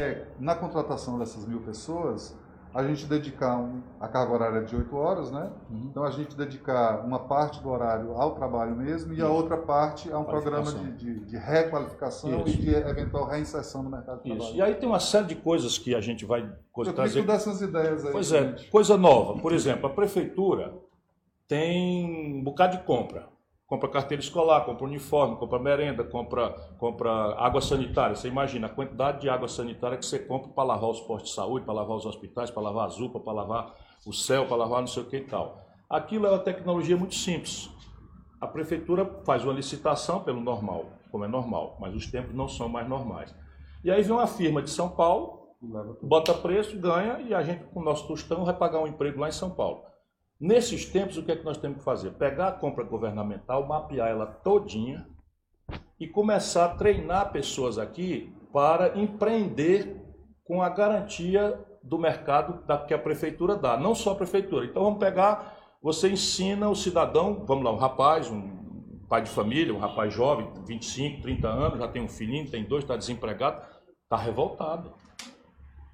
É, 0.00 0.26
na 0.38 0.54
contratação 0.54 1.18
dessas 1.18 1.46
mil 1.46 1.60
pessoas, 1.60 2.34
a 2.72 2.82
gente 2.82 3.04
dedicar 3.04 3.58
um, 3.58 3.82
a 4.00 4.08
carga 4.08 4.32
horária 4.32 4.64
de 4.64 4.74
8 4.74 4.96
horas, 4.96 5.30
né? 5.30 5.52
Uhum. 5.68 5.88
Então 5.90 6.02
a 6.02 6.10
gente 6.10 6.34
dedicar 6.34 7.04
uma 7.04 7.18
parte 7.18 7.60
do 7.60 7.68
horário 7.68 8.12
ao 8.14 8.34
trabalho 8.34 8.74
mesmo 8.74 9.12
e 9.12 9.20
a 9.20 9.28
outra 9.28 9.58
parte 9.58 10.10
a 10.10 10.18
um 10.18 10.24
programa 10.24 10.72
de, 10.72 10.92
de, 10.92 11.20
de 11.26 11.36
requalificação 11.36 12.46
Isso. 12.46 12.56
e 12.56 12.60
de 12.62 12.74
eventual 12.74 13.26
reinserção 13.26 13.82
no 13.82 13.90
mercado 13.90 14.22
de 14.22 14.30
Isso. 14.30 14.38
trabalho. 14.38 14.56
E 14.56 14.62
aí 14.62 14.74
tem 14.76 14.88
uma 14.88 15.00
série 15.00 15.26
de 15.26 15.34
coisas 15.36 15.76
que 15.76 15.94
a 15.94 16.00
gente 16.00 16.24
vai 16.24 16.50
coisa, 16.72 16.90
Eu 16.90 16.94
trazer. 16.94 17.26
dessas 17.26 17.60
ideias 17.60 18.06
aí. 18.06 18.12
Pois 18.12 18.32
é, 18.32 18.54
coisa 18.70 18.96
nova. 18.96 19.38
Por 19.38 19.52
exemplo, 19.52 19.86
a 19.86 19.90
prefeitura 19.90 20.72
tem 21.46 22.38
um 22.38 22.42
bocado 22.42 22.78
de 22.78 22.84
compra 22.84 23.28
compra 23.70 23.88
carteira 23.88 24.20
escolar, 24.20 24.64
compra 24.64 24.84
uniforme, 24.84 25.36
compra 25.36 25.60
merenda, 25.60 26.02
compra, 26.02 26.50
compra 26.76 27.36
água 27.38 27.60
sanitária. 27.60 28.16
Você 28.16 28.26
imagina 28.26 28.66
a 28.66 28.70
quantidade 28.70 29.20
de 29.20 29.30
água 29.30 29.46
sanitária 29.46 29.96
que 29.96 30.04
você 30.04 30.18
compra 30.18 30.50
para 30.50 30.64
lavar 30.64 30.90
os 30.90 31.00
postos 31.02 31.30
de 31.30 31.36
saúde, 31.36 31.64
para 31.64 31.72
lavar 31.72 31.96
os 31.96 32.04
hospitais, 32.04 32.50
para 32.50 32.64
lavar 32.64 32.90
a 32.90 32.92
UPA, 32.92 33.20
para 33.20 33.32
lavar 33.32 33.74
o 34.04 34.12
céu, 34.12 34.46
para 34.46 34.56
lavar 34.56 34.80
não 34.80 34.88
sei 34.88 35.04
o 35.04 35.06
que 35.06 35.18
e 35.18 35.24
tal. 35.24 35.64
Aquilo 35.88 36.26
é 36.26 36.30
uma 36.30 36.40
tecnologia 36.40 36.96
muito 36.96 37.14
simples. 37.14 37.70
A 38.40 38.46
prefeitura 38.48 39.08
faz 39.24 39.44
uma 39.44 39.52
licitação 39.52 40.18
pelo 40.18 40.40
normal, 40.40 40.86
como 41.12 41.24
é 41.24 41.28
normal, 41.28 41.76
mas 41.80 41.94
os 41.94 42.08
tempos 42.08 42.34
não 42.34 42.48
são 42.48 42.68
mais 42.68 42.88
normais. 42.88 43.32
E 43.84 43.90
aí 43.90 44.02
vem 44.02 44.12
uma 44.12 44.26
firma 44.26 44.60
de 44.60 44.70
São 44.70 44.88
Paulo, 44.88 45.46
bota 46.02 46.34
preço, 46.34 46.76
ganha 46.76 47.20
e 47.20 47.32
a 47.32 47.42
gente, 47.44 47.62
com 47.66 47.78
o 47.78 47.84
nosso 47.84 48.08
tostão, 48.08 48.44
vai 48.44 48.54
pagar 48.54 48.80
um 48.80 48.88
emprego 48.88 49.20
lá 49.20 49.28
em 49.28 49.32
São 49.32 49.50
Paulo. 49.50 49.84
Nesses 50.40 50.86
tempos, 50.86 51.18
o 51.18 51.22
que 51.22 51.32
é 51.32 51.36
que 51.36 51.44
nós 51.44 51.58
temos 51.58 51.78
que 51.78 51.84
fazer? 51.84 52.12
Pegar 52.12 52.48
a 52.48 52.52
compra 52.52 52.82
governamental, 52.82 53.66
mapear 53.66 54.08
ela 54.08 54.24
todinha 54.24 55.06
e 55.98 56.08
começar 56.08 56.64
a 56.64 56.74
treinar 56.74 57.30
pessoas 57.30 57.76
aqui 57.76 58.34
para 58.50 58.98
empreender 58.98 60.00
com 60.44 60.62
a 60.62 60.70
garantia 60.70 61.62
do 61.82 61.98
mercado 61.98 62.64
que 62.86 62.94
a 62.94 62.98
prefeitura 62.98 63.54
dá, 63.54 63.76
não 63.76 63.94
só 63.94 64.12
a 64.12 64.16
prefeitura. 64.16 64.64
Então 64.64 64.82
vamos 64.82 64.98
pegar, 64.98 65.58
você 65.82 66.10
ensina 66.10 66.70
o 66.70 66.74
cidadão, 66.74 67.44
vamos 67.46 67.62
lá, 67.62 67.72
um 67.72 67.76
rapaz, 67.76 68.30
um 68.30 69.04
pai 69.08 69.22
de 69.22 69.30
família, 69.30 69.74
um 69.74 69.78
rapaz 69.78 70.12
jovem, 70.12 70.50
25, 70.66 71.20
30 71.20 71.48
anos, 71.48 71.78
já 71.78 71.88
tem 71.88 72.02
um 72.02 72.08
filhinho, 72.08 72.50
tem 72.50 72.64
dois, 72.64 72.84
está 72.84 72.96
desempregado, 72.96 73.62
está 74.04 74.16
revoltado. 74.16 74.94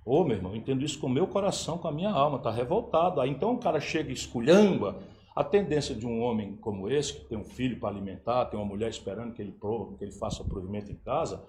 Ô, 0.07 0.21
oh, 0.21 0.25
meu 0.25 0.37
irmão, 0.37 0.53
eu 0.53 0.57
entendo 0.57 0.85
isso 0.85 1.01
com 1.01 1.09
o 1.09 1.11
meu 1.11 1.27
coração, 1.27 1.79
com 1.79 1.89
a 1.89 1.93
minha 1.93 2.11
alma, 2.11 2.37
está 2.37 2.49
revoltado. 2.49 3.21
Aí 3.21 3.29
então 3.29 3.55
o 3.55 3.59
cara 3.59 3.81
chega 3.81 4.13
esculhamba. 4.13 5.01
A 5.35 5.43
tendência 5.43 5.97
de 5.97 6.07
um 6.07 6.23
homem 6.23 6.55
como 6.59 6.89
esse, 6.89 7.15
que 7.15 7.25
tem 7.25 7.37
um 7.37 7.45
filho 7.45 7.81
para 7.81 7.89
alimentar, 7.89 8.45
tem 8.45 8.59
uma 8.59 8.65
mulher 8.65 8.89
esperando 8.89 9.35
que 9.35 9.43
ele 9.43 9.51
prova, 9.51 9.97
que 9.99 10.05
ele 10.05 10.13
faça 10.13 10.45
provimento 10.45 10.93
em 10.93 10.95
casa, 10.95 11.45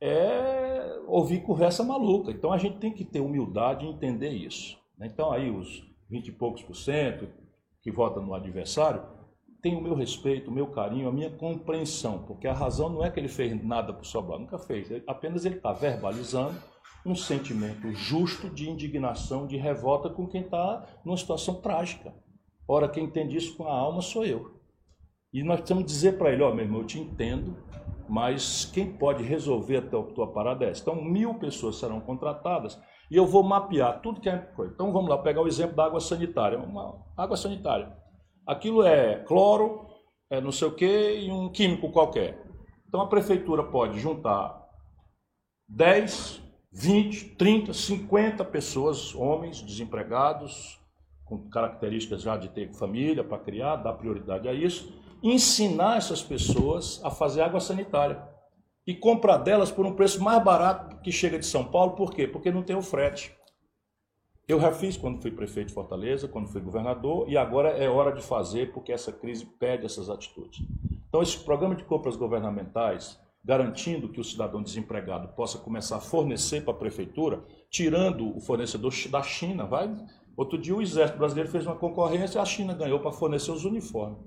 é 0.00 1.00
ouvir 1.08 1.42
conversa 1.42 1.82
maluca. 1.82 2.30
Então 2.30 2.52
a 2.52 2.58
gente 2.58 2.78
tem 2.78 2.92
que 2.92 3.04
ter 3.04 3.18
humildade 3.18 3.84
e 3.84 3.88
entender 3.88 4.30
isso. 4.30 4.78
Né? 4.96 5.08
Então 5.12 5.32
aí 5.32 5.50
os 5.50 5.82
20 6.08 6.28
e 6.28 6.32
poucos 6.32 6.62
por 6.62 6.76
cento, 6.76 7.28
que 7.82 7.90
vota 7.90 8.20
no 8.20 8.34
adversário, 8.34 9.02
tem 9.60 9.74
o 9.74 9.80
meu 9.80 9.96
respeito, 9.96 10.48
o 10.48 10.54
meu 10.54 10.68
carinho, 10.68 11.08
a 11.08 11.12
minha 11.12 11.30
compreensão, 11.30 12.22
porque 12.22 12.46
a 12.46 12.54
razão 12.54 12.88
não 12.88 13.04
é 13.04 13.10
que 13.10 13.18
ele 13.18 13.26
fez 13.26 13.60
nada 13.64 13.92
por 13.92 14.06
Sobral, 14.06 14.38
nunca 14.38 14.58
fez, 14.58 14.88
apenas 15.08 15.44
ele 15.44 15.56
está 15.56 15.72
verbalizando 15.72 16.56
um 17.06 17.14
sentimento 17.14 17.92
justo 17.92 18.50
de 18.50 18.68
indignação, 18.68 19.46
de 19.46 19.56
revolta 19.56 20.10
com 20.10 20.26
quem 20.26 20.42
está 20.42 20.84
numa 21.04 21.16
situação 21.16 21.60
trágica. 21.60 22.12
Ora, 22.66 22.88
quem 22.88 23.04
entende 23.04 23.36
isso 23.36 23.56
com 23.56 23.68
a 23.68 23.72
alma 23.72 24.02
sou 24.02 24.24
eu. 24.24 24.56
E 25.32 25.42
nós 25.42 25.60
precisamos 25.60 25.84
dizer 25.84 26.18
para 26.18 26.32
ele, 26.32 26.42
ó, 26.42 26.50
oh, 26.50 26.54
meu 26.54 26.64
irmão, 26.64 26.80
eu 26.80 26.86
te 26.86 26.98
entendo, 26.98 27.56
mas 28.08 28.64
quem 28.64 28.92
pode 28.92 29.22
resolver 29.22 29.76
a 29.76 29.82
tua, 29.82 30.32
parada 30.32 30.64
é 30.64 30.70
essa. 30.70 30.82
Então, 30.82 31.00
mil 31.00 31.34
pessoas 31.34 31.76
serão 31.76 32.00
contratadas 32.00 32.80
e 33.08 33.16
eu 33.16 33.26
vou 33.26 33.42
mapear 33.42 34.00
tudo 34.00 34.20
que 34.20 34.28
é 34.28 34.36
coisa. 34.36 34.72
Então, 34.74 34.92
vamos 34.92 35.08
lá, 35.08 35.18
pegar 35.18 35.42
o 35.42 35.48
exemplo 35.48 35.76
da 35.76 35.84
água 35.84 36.00
sanitária. 36.00 36.58
Uma 36.58 37.04
água 37.16 37.36
sanitária. 37.36 37.96
Aquilo 38.44 38.82
é 38.82 39.16
cloro, 39.24 39.86
é 40.28 40.40
não 40.40 40.50
sei 40.50 40.66
o 40.66 40.74
quê 40.74 41.20
e 41.20 41.30
um 41.30 41.50
químico 41.50 41.92
qualquer. 41.92 42.42
Então, 42.88 43.00
a 43.00 43.06
prefeitura 43.06 43.62
pode 43.62 44.00
juntar 44.00 44.66
10, 45.68 46.45
20, 46.78 47.36
30, 47.36 47.72
50 47.72 48.44
pessoas, 48.44 49.14
homens 49.14 49.62
desempregados, 49.62 50.78
com 51.24 51.38
características 51.48 52.20
já 52.20 52.36
de 52.36 52.50
ter 52.50 52.70
família 52.74 53.24
para 53.24 53.38
criar, 53.38 53.76
dar 53.76 53.94
prioridade 53.94 54.46
a 54.46 54.52
isso, 54.52 54.92
ensinar 55.22 55.96
essas 55.96 56.22
pessoas 56.22 57.00
a 57.02 57.10
fazer 57.10 57.40
água 57.40 57.60
sanitária 57.60 58.22
e 58.86 58.94
comprar 58.94 59.38
delas 59.38 59.70
por 59.70 59.86
um 59.86 59.94
preço 59.94 60.22
mais 60.22 60.44
barato 60.44 61.00
que 61.00 61.10
chega 61.10 61.38
de 61.38 61.46
São 61.46 61.64
Paulo, 61.64 61.92
por 61.92 62.12
quê? 62.12 62.28
Porque 62.28 62.52
não 62.52 62.62
tem 62.62 62.76
o 62.76 62.82
frete. 62.82 63.34
Eu 64.46 64.60
já 64.60 64.70
fiz 64.70 64.98
quando 64.98 65.22
fui 65.22 65.30
prefeito 65.30 65.68
de 65.68 65.74
Fortaleza, 65.74 66.28
quando 66.28 66.46
fui 66.46 66.60
governador, 66.60 67.26
e 67.26 67.38
agora 67.38 67.70
é 67.70 67.88
hora 67.88 68.12
de 68.12 68.20
fazer 68.20 68.74
porque 68.74 68.92
essa 68.92 69.10
crise 69.10 69.46
pede 69.46 69.86
essas 69.86 70.10
atitudes. 70.10 70.62
Então, 71.08 71.22
esse 71.22 71.38
programa 71.38 71.74
de 71.74 71.84
compras 71.84 72.16
governamentais, 72.16 73.18
garantindo 73.46 74.08
que 74.08 74.20
o 74.20 74.24
cidadão 74.24 74.60
desempregado 74.60 75.28
possa 75.28 75.56
começar 75.56 75.98
a 75.98 76.00
fornecer 76.00 76.64
para 76.64 76.74
a 76.74 76.76
prefeitura, 76.76 77.44
tirando 77.70 78.36
o 78.36 78.40
fornecedor 78.40 78.92
da 79.08 79.22
China, 79.22 79.64
vai. 79.64 79.88
Outro 80.36 80.58
dia 80.58 80.74
o 80.74 80.82
Exército 80.82 81.16
Brasileiro 81.16 81.48
fez 81.48 81.64
uma 81.64 81.76
concorrência 81.76 82.38
e 82.38 82.42
a 82.42 82.44
China 82.44 82.74
ganhou 82.74 82.98
para 82.98 83.12
fornecer 83.12 83.52
os 83.52 83.64
uniformes. 83.64 84.18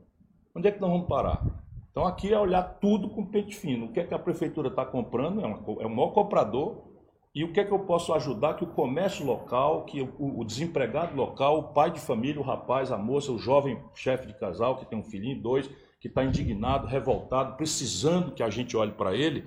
Onde 0.55 0.70
é 0.70 0.72
que 0.72 0.80
nós 0.80 0.89
vamos 0.89 1.09
parar? 1.09 1.45
Então 1.91 2.05
aqui 2.05 2.34
é 2.34 2.39
olhar 2.39 2.63
tudo 2.63 3.09
com 3.09 3.26
pente 3.26 3.57
fino. 3.57 3.88
O 3.88 3.91
que 3.91 3.99
é 3.99 4.05
que 4.05 4.13
a 4.13 4.20
prefeitura 4.20 4.70
está 4.70 4.86
comprando? 4.86 5.41
É, 5.41 5.45
uma, 5.45 5.59
é 5.82 5.86
o 5.86 5.89
maior 5.89 6.11
comprador. 6.11 6.88
E 7.36 7.43
o 7.43 7.51
que 7.51 7.59
é 7.59 7.65
que 7.65 7.74
eu 7.74 7.80
posso 7.80 8.13
ajudar 8.13 8.53
que 8.53 8.63
o 8.63 8.67
comércio 8.67 9.26
local, 9.26 9.84
que 9.84 10.01
o, 10.01 10.39
o 10.39 10.45
desempregado 10.45 11.13
local, 11.15 11.59
o 11.59 11.63
pai 11.74 11.91
de 11.91 11.99
família, 11.99 12.39
o 12.39 12.43
rapaz, 12.43 12.89
a 12.89 12.97
moça, 12.97 13.34
o 13.34 13.38
jovem 13.38 13.84
chefe 13.93 14.28
de 14.28 14.34
casal 14.34 14.78
que 14.78 14.86
tem 14.86 14.97
um 14.97 15.03
filhinho, 15.03 15.41
dois, 15.41 15.70
que 16.00 16.08
está 16.08 16.24
indignado, 16.24 16.88
revoltado, 16.88 17.58
precisando 17.58 18.32
que 18.32 18.41
a 18.41 18.50
gente 18.50 18.76
olhe 18.78 18.91
para 18.91 19.16
ele. 19.16 19.45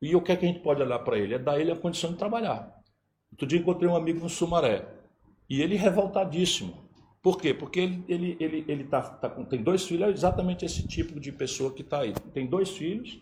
E 0.00 0.14
o 0.14 0.20
que 0.20 0.32
é 0.32 0.36
que 0.36 0.44
a 0.44 0.48
gente 0.48 0.60
pode 0.60 0.82
olhar 0.82 0.98
para 0.98 1.18
ele? 1.18 1.34
É 1.34 1.38
dar 1.38 1.58
ele 1.58 1.72
a 1.72 1.76
condição 1.76 2.12
de 2.12 2.18
trabalhar. 2.18 2.82
Outro 3.32 3.46
dia 3.46 3.58
encontrei 3.58 3.88
um 3.88 3.96
amigo 3.96 4.20
no 4.20 4.28
Sumaré 4.28 4.86
e 5.48 5.62
ele 5.62 5.76
revoltadíssimo. 5.76 6.84
Por 7.22 7.40
quê? 7.40 7.54
Porque 7.54 7.80
ele, 7.80 8.04
ele, 8.06 8.36
ele, 8.38 8.64
ele 8.68 8.84
tá, 8.84 9.00
tá, 9.00 9.30
tem 9.30 9.62
dois 9.62 9.86
filhos, 9.86 10.06
é 10.06 10.10
exatamente 10.10 10.64
esse 10.64 10.86
tipo 10.86 11.18
de 11.18 11.32
pessoa 11.32 11.72
que 11.72 11.80
está 11.80 12.00
aí. 12.00 12.12
Tem 12.34 12.46
dois 12.46 12.70
filhos, 12.70 13.18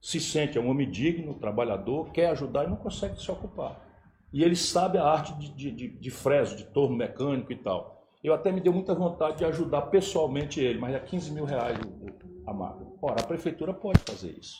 se 0.00 0.18
sente 0.18 0.56
é 0.56 0.60
um 0.60 0.68
homem 0.68 0.90
digno, 0.90 1.34
trabalhador, 1.34 2.10
quer 2.10 2.30
ajudar 2.30 2.64
e 2.64 2.68
não 2.68 2.76
consegue 2.76 3.20
se 3.20 3.30
ocupar. 3.30 3.86
E 4.32 4.42
ele 4.42 4.56
sabe 4.56 4.96
a 4.96 5.04
arte 5.04 5.34
de, 5.34 5.50
de, 5.50 5.70
de, 5.70 5.88
de 5.88 6.10
freso, 6.10 6.56
de 6.56 6.64
torno 6.64 6.96
mecânico 6.96 7.52
e 7.52 7.56
tal. 7.56 8.01
Eu 8.22 8.34
até 8.34 8.52
me 8.52 8.60
deu 8.60 8.72
muita 8.72 8.94
vontade 8.94 9.38
de 9.38 9.44
ajudar 9.44 9.82
pessoalmente 9.82 10.60
ele, 10.60 10.78
mas 10.78 10.94
é 10.94 11.00
15 11.00 11.32
mil 11.32 11.44
reais 11.44 11.78
a 12.46 12.52
máquina. 12.52 12.90
Ora, 13.00 13.20
a 13.20 13.26
prefeitura 13.26 13.74
pode 13.74 14.00
fazer 14.00 14.36
isso. 14.38 14.56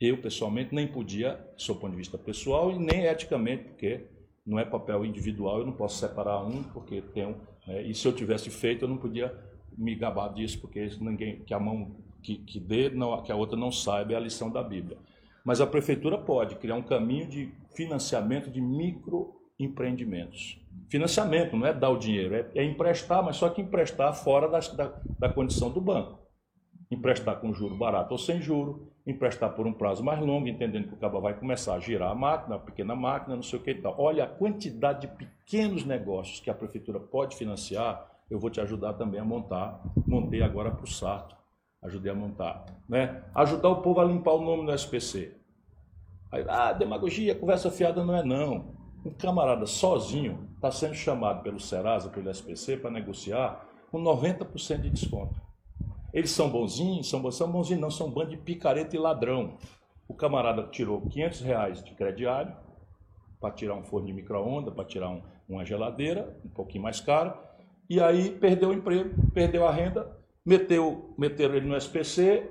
Eu, 0.00 0.20
pessoalmente, 0.20 0.74
nem 0.74 0.86
podia, 0.86 1.38
do 1.66 1.74
ponto 1.74 1.90
de 1.90 1.96
vista 1.96 2.18
pessoal, 2.18 2.70
e 2.70 2.78
nem 2.78 3.04
eticamente, 3.04 3.64
porque 3.64 4.06
não 4.44 4.58
é 4.58 4.64
papel 4.64 5.04
individual, 5.04 5.60
eu 5.60 5.66
não 5.66 5.72
posso 5.72 5.98
separar 5.98 6.44
um, 6.44 6.62
porque 6.62 7.00
tem 7.00 7.26
um 7.26 7.34
é, 7.66 7.82
e 7.82 7.94
se 7.94 8.06
eu 8.06 8.12
tivesse 8.12 8.50
feito, 8.50 8.84
eu 8.84 8.88
não 8.88 8.96
podia 8.96 9.32
me 9.76 9.94
gabar 9.94 10.28
disso, 10.28 10.60
porque 10.60 10.88
ninguém 11.00 11.44
que 11.44 11.54
a 11.54 11.60
mão 11.60 11.96
que, 12.22 12.36
que 12.36 12.60
dê, 12.60 12.90
não, 12.90 13.20
que 13.22 13.32
a 13.32 13.36
outra 13.36 13.56
não 13.56 13.72
saiba, 13.72 14.12
é 14.12 14.16
a 14.16 14.20
lição 14.20 14.50
da 14.50 14.62
Bíblia. 14.62 14.98
Mas 15.44 15.60
a 15.60 15.66
prefeitura 15.66 16.18
pode 16.18 16.56
criar 16.56 16.76
um 16.76 16.82
caminho 16.82 17.28
de 17.28 17.52
financiamento 17.74 18.50
de 18.50 18.60
microempreendimentos. 19.62 20.58
Financiamento 20.88 21.56
não 21.56 21.66
é 21.66 21.72
dar 21.72 21.90
o 21.90 21.98
dinheiro, 21.98 22.34
é, 22.34 22.46
é 22.54 22.64
emprestar, 22.64 23.22
mas 23.22 23.36
só 23.36 23.48
que 23.48 23.62
emprestar 23.62 24.14
fora 24.14 24.48
da, 24.48 24.58
da, 24.58 24.92
da 25.18 25.28
condição 25.28 25.70
do 25.70 25.80
banco. 25.80 26.18
Emprestar 26.90 27.40
com 27.40 27.54
juro 27.54 27.76
barato 27.76 28.12
ou 28.12 28.18
sem 28.18 28.40
juro, 28.40 28.92
emprestar 29.06 29.54
por 29.54 29.66
um 29.66 29.72
prazo 29.72 30.04
mais 30.04 30.20
longo, 30.20 30.46
entendendo 30.46 30.88
que 30.88 30.94
o 30.94 30.98
cabo 30.98 31.20
vai 31.20 31.34
começar 31.34 31.74
a 31.74 31.80
girar 31.80 32.10
a 32.10 32.14
máquina, 32.14 32.56
a 32.56 32.58
pequena 32.58 32.94
máquina, 32.94 33.34
não 33.34 33.42
sei 33.42 33.58
o 33.58 33.62
que 33.62 33.70
e 33.70 33.80
tal. 33.80 33.94
Olha 33.98 34.24
a 34.24 34.26
quantidade 34.26 35.02
de 35.02 35.08
pequenos 35.08 35.84
negócios 35.84 36.40
que 36.40 36.50
a 36.50 36.54
prefeitura 36.54 37.00
pode 37.00 37.36
financiar, 37.36 38.10
eu 38.30 38.38
vou 38.38 38.50
te 38.50 38.60
ajudar 38.60 38.92
também 38.94 39.20
a 39.20 39.24
montar. 39.24 39.82
Montei 40.06 40.42
agora 40.42 40.70
para 40.70 40.84
o 40.84 40.86
Sarto, 40.86 41.34
ajudei 41.82 42.12
a 42.12 42.14
montar. 42.14 42.66
Né? 42.88 43.22
Ajudar 43.34 43.70
o 43.70 43.82
povo 43.82 44.00
a 44.00 44.04
limpar 44.04 44.34
o 44.34 44.42
nome 44.42 44.64
no 44.64 44.74
SPC. 44.74 45.34
Aí, 46.30 46.44
ah, 46.48 46.72
demagogia, 46.72 47.34
conversa 47.34 47.70
fiada 47.70 48.04
não 48.04 48.16
é 48.16 48.22
não. 48.22 48.81
Um 49.04 49.10
camarada 49.10 49.66
sozinho 49.66 50.48
está 50.54 50.70
sendo 50.70 50.94
chamado 50.94 51.42
pelo 51.42 51.58
Serasa, 51.58 52.08
pelo 52.08 52.30
SPC, 52.30 52.76
para 52.76 52.90
negociar 52.90 53.66
com 53.90 54.00
90% 54.00 54.80
de 54.80 54.90
desconto. 54.90 55.40
Eles 56.12 56.30
são 56.30 56.48
bonzinhos, 56.48 57.08
são, 57.08 57.30
são 57.30 57.50
bonzinhos, 57.50 57.80
não, 57.80 57.90
são 57.90 58.06
um 58.06 58.10
bando 58.10 58.30
de 58.30 58.36
picareta 58.36 58.94
e 58.94 58.98
ladrão. 58.98 59.56
O 60.06 60.14
camarada 60.14 60.62
tirou 60.64 61.00
500 61.00 61.40
reais 61.40 61.82
de 61.82 61.94
crediário 61.94 62.54
para 63.40 63.52
tirar 63.52 63.74
um 63.74 63.82
forno 63.82 64.06
de 64.06 64.12
micro-ondas, 64.12 64.72
para 64.72 64.84
tirar 64.84 65.08
um, 65.08 65.22
uma 65.48 65.64
geladeira, 65.64 66.38
um 66.44 66.48
pouquinho 66.48 66.84
mais 66.84 67.00
caro, 67.00 67.34
e 67.90 68.00
aí 68.00 68.30
perdeu 68.30 68.68
o 68.68 68.72
emprego, 68.72 69.10
perdeu 69.32 69.66
a 69.66 69.72
renda, 69.72 70.16
meteu, 70.46 71.14
meteram 71.18 71.56
ele 71.56 71.66
no 71.66 71.76
SPC, 71.76 72.48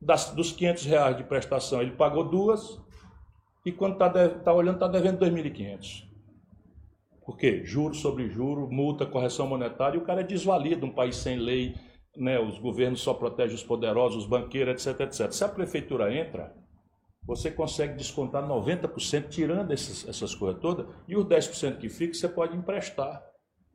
das, 0.00 0.30
dos 0.30 0.52
500 0.52 0.84
reais 0.84 1.16
de 1.16 1.24
prestação 1.24 1.82
ele 1.82 1.90
pagou 1.90 2.22
duas, 2.22 2.80
e 3.64 3.72
quando 3.72 3.94
está 3.94 4.28
tá 4.28 4.52
olhando 4.52 4.76
está 4.76 4.88
devendo 4.88 5.24
2.500. 5.24 6.08
Por 7.24 7.36
quê? 7.36 7.62
Juro 7.64 7.94
sobre 7.94 8.28
juro, 8.28 8.70
multa, 8.70 9.04
correção 9.04 9.46
monetária, 9.46 9.98
e 9.98 10.00
o 10.00 10.04
cara 10.04 10.22
é 10.22 10.24
desvalido, 10.24 10.86
um 10.86 10.92
país 10.92 11.16
sem 11.16 11.36
lei, 11.36 11.74
né, 12.16 12.38
os 12.40 12.58
governos 12.58 13.00
só 13.00 13.12
protegem 13.12 13.54
os 13.54 13.62
poderosos, 13.62 14.24
os 14.24 14.28
banqueiros, 14.28 14.86
etc, 14.86 15.00
etc. 15.02 15.30
Se 15.30 15.44
a 15.44 15.48
prefeitura 15.48 16.12
entra, 16.14 16.54
você 17.22 17.50
consegue 17.50 17.94
descontar 17.94 18.42
90% 18.42 19.28
tirando 19.28 19.70
esses, 19.72 20.08
essas 20.08 20.34
coisas 20.34 20.60
todas, 20.60 20.86
e 21.06 21.14
os 21.14 21.26
10% 21.26 21.76
que 21.76 21.90
fica 21.90 22.14
você 22.14 22.28
pode 22.28 22.56
emprestar. 22.56 23.22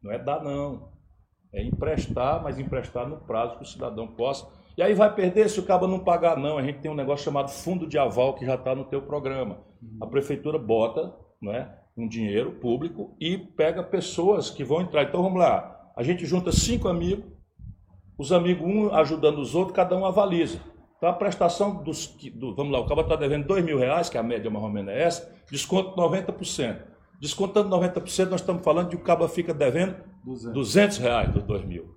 Não 0.02 0.12
é 0.12 0.18
dar, 0.18 0.44
não. 0.44 0.92
É 1.54 1.64
emprestar, 1.64 2.42
mas 2.42 2.58
emprestar 2.58 3.08
no 3.08 3.18
prazo 3.18 3.58
que 3.58 3.64
o 3.64 3.68
cidadão 3.68 4.08
possa. 4.08 4.48
E 4.76 4.82
aí 4.82 4.94
vai 4.94 5.14
perder 5.14 5.50
se 5.50 5.60
o 5.60 5.64
cabo 5.64 5.88
não 5.88 6.00
pagar, 6.00 6.38
não. 6.38 6.58
A 6.58 6.64
gente 6.64 6.80
tem 6.80 6.90
um 6.90 6.96
negócio 6.96 7.26
chamado 7.26 7.50
fundo 7.50 7.88
de 7.88 7.98
aval 7.98 8.34
que 8.34 8.46
já 8.46 8.56
está 8.56 8.74
no 8.74 8.86
teu 8.86 9.02
programa. 9.02 9.60
A 10.02 10.08
prefeitura 10.08 10.58
bota 10.58 11.14
né, 11.42 11.70
um 11.96 12.08
dinheiro 12.08 12.54
público 12.54 13.16
e 13.20 13.38
pega 13.38 13.84
pessoas 13.84 14.50
que 14.50 14.64
vão 14.64 14.82
entrar. 14.82 15.04
Então 15.04 15.22
vamos 15.22 15.40
lá, 15.40 15.92
a 15.96 16.02
gente 16.02 16.26
junta 16.26 16.52
cinco 16.52 16.88
amigos, 16.88 17.26
os 18.18 18.32
amigos 18.32 18.68
um 18.68 18.94
ajudando 18.94 19.40
os 19.40 19.54
outros, 19.54 19.76
cada 19.76 19.96
um 19.96 20.06
avaliza. 20.06 20.60
Então 20.98 21.10
a 21.10 21.14
prestação 21.14 21.84
dos. 21.84 22.08
Do, 22.34 22.56
vamos 22.56 22.72
lá, 22.72 22.80
o 22.80 22.88
cara 22.88 23.02
está 23.02 23.16
devendo 23.16 23.46
dois 23.46 23.64
mil 23.64 23.78
reais, 23.78 24.10
que 24.10 24.18
a 24.18 24.24
média 24.24 24.50
mais 24.50 24.64
ou 24.64 24.72
menos 24.72 24.92
é 24.92 25.04
essa, 25.04 25.36
desconto 25.52 25.96
90%. 25.96 26.82
Descontando 27.20 27.70
90%, 27.70 28.30
nós 28.30 28.42
estamos 28.42 28.64
falando 28.64 28.90
de 28.90 28.96
o 28.96 29.00
cabo 29.00 29.28
fica 29.28 29.54
devendo 29.54 29.96
200, 30.26 30.54
200 30.54 30.98
reais 30.98 31.32
dos 31.32 31.44
dois 31.44 31.64
mil. 31.64 31.96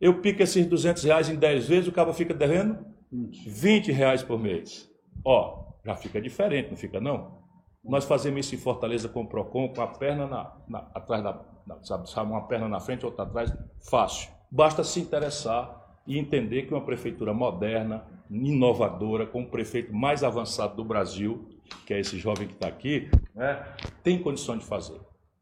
Eu 0.00 0.20
pico 0.20 0.42
esses 0.42 0.64
200 0.66 1.02
reais 1.02 1.28
em 1.28 1.36
10 1.36 1.68
vezes, 1.68 1.88
o 1.88 1.92
cabo 1.92 2.12
fica 2.12 2.32
devendo 2.32 2.78
20. 3.10 3.48
20 3.48 3.92
reais 3.92 4.22
por 4.22 4.38
mês. 4.38 4.88
Ó, 5.24 5.72
já 5.84 5.96
fica 5.96 6.20
diferente, 6.20 6.70
não 6.70 6.76
fica 6.76 7.00
não? 7.00 7.38
Nós 7.82 8.04
fazemos 8.04 8.46
isso 8.46 8.54
em 8.54 8.58
Fortaleza 8.58 9.08
com 9.08 9.22
o 9.22 9.28
PROCON, 9.28 9.68
com 9.68 9.80
a 9.80 9.86
perna 9.86 10.26
na, 10.26 10.56
na, 10.68 10.78
atrás 10.94 11.22
da. 11.22 11.40
Na, 11.66 11.82
sabe, 11.82 12.08
sabe, 12.10 12.30
uma 12.30 12.46
perna 12.46 12.68
na 12.68 12.80
frente, 12.80 13.04
outra 13.04 13.24
atrás, 13.24 13.52
fácil. 13.90 14.30
Basta 14.50 14.84
se 14.84 15.00
interessar 15.00 15.78
e 16.06 16.18
entender 16.18 16.62
que 16.62 16.72
uma 16.72 16.84
prefeitura 16.84 17.34
moderna, 17.34 18.06
inovadora, 18.30 19.26
com 19.26 19.42
o 19.42 19.50
prefeito 19.50 19.92
mais 19.92 20.22
avançado 20.22 20.76
do 20.76 20.84
Brasil, 20.84 21.48
que 21.86 21.92
é 21.92 22.00
esse 22.00 22.18
jovem 22.18 22.46
que 22.46 22.54
está 22.54 22.68
aqui, 22.68 23.10
né, 23.34 23.62
tem 24.02 24.20
condição 24.20 24.56
de 24.56 24.64
fazer. 24.64 24.98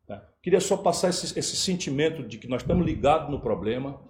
Né? 0.09 0.21
Queria 0.43 0.61
só 0.61 0.77
passar 0.77 1.11
esse, 1.11 1.39
esse 1.39 1.57
sentimento 1.57 2.23
de 2.23 2.39
que 2.39 2.49
nós 2.49 2.63
estamos 2.63 2.85
ligados 2.85 3.31
no 3.31 3.41
problema, 3.41 4.01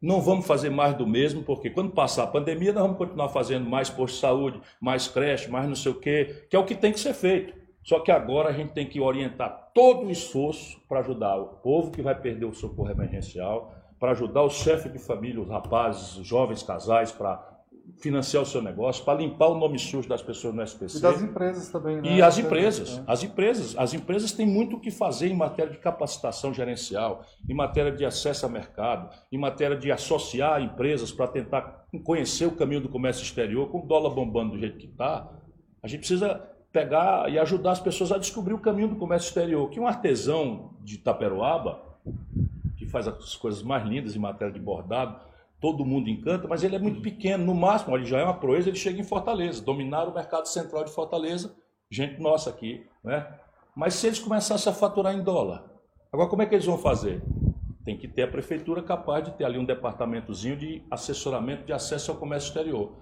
não 0.00 0.20
vamos 0.20 0.46
fazer 0.46 0.70
mais 0.70 0.94
do 0.94 1.06
mesmo, 1.06 1.42
porque 1.42 1.70
quando 1.70 1.90
passar 1.90 2.24
a 2.24 2.28
pandemia, 2.28 2.72
nós 2.72 2.82
vamos 2.82 2.98
continuar 2.98 3.28
fazendo 3.28 3.68
mais 3.68 3.90
posto 3.90 4.14
de 4.14 4.20
saúde, 4.20 4.60
mais 4.80 5.08
creche, 5.08 5.50
mais 5.50 5.66
não 5.66 5.74
sei 5.74 5.92
o 5.92 5.94
quê, 5.96 6.46
que 6.48 6.54
é 6.54 6.58
o 6.58 6.64
que 6.64 6.74
tem 6.74 6.92
que 6.92 7.00
ser 7.00 7.14
feito. 7.14 7.52
Só 7.82 8.00
que 8.00 8.12
agora 8.12 8.50
a 8.50 8.52
gente 8.52 8.72
tem 8.72 8.86
que 8.86 9.00
orientar 9.00 9.70
todo 9.74 10.06
o 10.06 10.10
esforço 10.10 10.78
para 10.88 11.00
ajudar 11.00 11.36
o 11.36 11.46
povo 11.62 11.90
que 11.90 12.02
vai 12.02 12.14
perder 12.14 12.44
o 12.44 12.52
socorro 12.52 12.90
emergencial, 12.90 13.74
para 13.98 14.12
ajudar 14.12 14.44
os 14.44 14.54
chefes 14.54 14.92
de 14.92 14.98
família, 14.98 15.40
os 15.40 15.48
rapazes, 15.48 16.16
os 16.16 16.26
jovens 16.26 16.62
casais, 16.62 17.10
para 17.10 17.57
financiar 17.96 18.42
o 18.42 18.46
seu 18.46 18.62
negócio, 18.62 19.04
para 19.04 19.18
limpar 19.18 19.48
o 19.48 19.58
nome 19.58 19.78
sujo 19.78 20.08
das 20.08 20.22
pessoas 20.22 20.54
no 20.54 20.62
SPC. 20.62 20.98
E 20.98 21.00
das 21.00 21.22
empresas 21.22 21.68
também, 21.68 22.00
né? 22.00 22.16
E 22.16 22.22
as 22.22 22.38
empresas, 22.38 23.02
as 23.06 23.22
empresas, 23.22 23.74
as 23.76 23.94
empresas 23.94 24.32
têm 24.32 24.46
muito 24.46 24.76
o 24.76 24.80
que 24.80 24.90
fazer 24.90 25.28
em 25.28 25.34
matéria 25.34 25.72
de 25.72 25.78
capacitação 25.78 26.52
gerencial, 26.52 27.24
em 27.48 27.54
matéria 27.54 27.90
de 27.90 28.04
acesso 28.04 28.44
ao 28.44 28.52
mercado, 28.52 29.08
em 29.32 29.38
matéria 29.38 29.76
de 29.76 29.90
associar 29.90 30.62
empresas 30.62 31.10
para 31.10 31.26
tentar 31.28 31.86
conhecer 32.04 32.46
o 32.46 32.52
caminho 32.52 32.80
do 32.80 32.88
comércio 32.88 33.22
exterior, 33.22 33.68
com 33.68 33.80
o 33.80 33.86
dólar 33.86 34.10
bombando 34.10 34.52
do 34.52 34.58
jeito 34.58 34.78
que 34.78 34.86
está. 34.86 35.28
A 35.82 35.88
gente 35.88 36.00
precisa 36.00 36.40
pegar 36.72 37.30
e 37.30 37.38
ajudar 37.38 37.72
as 37.72 37.80
pessoas 37.80 38.12
a 38.12 38.18
descobrir 38.18 38.54
o 38.54 38.58
caminho 38.58 38.88
do 38.88 38.96
comércio 38.96 39.28
exterior. 39.28 39.68
Que 39.70 39.80
um 39.80 39.86
artesão 39.86 40.74
de 40.82 40.98
Taperoaba, 40.98 41.82
que 42.76 42.86
faz 42.86 43.08
as 43.08 43.34
coisas 43.34 43.62
mais 43.62 43.84
lindas 43.84 44.14
em 44.14 44.18
matéria 44.18 44.52
de 44.52 44.60
bordado, 44.60 45.27
todo 45.60 45.84
mundo 45.84 46.08
encanta, 46.08 46.46
mas 46.46 46.62
ele 46.62 46.76
é 46.76 46.78
muito 46.78 47.00
pequeno. 47.00 47.44
No 47.44 47.54
máximo, 47.54 47.96
ele 47.96 48.06
já 48.06 48.18
é 48.18 48.24
uma 48.24 48.34
proeza, 48.34 48.68
ele 48.68 48.78
chega 48.78 49.00
em 49.00 49.04
Fortaleza, 49.04 49.62
dominar 49.62 50.08
o 50.08 50.14
mercado 50.14 50.46
central 50.46 50.84
de 50.84 50.90
Fortaleza, 50.90 51.54
gente 51.90 52.20
nossa 52.20 52.50
aqui, 52.50 52.86
né? 53.02 53.26
Mas 53.74 53.94
se 53.94 54.06
eles 54.06 54.18
começassem 54.18 54.72
a 54.72 54.74
faturar 54.74 55.14
em 55.14 55.22
dólar, 55.22 55.64
agora 56.12 56.28
como 56.28 56.42
é 56.42 56.46
que 56.46 56.54
eles 56.54 56.66
vão 56.66 56.78
fazer? 56.78 57.22
Tem 57.84 57.96
que 57.96 58.08
ter 58.08 58.22
a 58.22 58.28
prefeitura 58.28 58.82
capaz 58.82 59.24
de 59.24 59.30
ter 59.32 59.44
ali 59.44 59.58
um 59.58 59.64
departamentozinho 59.64 60.56
de 60.56 60.82
assessoramento 60.90 61.64
de 61.64 61.72
acesso 61.72 62.10
ao 62.10 62.18
comércio 62.18 62.48
exterior. 62.48 62.92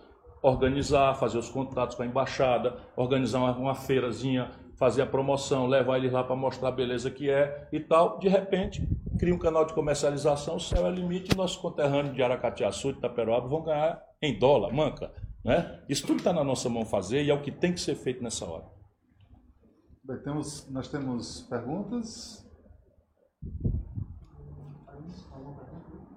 Organizar, 0.42 1.14
fazer 1.14 1.38
os 1.38 1.48
contratos 1.48 1.96
com 1.96 2.02
a 2.02 2.06
embaixada, 2.06 2.76
organizar 2.94 3.38
uma, 3.38 3.56
uma 3.56 3.74
feirazinha, 3.74 4.50
fazer 4.76 5.02
a 5.02 5.06
promoção, 5.06 5.66
levar 5.66 5.96
eles 5.96 6.12
lá 6.12 6.22
para 6.22 6.36
mostrar 6.36 6.68
a 6.68 6.72
beleza 6.72 7.10
que 7.10 7.30
é 7.30 7.68
e 7.72 7.80
tal. 7.80 8.18
De 8.18 8.28
repente, 8.28 8.86
cria 9.18 9.34
um 9.34 9.38
canal 9.38 9.64
de 9.64 9.74
comercialização, 9.74 10.56
o 10.56 10.60
céu 10.60 10.86
é 10.86 10.90
limite 10.90 11.32
e 11.32 11.36
nossos 11.36 11.56
conterrâneos 11.56 12.14
de 12.14 12.22
Aracatiaçu, 12.22 12.92
de 12.92 12.98
Itaperoaba 12.98 13.48
vão 13.48 13.62
ganhar 13.62 14.02
em 14.22 14.38
dólar, 14.38 14.72
manca. 14.72 15.12
Né? 15.44 15.82
Isso 15.88 16.06
tudo 16.06 16.18
está 16.18 16.32
na 16.32 16.44
nossa 16.44 16.68
mão 16.68 16.84
fazer 16.84 17.24
e 17.24 17.30
é 17.30 17.34
o 17.34 17.40
que 17.42 17.50
tem 17.50 17.72
que 17.72 17.80
ser 17.80 17.94
feito 17.94 18.22
nessa 18.22 18.44
hora. 18.44 18.64
Bem, 20.04 20.18
temos, 20.22 20.70
nós 20.70 20.88
temos 20.88 21.42
perguntas. 21.42 22.44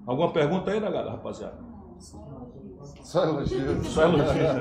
Alguma 0.05 0.33
pergunta 0.33 0.71
aí, 0.71 0.79
né, 0.79 0.89
rapaziada? 0.89 1.68
Só 3.09 3.23
elogios. 3.23 3.87
Só 3.89 4.03
elogios. 4.03 4.55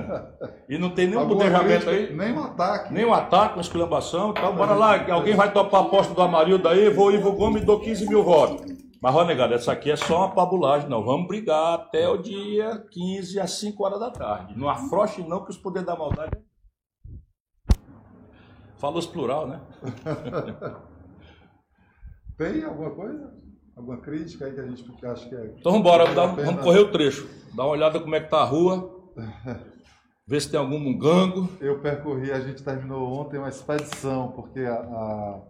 E 0.71 0.79
não 0.79 0.89
tem 0.89 1.07
nenhum 1.07 1.21
Alguma 1.21 1.51
crítica, 1.61 1.91
aí? 1.91 2.17
Nem 2.17 2.33
um 2.33 2.43
ataque. 2.43 2.95
Nem 2.95 3.05
um 3.05 3.13
ataque, 3.13 3.57
uma 3.57 3.61
exclamação. 3.61 4.31
Então, 4.31 4.57
bora 4.57 4.73
lá. 4.73 5.13
Alguém 5.13 5.37
vai 5.37 5.53
topar 5.53 5.83
a 5.83 5.85
aposta 5.85 6.15
do 6.15 6.23
Amarildo 6.23 6.67
aí, 6.67 6.89
vou 6.89 7.13
Ivo 7.13 7.33
Gomes 7.33 7.63
e 7.63 7.67
dou 7.67 7.79
15 7.79 8.09
mil 8.09 8.25
votos. 8.25 8.75
Mas, 9.03 9.15
ó, 9.15 9.23
negado, 9.27 9.53
essa 9.53 9.71
aqui 9.71 9.91
é 9.91 9.97
só 9.97 10.21
uma 10.21 10.35
pabulagem, 10.35 10.89
não. 10.89 11.05
Vamos 11.05 11.29
brigar 11.29 11.75
até 11.75 12.09
o 12.09 12.17
dia 12.17 12.83
15 12.91 13.39
às 13.39 13.51
5 13.51 13.85
horas 13.85 14.01
da 14.01 14.11
tarde. 14.11 14.59
Não 14.59 14.67
afroche, 14.67 15.23
não, 15.23 15.45
que 15.45 15.51
os 15.51 15.59
poderes 15.59 15.87
da 15.87 15.95
maldade. 15.95 16.33
Falou 18.79 18.99
os 18.99 19.07
plural, 19.07 19.47
né? 19.47 19.61
Tem 22.39 22.65
alguma 22.65 22.93
coisa? 22.93 23.31
Alguma 23.79 23.97
crítica 23.99 24.45
aí 24.47 24.53
que 24.53 24.61
a 24.61 24.67
gente 24.67 24.85
acha 25.07 25.29
que 25.29 25.35
é. 25.37 25.55
Então 25.59 25.71
vamos 25.73 25.79
embora, 25.81 26.05
vale 26.13 26.35
pena? 26.35 26.47
vamos 26.49 26.65
correr 26.65 26.81
o 26.81 26.91
trecho. 26.91 27.29
Dá 27.55 27.63
uma 27.63 27.73
olhada 27.73 28.01
como 28.01 28.15
é 28.15 28.21
que 28.21 28.29
tá 28.29 28.41
a 28.41 28.45
rua. 28.45 28.93
Ver 30.27 30.41
se 30.43 30.51
tem 30.51 30.61
algum 30.61 30.79
mungango. 30.79 31.49
Eu 31.61 31.81
percorri, 31.81 32.31
a 32.33 32.41
gente 32.41 32.63
terminou 32.63 33.11
ontem 33.19 33.39
uma 33.39 33.49
expedição, 33.49 34.33
porque 34.33 34.61
a, 34.61 34.75
a- 34.75 35.43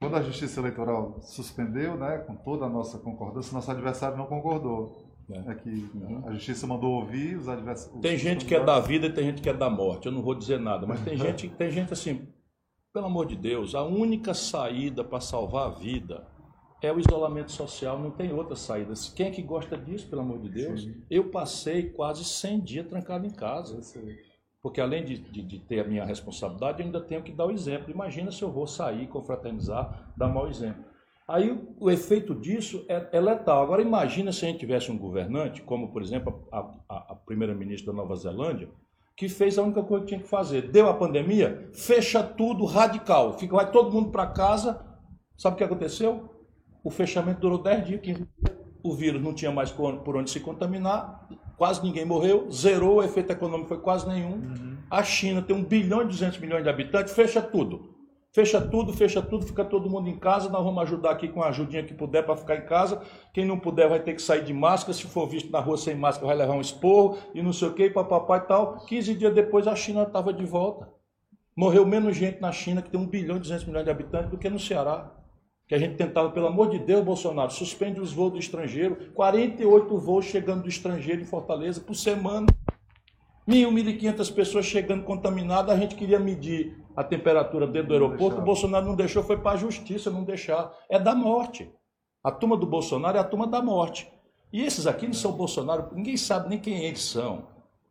quando 0.00 0.14
a 0.14 0.22
Justiça 0.22 0.60
Eleitoral 0.60 1.18
suspendeu, 1.22 1.96
né, 1.96 2.18
com 2.18 2.36
toda 2.36 2.66
a 2.66 2.68
nossa 2.68 2.98
concordância, 2.98 3.52
nosso 3.52 3.70
adversário 3.70 4.16
não 4.16 4.26
concordou. 4.26 5.08
É. 5.30 5.50
É 5.50 5.54
que 5.54 5.90
a 6.26 6.32
Justiça 6.32 6.66
mandou 6.66 6.92
ouvir 6.92 7.36
os 7.36 7.48
adversários. 7.48 8.00
Tem 8.00 8.16
gente 8.16 8.44
que 8.44 8.54
é 8.54 8.62
da 8.64 8.78
vida 8.78 9.06
e 9.06 9.12
tem 9.12 9.24
gente 9.24 9.42
que 9.42 9.48
é 9.48 9.54
da 9.54 9.68
morte. 9.68 10.06
Eu 10.06 10.12
não 10.12 10.22
vou 10.22 10.34
dizer 10.34 10.60
nada, 10.60 10.86
mas 10.86 11.00
tem 11.00 11.16
gente, 11.18 11.48
tem 11.48 11.70
gente 11.70 11.92
assim, 11.92 12.28
pelo 12.94 13.06
amor 13.06 13.26
de 13.26 13.36
Deus, 13.36 13.74
a 13.74 13.82
única 13.82 14.32
saída 14.34 15.02
para 15.02 15.20
salvar 15.20 15.66
a 15.66 15.70
vida 15.70 16.24
é 16.80 16.92
o 16.92 16.98
isolamento 17.00 17.50
social, 17.52 17.98
não 17.98 18.10
tem 18.10 18.32
outra 18.32 18.54
saída. 18.56 18.92
Quem 19.16 19.26
é 19.26 19.30
que 19.30 19.42
gosta 19.42 19.76
disso, 19.76 20.08
pelo 20.08 20.22
amor 20.22 20.38
de 20.40 20.48
Deus? 20.48 20.82
Sim. 20.82 20.94
Eu 21.10 21.30
passei 21.30 21.90
quase 21.90 22.24
100 22.24 22.60
dias 22.60 22.86
trancado 22.86 23.26
em 23.26 23.30
casa. 23.30 23.80
Porque 24.62 24.80
além 24.80 25.04
de, 25.04 25.18
de- 25.18 25.42
de 25.42 25.58
ter 25.60 25.80
a 25.80 25.84
minha 25.84 26.04
responsabilidade, 26.04 26.80
eu 26.80 26.86
ainda 26.86 27.00
tenho 27.00 27.22
que 27.22 27.32
dar 27.32 27.46
o 27.46 27.50
exemplo. 27.50 27.90
Imagina 27.90 28.30
se 28.30 28.42
eu 28.42 28.50
vou 28.50 28.66
sair, 28.66 29.06
confraternizar, 29.08 30.12
dar 30.16 30.28
mau 30.28 30.48
exemplo. 30.48 30.84
Aí 31.26 31.50
o, 31.50 31.74
o 31.78 31.90
efeito 31.90 32.34
disso 32.34 32.84
é, 32.88 33.08
é 33.12 33.20
letal. 33.20 33.62
Agora 33.62 33.82
imagina 33.82 34.32
se 34.32 34.44
a 34.44 34.48
gente 34.48 34.60
tivesse 34.60 34.90
um 34.90 34.98
governante, 34.98 35.62
como 35.62 35.92
por 35.92 36.02
exemplo 36.02 36.48
a, 36.50 36.58
a- 36.88 37.06
a 37.10 37.14
primeira-ministra 37.14 37.92
da 37.92 37.96
Nova 37.98 38.16
Zelândia, 38.16 38.68
que 39.16 39.28
fez 39.28 39.58
a 39.58 39.62
única 39.62 39.82
coisa 39.82 40.04
que 40.04 40.08
tinha 40.10 40.20
que 40.22 40.28
fazer. 40.28 40.70
Deu 40.70 40.88
a 40.88 40.94
pandemia, 40.94 41.68
fecha 41.74 42.22
tudo 42.22 42.64
radical. 42.64 43.36
Fica, 43.38 43.54
vai 43.56 43.70
todo 43.70 43.92
mundo 43.92 44.10
para 44.10 44.26
casa. 44.28 44.80
Sabe 45.36 45.54
o 45.54 45.56
que 45.58 45.64
aconteceu? 45.64 46.37
O 46.88 46.90
fechamento 46.90 47.42
durou 47.42 47.58
10 47.58 47.86
dias, 47.86 48.00
15 48.00 48.18
dias. 48.18 48.58
O 48.82 48.94
vírus 48.94 49.22
não 49.22 49.34
tinha 49.34 49.52
mais 49.52 49.70
por 49.70 50.16
onde 50.16 50.30
se 50.30 50.40
contaminar, 50.40 51.28
quase 51.58 51.82
ninguém 51.82 52.06
morreu, 52.06 52.50
zerou, 52.50 52.96
o 52.96 53.02
efeito 53.02 53.30
econômico 53.30 53.68
foi 53.68 53.78
quase 53.78 54.08
nenhum. 54.08 54.40
A 54.90 55.02
China 55.02 55.42
tem 55.42 55.54
1 55.54 55.64
bilhão 55.64 56.00
e 56.00 56.06
200 56.06 56.38
milhões 56.38 56.62
de 56.62 56.70
habitantes, 56.70 57.12
fecha 57.12 57.42
tudo. 57.42 57.94
Fecha 58.32 58.58
tudo, 58.58 58.94
fecha 58.94 59.20
tudo, 59.20 59.44
fica 59.44 59.66
todo 59.66 59.90
mundo 59.90 60.08
em 60.08 60.18
casa. 60.18 60.48
Nós 60.48 60.64
vamos 60.64 60.82
ajudar 60.84 61.10
aqui 61.10 61.28
com 61.28 61.42
a 61.42 61.48
ajudinha 61.48 61.82
que 61.82 61.92
puder 61.92 62.24
para 62.24 62.38
ficar 62.38 62.56
em 62.56 62.64
casa. 62.64 63.02
Quem 63.34 63.44
não 63.44 63.58
puder 63.58 63.86
vai 63.86 64.00
ter 64.00 64.14
que 64.14 64.22
sair 64.22 64.42
de 64.42 64.54
máscara. 64.54 64.94
Se 64.94 65.06
for 65.06 65.28
visto 65.28 65.52
na 65.52 65.60
rua 65.60 65.76
sem 65.76 65.94
máscara, 65.94 66.28
vai 66.28 66.36
levar 66.36 66.54
um 66.54 66.60
esporro 66.62 67.18
e 67.34 67.42
não 67.42 67.52
sei 67.52 67.68
o 67.68 67.74
que, 67.74 67.90
papapá 67.90 68.38
e 68.38 68.40
tal. 68.48 68.86
15 68.86 69.14
dias 69.14 69.34
depois 69.34 69.66
a 69.66 69.76
China 69.76 70.04
estava 70.04 70.32
de 70.32 70.46
volta. 70.46 70.88
Morreu 71.54 71.84
menos 71.84 72.16
gente 72.16 72.40
na 72.40 72.50
China, 72.50 72.80
que 72.80 72.88
tem 72.88 72.98
1 72.98 73.06
bilhão 73.08 73.36
e 73.36 73.40
200 73.40 73.66
milhões 73.66 73.84
de 73.84 73.90
habitantes, 73.90 74.30
do 74.30 74.38
que 74.38 74.48
no 74.48 74.58
Ceará. 74.58 75.17
Que 75.68 75.74
a 75.74 75.78
gente 75.78 75.96
tentava, 75.96 76.30
pelo 76.30 76.46
amor 76.46 76.70
de 76.70 76.78
Deus, 76.78 77.04
Bolsonaro, 77.04 77.50
suspende 77.52 78.00
os 78.00 78.10
voos 78.10 78.32
do 78.32 78.38
estrangeiro. 78.38 79.12
48 79.14 79.98
voos 79.98 80.24
chegando 80.24 80.62
do 80.62 80.68
estrangeiro 80.68 81.20
em 81.20 81.26
Fortaleza 81.26 81.78
por 81.78 81.94
semana. 81.94 82.46
Mil, 83.46 83.70
mil 83.70 83.86
e 83.86 83.96
quinhentas 83.96 84.30
pessoas 84.30 84.64
chegando 84.64 85.04
contaminadas, 85.04 85.74
a 85.74 85.78
gente 85.78 85.94
queria 85.94 86.18
medir 86.18 86.76
a 86.96 87.04
temperatura 87.04 87.66
dentro 87.66 87.88
do 87.88 87.94
aeroporto, 87.94 88.40
o 88.40 88.44
Bolsonaro 88.44 88.84
não 88.84 88.96
deixou, 88.96 89.22
foi 89.22 89.38
para 89.38 89.52
a 89.52 89.56
justiça 89.56 90.10
não 90.10 90.24
deixar. 90.24 90.74
É 90.90 90.98
da 90.98 91.14
morte. 91.14 91.70
A 92.24 92.30
turma 92.30 92.56
do 92.56 92.66
Bolsonaro 92.66 93.16
é 93.16 93.20
a 93.20 93.24
turma 93.24 93.46
da 93.46 93.62
morte. 93.62 94.10
E 94.52 94.62
esses 94.62 94.86
aqui 94.86 95.06
não 95.06 95.14
são 95.14 95.32
Bolsonaro, 95.32 95.94
ninguém 95.94 96.16
sabe 96.16 96.48
nem 96.48 96.58
quem 96.58 96.84
eles 96.84 97.02
são. 97.02 97.46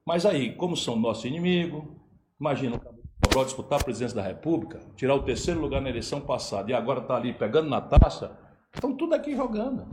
Mas 0.06 0.26
aí, 0.26 0.54
como 0.54 0.76
são 0.76 0.96
nosso 0.96 1.28
inimigo, 1.28 1.96
imagina 2.40 2.76
o 2.76 2.80
Cabral 3.22 3.46
disputar 3.46 3.82
a 3.82 3.84
presidência 3.84 4.16
da 4.16 4.22
República, 4.22 4.80
tirar 4.96 5.16
o 5.16 5.24
terceiro 5.24 5.60
lugar 5.60 5.82
na 5.82 5.90
eleição 5.90 6.22
passada 6.22 6.70
e 6.72 6.74
agora 6.74 7.00
está 7.02 7.16
ali 7.16 7.34
pegando 7.34 7.70
na 7.70 7.82
taça, 7.82 8.38
estão 8.74 8.96
tudo 8.96 9.16
aqui 9.16 9.36
jogando. 9.36 9.88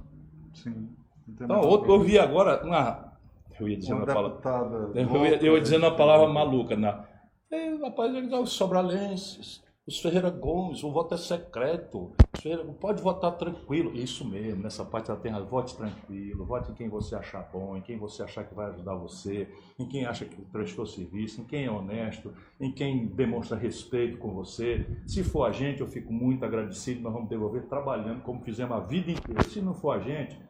Sim. 0.53 0.91
Então, 1.29 1.61
outro- 1.63 1.87
ver. 1.89 1.95
eu 1.95 2.01
vi 2.01 2.19
agora 2.19 2.63
uma. 2.65 3.13
Eu 3.59 3.69
ia 3.69 3.77
dizer 3.79 3.95
Uma 3.95 4.05
palavra. 4.05 4.91
Eu 4.95 5.27
ia, 5.27 5.37
eu 5.37 5.55
ia 5.55 5.61
dizendo 5.61 5.87
uma 5.87 5.97
palavra 5.97 6.29
maluca, 6.29 6.77
né? 6.77 7.03
É, 7.51 7.75
rapaz, 7.77 8.13
os 8.33 8.53
sobralenses, 8.53 9.63
os 9.87 10.01
Ferreira 10.01 10.31
Gomes, 10.31 10.83
o 10.83 10.91
voto 10.91 11.15
é 11.15 11.19
secreto. 11.19 12.13
Os 12.35 12.41
Ferreira, 12.41 12.65
pode 12.65 13.03
votar 13.03 13.37
tranquilo. 13.37 13.95
Isso 13.95 14.27
mesmo, 14.27 14.63
nessa 14.63 14.83
parte 14.83 15.11
ela 15.11 15.21
tem 15.21 15.31
razão. 15.31 15.47
Vote 15.47 15.77
tranquilo, 15.77 16.47
vote 16.47 16.71
em 16.71 16.75
quem 16.75 16.89
você 16.89 17.15
achar 17.15 17.51
bom, 17.53 17.77
em 17.77 17.83
quem 17.83 17.99
você 17.99 18.23
achar 18.23 18.45
que 18.45 18.55
vai 18.55 18.71
ajudar 18.71 18.95
você, 18.95 19.47
em 19.79 19.87
quem 19.87 20.07
acha 20.07 20.25
que 20.25 20.41
prestou 20.47 20.87
serviço, 20.87 21.43
em 21.43 21.45
quem 21.45 21.67
é 21.67 21.71
honesto, 21.71 22.33
em 22.59 22.73
quem 22.73 23.07
demonstra 23.09 23.59
respeito 23.59 24.17
com 24.17 24.33
você. 24.33 24.87
Se 25.07 25.23
for 25.23 25.45
a 25.45 25.53
gente, 25.53 25.83
eu 25.83 25.87
fico 25.87 26.11
muito 26.11 26.47
agradecido, 26.47 27.03
nós 27.03 27.13
vamos 27.13 27.29
devolver 27.29 27.67
trabalhando 27.67 28.23
como 28.23 28.43
fizemos 28.43 28.75
a 28.75 28.81
vida 28.81 29.11
inteira. 29.11 29.43
Se 29.45 29.61
não 29.61 29.75
for 29.75 29.91
a 29.91 30.01
gente, 30.01 30.41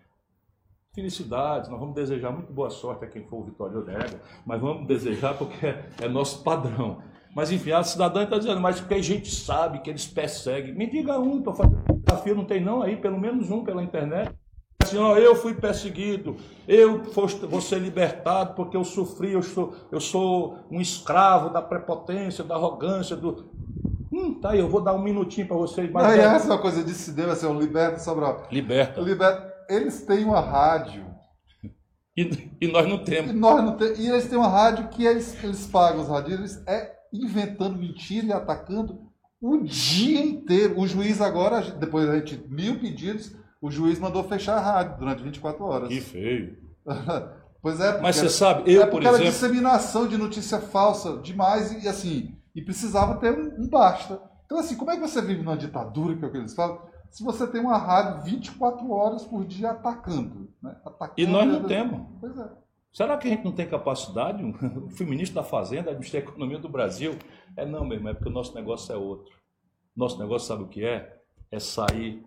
felicidades, 0.95 1.69
nós 1.69 1.81
vamos 1.81 1.97
desejar 1.97 2.31
muito 2.31 2.53
boa 2.53 2.71
sorte 2.71 3.05
a 3.05 3.09
quem 3.09 3.25
for 3.25 3.41
o 3.41 3.45
Vitório 3.45 3.81
Odega, 3.81 4.23
mas 4.47 4.61
vamos 4.61 4.87
desejar 4.87 5.37
porque 5.37 5.67
é, 5.67 5.91
é 6.03 6.09
nosso 6.09 6.45
padrão. 6.45 7.03
Mas 7.35 7.51
enfim, 7.51 7.73
a 7.73 7.83
cidadã 7.83 8.23
está 8.25 8.39
dizendo, 8.39 8.61
mas 8.61 8.79
porque 8.81 8.95
a 8.95 9.03
gente 9.03 9.35
sabe 9.35 9.81
que 9.81 9.91
eles 9.91 10.07
perseguem. 10.07 10.75
Me 10.75 10.89
diga 10.89 11.19
um, 11.19 11.39
estou 11.39 11.53
fazendo 11.55 11.83
desafio, 12.07 12.35
não 12.37 12.45
tem 12.45 12.63
não 12.63 12.83
aí, 12.83 12.97
pelo 12.97 13.19
menos 13.19 13.51
um 13.51 13.65
pela 13.65 13.83
internet. 13.83 14.33
Assim, 14.83 14.99
ó, 14.99 15.17
eu 15.17 15.35
fui 15.35 15.55
perseguido, 15.55 16.37
eu 16.69 17.03
vou 17.05 17.27
vou 17.27 17.61
ser 17.61 17.79
libertado 17.81 18.55
porque 18.55 18.77
eu 18.77 18.85
sofri, 18.85 19.33
eu 19.33 19.43
sou, 19.43 19.75
eu 19.91 20.01
sou 20.01 20.59
um 20.71 20.81
escravo 20.81 21.49
da 21.51 21.63
prepotência, 21.63 22.45
da 22.45 22.55
arrogância, 22.55 23.17
do. 23.17 23.51
Hum, 24.13 24.35
tá 24.41 24.51
aí, 24.51 24.61
eu 24.61 24.69
vou 24.69 24.81
dar 24.81 24.93
um 24.95 25.03
minutinho 25.03 25.49
para 25.49 25.57
vocês. 25.57 25.89
Não, 25.91 25.95
Mas 26.01 26.15
e 26.17 26.21
é- 26.21 26.23
essa 26.25 26.47
é 26.47 26.51
uma 26.53 26.61
coisa 26.61 26.85
de 26.85 26.93
cinema, 26.93 27.33
assim, 27.33 27.47
o 27.47 27.59
Liberta 27.59 27.99
Sobral. 27.99 28.43
Liberta. 28.53 29.01
Liberta. 29.01 29.53
Eles 29.69 30.03
têm 30.03 30.25
uma 30.25 30.41
rádio. 30.41 31.05
E, 32.17 32.49
e 32.61 32.69
nós 32.69 32.87
não 32.87 32.97
E 32.97 33.05
temos. 33.05 33.35
nós 33.35 33.65
não 33.65 33.77
tem- 33.77 33.95
e 33.99 34.09
eles 34.09 34.29
têm 34.29 34.39
uma 34.39 34.47
rádio 34.49 34.89
que 34.89 35.05
eles, 35.05 35.43
eles 35.43 35.67
pagam 35.67 36.03
os 36.03 36.09
radieiros 36.09 36.63
é 36.67 36.93
inventando 37.15 37.79
mentira 37.79 38.27
e 38.27 38.33
atacando 38.33 39.01
o 39.41 39.59
dia 39.59 40.25
inteiro. 40.25 40.79
O 40.79 40.87
juiz 40.87 41.21
agora, 41.21 41.61
depois 41.61 42.07
da 42.07 42.19
gente 42.19 42.43
mil 42.49 42.81
pedidos, 42.81 43.35
o 43.61 43.71
juiz 43.71 43.99
mandou 43.99 44.25
fechar 44.25 44.57
a 44.57 44.61
rádio 44.61 44.99
durante 44.99 45.23
24 45.23 45.65
horas. 45.65 45.89
Que 45.89 46.01
feio. 46.01 46.59
pois 47.63 47.81
é, 47.81 48.01
Mas 48.01 48.17
você 48.17 48.29
sabe, 48.29 48.71
eu, 48.71 48.83
é 48.83 48.85
por 48.85 48.93
porque 48.93 49.07
era 49.07 49.17
exemplo. 49.17 49.33
disseminação 49.33 50.07
de 50.07 50.17
notícia 50.19 50.61
falsa 50.61 51.19
demais 51.19 51.73
e 51.83 51.89
assim, 51.89 52.37
e 52.55 52.63
precisava 52.63 53.17
ter 53.17 53.33
um, 53.33 53.65
um 53.65 53.69
basta. 53.69 54.21
Então, 54.45 54.59
assim, 54.59 54.77
como 54.77 54.91
é 54.91 54.97
que 54.97 55.01
você 55.01 55.23
vive 55.23 55.43
numa 55.43 55.57
ditadura, 55.57 56.17
que 56.17 56.25
é 56.25 56.29
o 56.29 56.31
que 56.31 56.37
eles 56.37 56.55
falam, 56.55 56.81
se 57.11 57.23
você 57.23 57.47
tem 57.47 57.61
uma 57.61 57.79
rádio 57.79 58.25
24 58.25 58.91
horas 58.91 59.25
por 59.25 59.45
dia 59.45 59.71
atacando? 59.71 60.51
Né? 60.63 60.77
atacando 60.85 61.13
E 61.17 61.27
nós 61.27 61.47
não 61.47 61.65
temos. 61.65 62.07
Pois 62.21 62.37
é. 62.39 62.64
Será 62.95 63.19
que 63.19 63.27
a 63.27 63.31
gente 63.33 63.45
não 63.45 63.51
tem 63.51 63.67
capacidade? 63.67 64.41
Eu 64.63 64.89
fui 64.91 65.05
ministro 65.05 65.35
da 65.35 65.43
Fazenda, 65.43 65.91
administrei 65.91 66.23
a 66.23 66.25
economia 66.25 66.61
do 66.61 66.69
Brasil. 66.69 67.19
É 67.57 67.67
não, 67.67 67.85
meu 67.85 67.99
irmão, 67.99 68.13
é 68.13 68.15
porque 68.15 68.29
o 68.29 68.33
nosso 68.33 68.55
negócio 68.55 68.95
é 68.95 68.97
outro. 68.97 69.35
Nosso 69.97 70.17
negócio, 70.17 70.47
sabe 70.47 70.63
o 70.63 70.69
que 70.69 70.85
é? 70.85 71.21
É 71.51 71.59
sair 71.59 72.23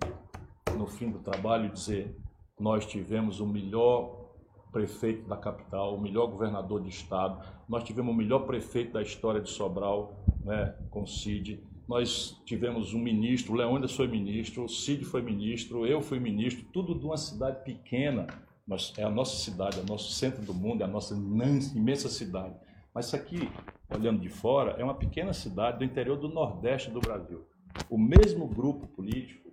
no 0.78 0.86
fim 0.86 1.10
do 1.10 1.20
trabalho 1.20 1.68
e 1.68 1.70
dizer: 1.70 2.14
nós 2.60 2.86
tivemos 2.86 3.40
o 3.40 3.48
melhor 3.48 4.28
prefeito 4.70 5.26
da 5.26 5.38
capital, 5.38 5.96
o 5.96 6.02
melhor 6.02 6.28
governador 6.28 6.82
de 6.82 6.90
estado, 6.90 7.42
nós 7.70 7.86
tivemos 7.86 8.14
o 8.14 8.18
melhor 8.18 8.40
prefeito 8.40 8.92
da 8.92 9.02
história 9.02 9.40
de 9.40 9.50
Sobral, 9.50 10.22
né, 10.44 10.76
com 10.90 11.04
o 11.04 11.08
Cid. 11.08 11.64
Nós 11.88 12.42
tivemos 12.46 12.94
um 12.94 13.00
ministro, 13.00 13.54
o 13.54 13.56
Leônidas 13.56 13.96
foi 13.96 14.10
ministro, 14.10 14.66
o 14.66 14.70
Cid 14.70 15.06
foi 15.06 15.22
ministro, 15.22 15.88
eu 15.88 16.02
fui 16.02 16.20
ministro, 16.20 16.66
tudo 16.74 16.94
de 16.94 17.06
uma 17.06 17.16
cidade 17.16 17.64
pequena, 17.64 18.28
mas 18.68 18.94
é 18.98 19.04
a 19.04 19.10
nossa 19.10 19.38
cidade, 19.38 19.80
é 19.80 19.82
o 19.82 19.86
nosso 19.86 20.12
centro 20.12 20.44
do 20.44 20.54
mundo, 20.54 20.82
é 20.82 20.86
a 20.86 20.90
nossa 20.90 21.16
imensa 21.16 22.10
cidade. 22.10 22.56
Mas 22.94 23.08
isso 23.08 23.16
aqui, 23.16 23.50
olhando 23.90 24.20
de 24.20 24.30
fora, 24.30 24.72
é 24.72 24.84
uma 24.84 24.96
pequena 24.96 25.34
cidade 25.34 25.78
do 25.78 25.86
interior 25.86 26.18
do 26.18 26.28
Nordeste 26.28 26.92
do 26.92 27.00
Brasil. 27.00 27.48
O 27.90 27.98
mesmo 27.98 28.48
grupo 28.48 28.88
político 28.88 29.48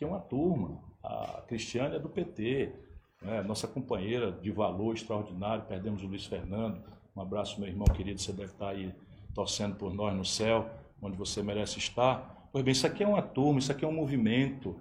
que 0.00 0.04
é 0.04 0.06
uma 0.06 0.18
turma, 0.18 0.80
a 1.04 1.42
Cristiane 1.46 1.96
é 1.96 1.98
do 1.98 2.08
PT, 2.08 2.72
né? 3.20 3.42
nossa 3.42 3.68
companheira 3.68 4.32
de 4.32 4.50
valor 4.50 4.94
extraordinário, 4.94 5.64
perdemos 5.64 6.02
o 6.02 6.06
Luiz 6.06 6.24
Fernando. 6.24 6.82
Um 7.14 7.20
abraço, 7.20 7.60
meu 7.60 7.68
irmão 7.68 7.86
querido, 7.86 8.18
você 8.18 8.32
deve 8.32 8.52
estar 8.52 8.70
aí 8.70 8.94
torcendo 9.34 9.76
por 9.76 9.92
nós 9.92 10.16
no 10.16 10.24
céu, 10.24 10.70
onde 11.02 11.18
você 11.18 11.42
merece 11.42 11.78
estar. 11.78 12.48
Pois 12.50 12.64
bem, 12.64 12.72
isso 12.72 12.86
aqui 12.86 13.04
é 13.04 13.06
uma 13.06 13.20
turma, 13.20 13.58
isso 13.58 13.70
aqui 13.70 13.84
é 13.84 13.88
um 13.88 13.92
movimento. 13.92 14.74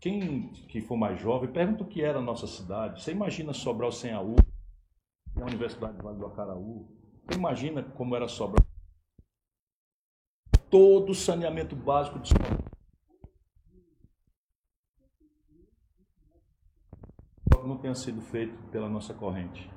Quem 0.00 0.48
que 0.68 0.80
for 0.80 0.96
mais 0.96 1.20
jovem, 1.20 1.50
pergunta 1.50 1.82
o 1.82 1.86
que 1.86 2.02
era 2.02 2.18
a 2.18 2.22
nossa 2.22 2.46
cidade. 2.46 3.02
Você 3.02 3.10
imagina 3.10 3.52
Sobral 3.52 3.90
sem 3.90 4.12
a 4.12 4.20
U, 4.20 4.36
a 5.36 5.44
Universidade 5.44 5.96
do 5.96 6.04
Vale 6.04 6.18
do 6.18 6.26
Acaraú. 6.26 6.88
Você 7.26 7.36
imagina 7.36 7.82
como 7.82 8.14
era 8.14 8.28
Sobral? 8.28 8.64
Todo 10.70 11.10
o 11.10 11.14
saneamento 11.14 11.74
básico 11.74 12.20
de 12.20 12.28
Sobral. 12.28 12.58
Não 17.66 17.76
tenha 17.76 17.94
sido 17.94 18.22
feito 18.22 18.56
pela 18.70 18.88
nossa 18.88 19.12
corrente. 19.12 19.68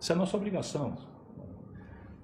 Isso 0.00 0.10
é 0.10 0.14
a 0.14 0.18
nossa 0.18 0.36
obrigação. 0.36 0.96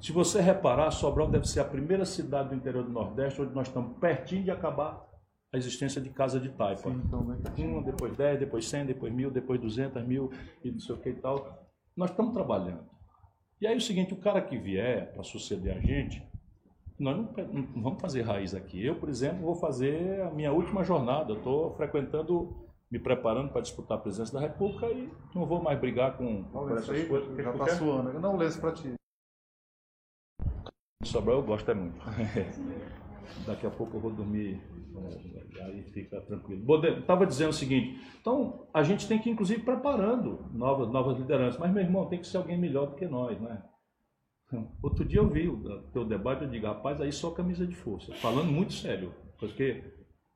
Se 0.00 0.10
você 0.10 0.40
reparar, 0.40 0.90
Sobral 0.90 1.30
deve 1.30 1.46
ser 1.46 1.60
a 1.60 1.64
primeira 1.64 2.04
cidade 2.04 2.48
do 2.48 2.54
interior 2.54 2.82
do 2.82 2.90
Nordeste 2.90 3.42
onde 3.42 3.54
nós 3.54 3.68
estamos 3.68 3.96
pertinho 3.98 4.42
de 4.42 4.50
acabar 4.50 5.11
a 5.53 5.59
existência 5.59 6.00
de 6.00 6.09
casa 6.11 6.40
de 6.40 6.48
taipa. 6.48 6.90
Sim, 6.90 7.03
então, 7.05 7.22
né? 7.24 7.36
Uma, 7.59 7.82
depois 7.82 8.16
10, 8.16 8.40
depois 8.40 8.66
100, 8.66 8.86
depois 8.86 9.12
mil, 9.12 9.30
depois 9.30 9.61
200 9.61 10.03
mil 10.07 10.30
e 10.64 10.70
não 10.70 10.80
sei 10.80 10.94
o 10.94 10.98
que 10.98 11.11
e 11.11 11.14
tal. 11.14 11.68
Nós 11.94 12.11
estamos 12.11 12.32
trabalhando. 12.32 12.84
E 13.61 13.66
aí 13.66 13.74
é 13.74 13.76
o 13.76 13.80
seguinte, 13.80 14.14
o 14.14 14.16
cara 14.16 14.40
que 14.40 14.57
vier 14.59 15.12
para 15.12 15.22
suceder 15.22 15.76
a 15.76 15.80
gente, 15.80 16.26
nós 16.98 17.16
não, 17.16 17.32
não, 17.53 17.82
vamos 17.82 18.00
fazer 18.00 18.22
raiz 18.22 18.55
aqui. 18.55 18.84
Eu, 18.84 18.96
por 18.96 19.11
exemplo, 19.11 19.42
vou 19.42 19.55
fazer 19.55 20.22
a 20.22 20.30
minha 20.30 20.53
última 20.53 20.82
jornada. 20.82 21.34
estou 21.34 21.74
frequentando, 21.76 22.66
me 22.90 22.98
preparando 22.98 23.53
para 23.53 23.61
disputar 23.61 23.98
a 23.98 24.00
presidência 24.00 24.32
da 24.32 24.40
República 24.40 24.86
e 24.86 25.12
não 25.34 25.44
vou 25.44 25.62
mais 25.62 25.78
brigar 25.78 26.16
com, 26.16 26.44
Não, 26.53 26.70
essas 26.70 26.90
aí 26.90 27.07
coisas. 27.07 27.36
Já 27.36 27.53
tá 27.53 27.64
quer? 27.66 27.76
suando. 27.76 28.11
Eu 28.11 28.20
não 28.20 28.36
leio 28.36 28.59
para 28.59 28.72
ti. 28.72 28.94
Sobral 31.05 31.36
eu 31.36 31.42
gosto 31.42 31.70
é 31.70 31.74
muito. 31.74 32.00
Daqui 33.47 33.66
a 33.66 33.70
pouco 33.70 33.97
eu 33.97 34.01
vou 34.01 34.11
dormir, 34.11 34.61
é, 34.97 35.62
aí 35.62 35.83
fica 35.93 36.20
tranquilo. 36.20 36.62
Estava 36.99 37.27
dizendo 37.27 37.51
o 37.51 37.55
seguinte, 37.55 38.01
então 38.20 38.66
a 38.73 38.83
gente 38.83 39.09
tem 39.09 39.18
que 39.18 39.31
inclusive 39.31 39.62
preparando 39.62 40.47
novas, 40.53 40.89
novas 40.91 41.18
lideranças, 41.18 41.59
mas 41.59 41.73
meu 41.73 41.83
irmão, 41.83 42.07
tem 42.07 42.20
que 42.20 42.27
ser 42.27 42.37
alguém 42.37 42.59
melhor 42.59 42.87
do 42.87 42.97
que 42.97 43.07
nós, 43.07 43.41
né? 43.41 43.62
Outro 44.83 45.05
dia 45.05 45.20
eu 45.20 45.29
vi 45.29 45.49
o 45.49 45.83
teu 45.93 46.05
debate, 46.05 46.45
eu 46.45 46.51
digo, 46.51 46.66
rapaz, 46.66 47.01
aí 47.01 47.12
só 47.12 47.31
camisa 47.31 47.66
de 47.66 47.75
força, 47.75 48.14
falando 48.16 48.51
muito 48.51 48.73
sério, 48.73 49.14
porque, 49.39 49.83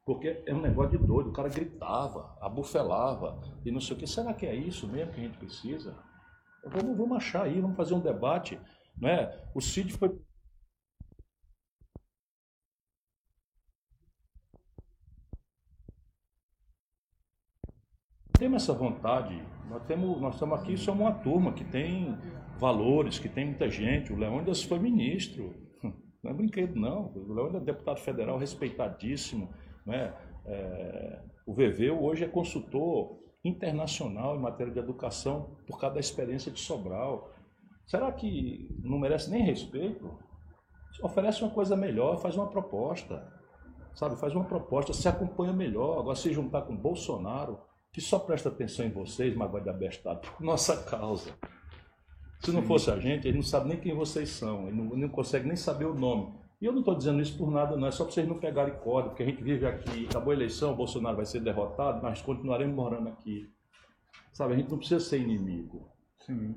porque 0.04 0.42
é 0.46 0.54
um 0.54 0.60
negócio 0.60 0.98
de 0.98 1.06
doido, 1.06 1.30
o 1.30 1.32
cara 1.32 1.48
gritava, 1.48 2.36
abufelava, 2.40 3.40
e 3.64 3.70
não 3.70 3.80
sei 3.80 3.96
o 3.96 3.98
que, 3.98 4.06
será 4.06 4.32
que 4.32 4.46
é 4.46 4.54
isso 4.54 4.86
mesmo 4.88 5.12
que 5.12 5.20
a 5.20 5.24
gente 5.24 5.38
precisa? 5.38 5.96
Vamos, 6.64 6.96
vamos 6.96 7.16
achar 7.16 7.44
aí, 7.44 7.60
vamos 7.60 7.76
fazer 7.76 7.94
um 7.94 8.00
debate, 8.00 8.58
né? 8.98 9.32
O 9.54 9.60
Cid 9.60 9.92
foi 9.92 10.18
temos 18.38 18.62
essa 18.62 18.72
vontade. 18.72 19.42
Nós, 19.68 19.82
temos, 19.84 20.20
nós 20.20 20.34
estamos 20.34 20.60
aqui, 20.60 20.76
somos 20.76 21.00
uma 21.00 21.12
turma 21.12 21.52
que 21.52 21.64
tem 21.64 22.16
valores, 22.58 23.18
que 23.18 23.28
tem 23.28 23.46
muita 23.46 23.68
gente. 23.68 24.12
O 24.12 24.16
Leônidas 24.16 24.62
foi 24.62 24.78
ministro, 24.78 25.54
não 26.22 26.30
é 26.30 26.34
brinquedo, 26.34 26.78
não. 26.78 27.12
O 27.14 27.32
Leônidas 27.32 27.62
é 27.62 27.64
deputado 27.64 27.98
federal 28.00 28.38
respeitadíssimo. 28.38 29.48
Né? 29.84 30.14
É, 30.44 31.20
o 31.46 31.54
Veveu 31.54 32.02
hoje 32.02 32.24
é 32.24 32.28
consultor 32.28 33.18
internacional 33.44 34.36
em 34.36 34.40
matéria 34.40 34.72
de 34.72 34.78
educação 34.78 35.56
por 35.66 35.78
causa 35.78 35.94
da 35.94 36.00
experiência 36.00 36.50
de 36.50 36.60
Sobral. 36.60 37.30
Será 37.86 38.10
que 38.12 38.68
não 38.82 38.98
merece 38.98 39.30
nem 39.30 39.42
respeito? 39.42 40.10
Oferece 41.02 41.42
uma 41.42 41.50
coisa 41.50 41.76
melhor, 41.76 42.18
faz 42.18 42.36
uma 42.36 42.48
proposta. 42.48 43.32
Sabe, 43.94 44.16
faz 44.16 44.34
uma 44.34 44.44
proposta, 44.44 44.92
se 44.92 45.08
acompanha 45.08 45.52
melhor. 45.52 46.00
Agora, 46.00 46.16
se 46.16 46.30
juntar 46.32 46.62
com 46.62 46.76
Bolsonaro, 46.76 47.58
que 47.96 48.00
só 48.02 48.18
presta 48.18 48.50
atenção 48.50 48.84
em 48.84 48.90
vocês, 48.90 49.34
mas 49.34 49.50
vai 49.50 49.62
de 49.62 49.70
abestado 49.70 50.20
por 50.20 50.44
nossa 50.44 50.76
causa. 50.82 51.32
Se 52.40 52.52
não 52.52 52.60
fosse 52.62 52.90
a 52.90 53.00
gente, 53.00 53.26
ele 53.26 53.38
não 53.38 53.42
sabe 53.42 53.70
nem 53.70 53.80
quem 53.80 53.94
vocês 53.94 54.28
são, 54.28 54.68
ele 54.68 54.76
não, 54.76 54.84
não 54.94 55.08
consegue 55.08 55.46
nem 55.46 55.56
saber 55.56 55.86
o 55.86 55.94
nome. 55.94 56.34
E 56.60 56.66
eu 56.66 56.72
não 56.72 56.80
estou 56.80 56.94
dizendo 56.94 57.22
isso 57.22 57.38
por 57.38 57.50
nada, 57.50 57.74
não, 57.74 57.88
é 57.88 57.90
só 57.90 58.04
para 58.04 58.12
vocês 58.12 58.28
não 58.28 58.38
pegarem 58.38 58.74
corda, 58.80 59.08
porque 59.08 59.22
a 59.22 59.26
gente 59.26 59.42
vive 59.42 59.64
aqui, 59.66 60.04
acabou 60.10 60.30
a 60.30 60.36
eleição, 60.36 60.74
o 60.74 60.76
Bolsonaro 60.76 61.16
vai 61.16 61.24
ser 61.24 61.40
derrotado, 61.40 62.02
mas 62.02 62.20
continuaremos 62.20 62.76
morando 62.76 63.08
aqui. 63.08 63.50
Sabe, 64.30 64.52
a 64.52 64.56
gente 64.58 64.68
não 64.68 64.76
precisa 64.76 65.00
ser 65.00 65.18
inimigo. 65.18 65.88
Sim. 66.18 66.54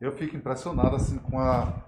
Eu 0.00 0.10
fico 0.10 0.36
impressionado 0.36 0.96
assim 0.96 1.18
com 1.18 1.38
a 1.38 1.84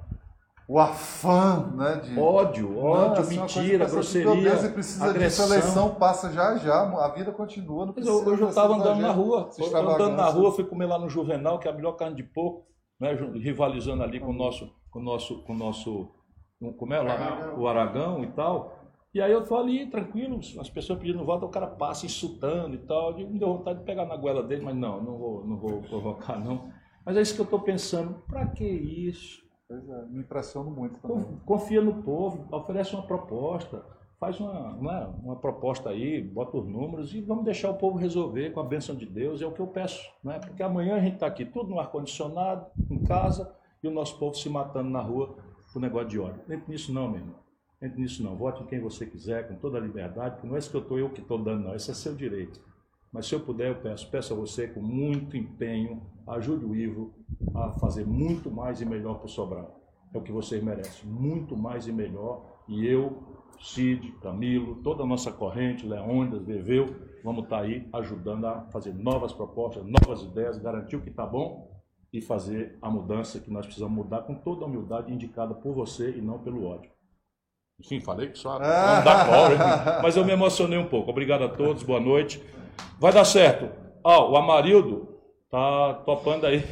o 0.73 0.79
afã, 0.79 1.71
né, 1.77 1.97
de 1.97 2.19
Ódio, 2.19 2.79
ódio, 2.79 3.15
coisa 3.17 3.31
mentira, 3.31 3.85
Meu 3.85 3.89
grosseria, 3.95 4.51
Deus, 4.57 4.73
precisa 4.73 5.05
agressão. 5.05 5.45
disso, 5.45 5.55
a 5.55 5.59
eleição 5.59 5.95
passa 5.97 6.33
já 6.33 6.57
já, 6.57 6.81
a 6.81 7.09
vida 7.09 7.31
continua, 7.31 7.85
não 7.85 7.93
precisa 7.93 8.17
eu, 8.17 8.27
hoje 8.27 8.43
eu 8.43 8.49
estava 8.49 8.75
andando 8.77 9.01
na 9.03 9.13
rua, 9.13 9.51
andando 9.77 10.17
na 10.17 10.29
rua, 10.31 10.53
fui 10.53 10.65
comer 10.65 10.87
lá 10.87 10.99
no 10.99 11.11
Juvenal, 11.11 11.59
que 11.59 11.69
é 11.69 11.71
a 11.71 11.75
melhor 11.75 11.93
carne 11.93 12.17
de 12.17 12.23
porco, 12.23 12.67
né, 12.99 13.13
rivalizando 13.35 14.03
ali 14.03 14.19
com 14.19 14.31
o 14.31 14.33
nosso, 14.33 14.71
com 14.91 14.99
o 15.01 15.03
nosso, 15.03 15.43
com 15.45 15.53
o 15.53 15.57
nosso, 15.57 16.09
com- 16.59 16.73
como 16.73 16.95
é 16.95 17.01
lá, 17.03 17.55
o 17.59 17.69
Aragão 17.69 18.25
e 18.25 18.29
tal. 18.29 18.79
E 19.15 19.21
aí 19.21 19.31
eu 19.31 19.45
tô 19.45 19.57
ali, 19.59 19.91
tranquilo, 19.91 20.41
as 20.59 20.71
pessoas 20.71 20.99
pedindo 20.99 21.23
voto, 21.23 21.45
o 21.45 21.51
cara 21.51 21.67
passa 21.67 22.07
insultando 22.07 22.75
e 22.77 22.79
tal. 22.79 23.19
E 23.21 23.27
me 23.27 23.39
deu 23.39 23.49
vontade 23.59 23.81
de 23.81 23.85
pegar 23.85 24.07
na 24.07 24.17
goela 24.17 24.43
dele, 24.43 24.63
mas 24.65 24.75
não, 24.75 25.03
não 25.03 25.19
vou, 25.19 25.47
não 25.47 25.59
vou 25.59 25.83
provocar 25.83 26.39
não. 26.39 26.71
Mas 27.05 27.19
é 27.19 27.21
isso 27.21 27.35
que 27.35 27.41
eu 27.43 27.45
estou 27.45 27.61
pensando, 27.61 28.23
para 28.27 28.47
que 28.47 28.65
isso? 28.65 29.43
Pois 29.73 29.89
é, 29.89 30.05
me 30.11 30.21
impressiono 30.21 30.71
muito 30.71 30.99
também. 31.01 31.25
Con- 31.25 31.37
Confia 31.47 31.81
no 31.81 32.03
povo, 32.03 32.47
oferece 32.55 32.95
uma 32.95 33.07
proposta, 33.07 33.83
faz 34.21 34.39
uma, 34.39 34.75
uma, 34.75 35.07
uma 35.09 35.37
proposta 35.37 35.89
aí, 35.89 36.23
bota 36.23 36.59
os 36.59 36.67
números 36.69 37.15
e 37.15 37.23
vamos 37.23 37.45
deixar 37.45 37.71
o 37.71 37.75
povo 37.79 37.97
resolver 37.97 38.51
com 38.51 38.61
a 38.61 38.65
bênção 38.65 38.95
de 38.95 39.07
Deus, 39.07 39.41
é 39.41 39.47
o 39.47 39.53
que 39.53 39.61
eu 39.61 39.67
peço. 39.67 40.07
Né? 40.23 40.39
Porque 40.41 40.63
amanhã 40.63 40.97
a 40.97 41.01
gente 41.01 41.15
está 41.15 41.27
aqui 41.27 41.47
tudo 41.47 41.71
no 41.71 41.81
ar-condicionado, 41.81 42.67
em 42.91 43.03
casa, 43.03 43.51
e 43.83 43.89
o 43.89 43.91
nosso 43.91 44.19
povo 44.19 44.35
se 44.35 44.49
matando 44.51 44.91
na 44.91 45.01
rua 45.01 45.35
por 45.73 45.81
negócio 45.81 46.09
de 46.09 46.21
ódio. 46.21 46.43
Entre 46.51 46.71
nisso 46.71 46.93
não, 46.93 47.09
meu 47.09 47.21
irmão. 47.21 47.37
Entre 47.81 47.99
nisso 48.01 48.23
não. 48.23 48.37
Vote 48.37 48.63
em 48.63 48.67
quem 48.67 48.79
você 48.79 49.07
quiser, 49.07 49.49
com 49.49 49.55
toda 49.57 49.79
a 49.79 49.81
liberdade, 49.81 50.35
porque 50.35 50.47
não 50.47 50.55
é 50.55 50.59
isso 50.59 50.71
que 50.71 50.77
eu 50.77 50.83
estou 50.83 50.99
eu 50.99 51.09
que 51.09 51.21
estou 51.23 51.39
dando, 51.43 51.65
não. 51.65 51.75
Esse 51.75 51.91
é 51.91 51.95
seu 51.95 52.15
direito. 52.15 52.61
Mas 53.13 53.27
se 53.27 53.35
eu 53.35 53.41
puder, 53.41 53.69
eu 53.69 53.75
peço, 53.77 54.11
peço 54.11 54.33
a 54.33 54.37
você 54.37 54.67
com 54.67 54.81
muito 54.81 55.37
empenho, 55.37 56.01
ajude 56.27 56.65
o 56.65 56.75
Ivo 56.75 57.13
a 57.55 57.73
fazer 57.73 58.07
muito 58.07 58.51
mais 58.51 58.81
e 58.81 58.87
melhor 58.87 59.19
para 59.19 59.27
o 59.27 59.29
Sobral. 59.29 59.81
É 60.15 60.19
o 60.19 60.23
que 60.23 60.33
vocês 60.33 60.63
merecem, 60.63 61.11
muito 61.11 61.55
mais 61.57 61.87
e 61.87 61.93
melhor. 61.93 62.43
E 62.67 62.87
eu, 62.87 63.23
Cid, 63.61 64.13
Camilo, 64.23 64.77
toda 64.77 65.03
a 65.03 65.07
nossa 65.07 65.31
corrente, 65.31 65.87
Leônidas, 65.87 66.43
Veveu, 66.43 66.97
vamos 67.23 67.45
estar 67.45 67.61
aí 67.61 67.87
ajudando 67.93 68.47
a 68.47 68.63
fazer 68.73 68.95
novas 68.95 69.33
propostas, 69.33 69.85
novas 69.85 70.23
ideias, 70.23 70.59
garantir 70.59 70.97
o 70.97 71.03
que 71.03 71.11
está 71.11 71.27
bom 71.27 71.71
e 72.13 72.21
fazer 72.23 72.79
a 72.81 72.91
mudança 72.91 73.41
que 73.41 73.51
nós 73.51 73.67
precisamos 73.67 73.95
mudar 73.95 74.23
com 74.23 74.35
toda 74.35 74.65
a 74.65 74.69
humildade 74.69 75.13
indicada 75.13 75.55
por 75.55 75.75
você 75.75 76.11
e 76.11 76.23
não 76.23 76.39
pelo 76.39 76.65
ódio. 76.67 76.91
Enfim, 77.79 78.01
falei 78.01 78.29
que 78.29 78.39
só 78.39 78.59
não 78.59 79.05
dá 79.05 79.27
cobra, 79.27 80.03
mas 80.03 80.17
eu 80.17 80.25
me 80.25 80.33
emocionei 80.33 80.79
um 80.79 80.89
pouco. 80.89 81.11
Obrigado 81.11 81.45
a 81.45 81.49
todos, 81.49 81.83
boa 81.83 82.01
noite. 82.01 82.43
Vai 82.99 83.13
dar 83.13 83.25
certo. 83.25 83.69
Ó, 84.05 84.31
o 84.33 84.37
Amarildo 84.37 85.09
tá 85.51 85.95
topando 86.05 86.47
aí. 86.47 86.63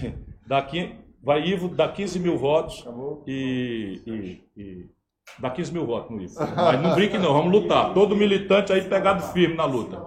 Daqui, 0.46 0.96
vai 1.22 1.42
Ivo, 1.46 1.68
dá 1.68 1.88
15 1.88 2.18
mil 2.18 2.36
votos. 2.38 2.80
Acabou? 2.82 3.22
E, 3.26 4.02
e, 4.06 4.60
e 4.60 4.90
dá 5.38 5.50
15 5.50 5.72
mil 5.72 5.86
votos 5.86 6.10
no 6.10 6.22
Ivo. 6.22 6.34
Mas 6.56 6.80
não 6.82 6.94
brinque 6.94 7.18
não, 7.18 7.32
vamos 7.32 7.52
lutar. 7.52 7.94
Todo 7.94 8.16
militante 8.16 8.72
aí 8.72 8.82
pegado 8.88 9.22
firme 9.32 9.54
na 9.54 9.64
luta. 9.64 10.00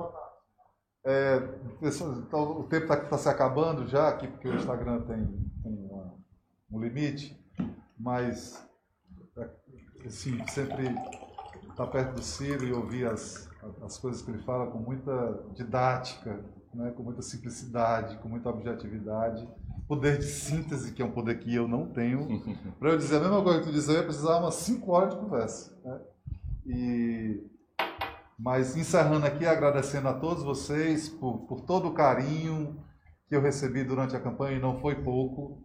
É, 1.05 1.41
então, 1.81 2.59
o 2.59 2.63
tempo 2.63 2.83
está 2.83 2.95
tá 2.95 3.17
se 3.17 3.27
acabando 3.27 3.87
já 3.87 4.07
aqui, 4.07 4.27
porque 4.27 4.47
o 4.47 4.55
Instagram 4.55 5.01
tem, 5.01 5.17
tem 5.61 5.73
uma- 5.89 6.13
um 6.71 6.79
limite, 6.79 7.37
mas 7.99 8.65
assim, 10.05 10.45
sempre 10.47 10.95
estar 11.69 11.87
perto 11.87 12.15
do 12.15 12.21
Ciro 12.21 12.65
e 12.65 12.71
ouvir 12.73 13.05
as, 13.05 13.49
as 13.83 13.97
coisas 13.97 14.21
que 14.21 14.31
ele 14.31 14.43
fala 14.43 14.67
com 14.67 14.79
muita 14.79 15.43
didática, 15.53 16.43
né, 16.73 16.91
com 16.91 17.03
muita 17.03 17.21
simplicidade, 17.21 18.17
com 18.17 18.29
muita 18.29 18.49
objetividade, 18.49 19.47
poder 19.87 20.17
de 20.17 20.25
síntese, 20.25 20.93
que 20.93 21.01
é 21.01 21.05
um 21.05 21.11
poder 21.11 21.39
que 21.39 21.53
eu 21.53 21.67
não 21.67 21.87
tenho. 21.87 22.41
Para 22.79 22.91
eu 22.91 22.97
dizer 22.97 23.17
a 23.17 23.19
mesma 23.19 23.43
coisa 23.43 23.59
que 23.59 23.65
tu 23.65 23.71
diz, 23.71 23.87
eu 23.87 23.95
ia 23.95 24.03
precisar 24.03 24.39
umas 24.39 24.55
5 24.55 24.91
horas 24.91 25.13
de 25.13 25.19
conversa. 25.19 25.77
Né? 25.83 26.01
E 26.65 27.53
mas 28.37 28.75
encerrando 28.75 29.25
aqui, 29.25 29.45
agradecendo 29.45 30.07
a 30.09 30.13
todos 30.13 30.43
vocês 30.43 31.07
por, 31.07 31.45
por 31.47 31.61
todo 31.61 31.87
o 31.87 31.93
carinho 31.93 32.83
que 33.29 33.35
eu 33.35 33.41
recebi 33.41 33.83
durante 33.83 34.15
a 34.15 34.19
campanha, 34.19 34.57
e 34.57 34.61
não 34.61 34.79
foi 34.79 34.95
pouco. 34.95 35.63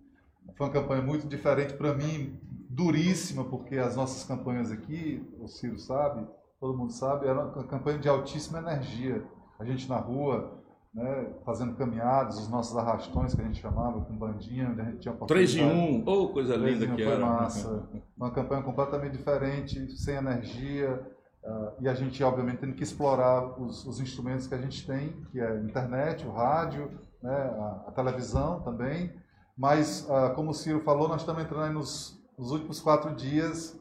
Foi 0.57 0.67
uma 0.67 0.73
campanha 0.73 1.03
muito 1.03 1.27
diferente 1.27 1.75
para 1.75 1.95
mim, 1.95 2.39
duríssima, 2.71 3.45
porque 3.45 3.77
as 3.77 3.97
nossas 3.97 4.25
campanhas 4.25 4.71
aqui, 4.71 5.27
o 5.41 5.49
Ciro 5.49 5.79
sabe, 5.79 6.27
todo 6.61 6.77
mundo 6.77 6.93
sabe, 6.93 7.27
era 7.27 7.41
uma 7.41 7.65
campanha 7.65 7.99
de 7.99 8.09
altíssima 8.09 8.59
energia. 8.59 9.25
A 9.59 9.65
gente 9.65 9.89
na 9.89 9.97
rua, 9.97 10.63
né, 10.93 11.35
fazendo 11.45 11.75
caminhadas, 11.75 12.39
os 12.39 12.49
nossos 12.49 12.77
arrastões 12.77 13.35
que 13.35 13.41
a 13.41 13.45
gente 13.45 13.61
chamava, 13.61 14.01
com 14.01 14.17
bandinha, 14.17 14.69
onde 14.71 14.81
a 14.81 14.85
gente 14.85 14.99
tinha 14.99 15.15
3 15.15 15.57
em. 15.57 16.03
1, 16.03 16.05
oh, 16.07 16.29
coisa 16.29 16.59
Três 16.59 16.79
linda 16.79 16.93
um 16.93 16.97
que 16.97 17.03
era. 17.03 17.25
massa. 17.25 17.89
Uma 18.17 18.31
campanha 18.31 18.63
completamente 18.63 19.17
diferente, 19.17 19.91
sem 19.97 20.17
energia, 20.17 21.01
ah, 21.45 21.73
e 21.81 21.89
a 21.89 21.95
gente, 21.95 22.23
obviamente, 22.23 22.59
tendo 22.59 22.75
que 22.75 22.83
explorar 22.83 23.61
os, 23.61 23.87
os 23.87 24.01
instrumentos 24.01 24.47
que 24.47 24.55
a 24.55 24.59
gente 24.59 24.87
tem, 24.87 25.13
que 25.31 25.41
é 25.41 25.47
a 25.47 25.61
internet, 25.61 26.27
o 26.27 26.33
rádio, 26.33 26.91
né, 27.23 27.33
a, 27.33 27.85
a 27.89 27.93
televisão 27.93 28.61
também. 28.61 29.13
Mas, 29.57 30.09
ah, 30.11 30.31
como 30.31 30.51
o 30.51 30.55
Ciro 30.55 30.81
falou, 30.81 31.09
nós 31.09 31.23
estamos 31.23 31.43
entrando 31.43 31.65
aí 31.65 31.73
nos, 31.73 32.21
nos 32.37 32.51
últimos 32.51 32.81
quatro 32.81 33.15
dias, 33.15 33.79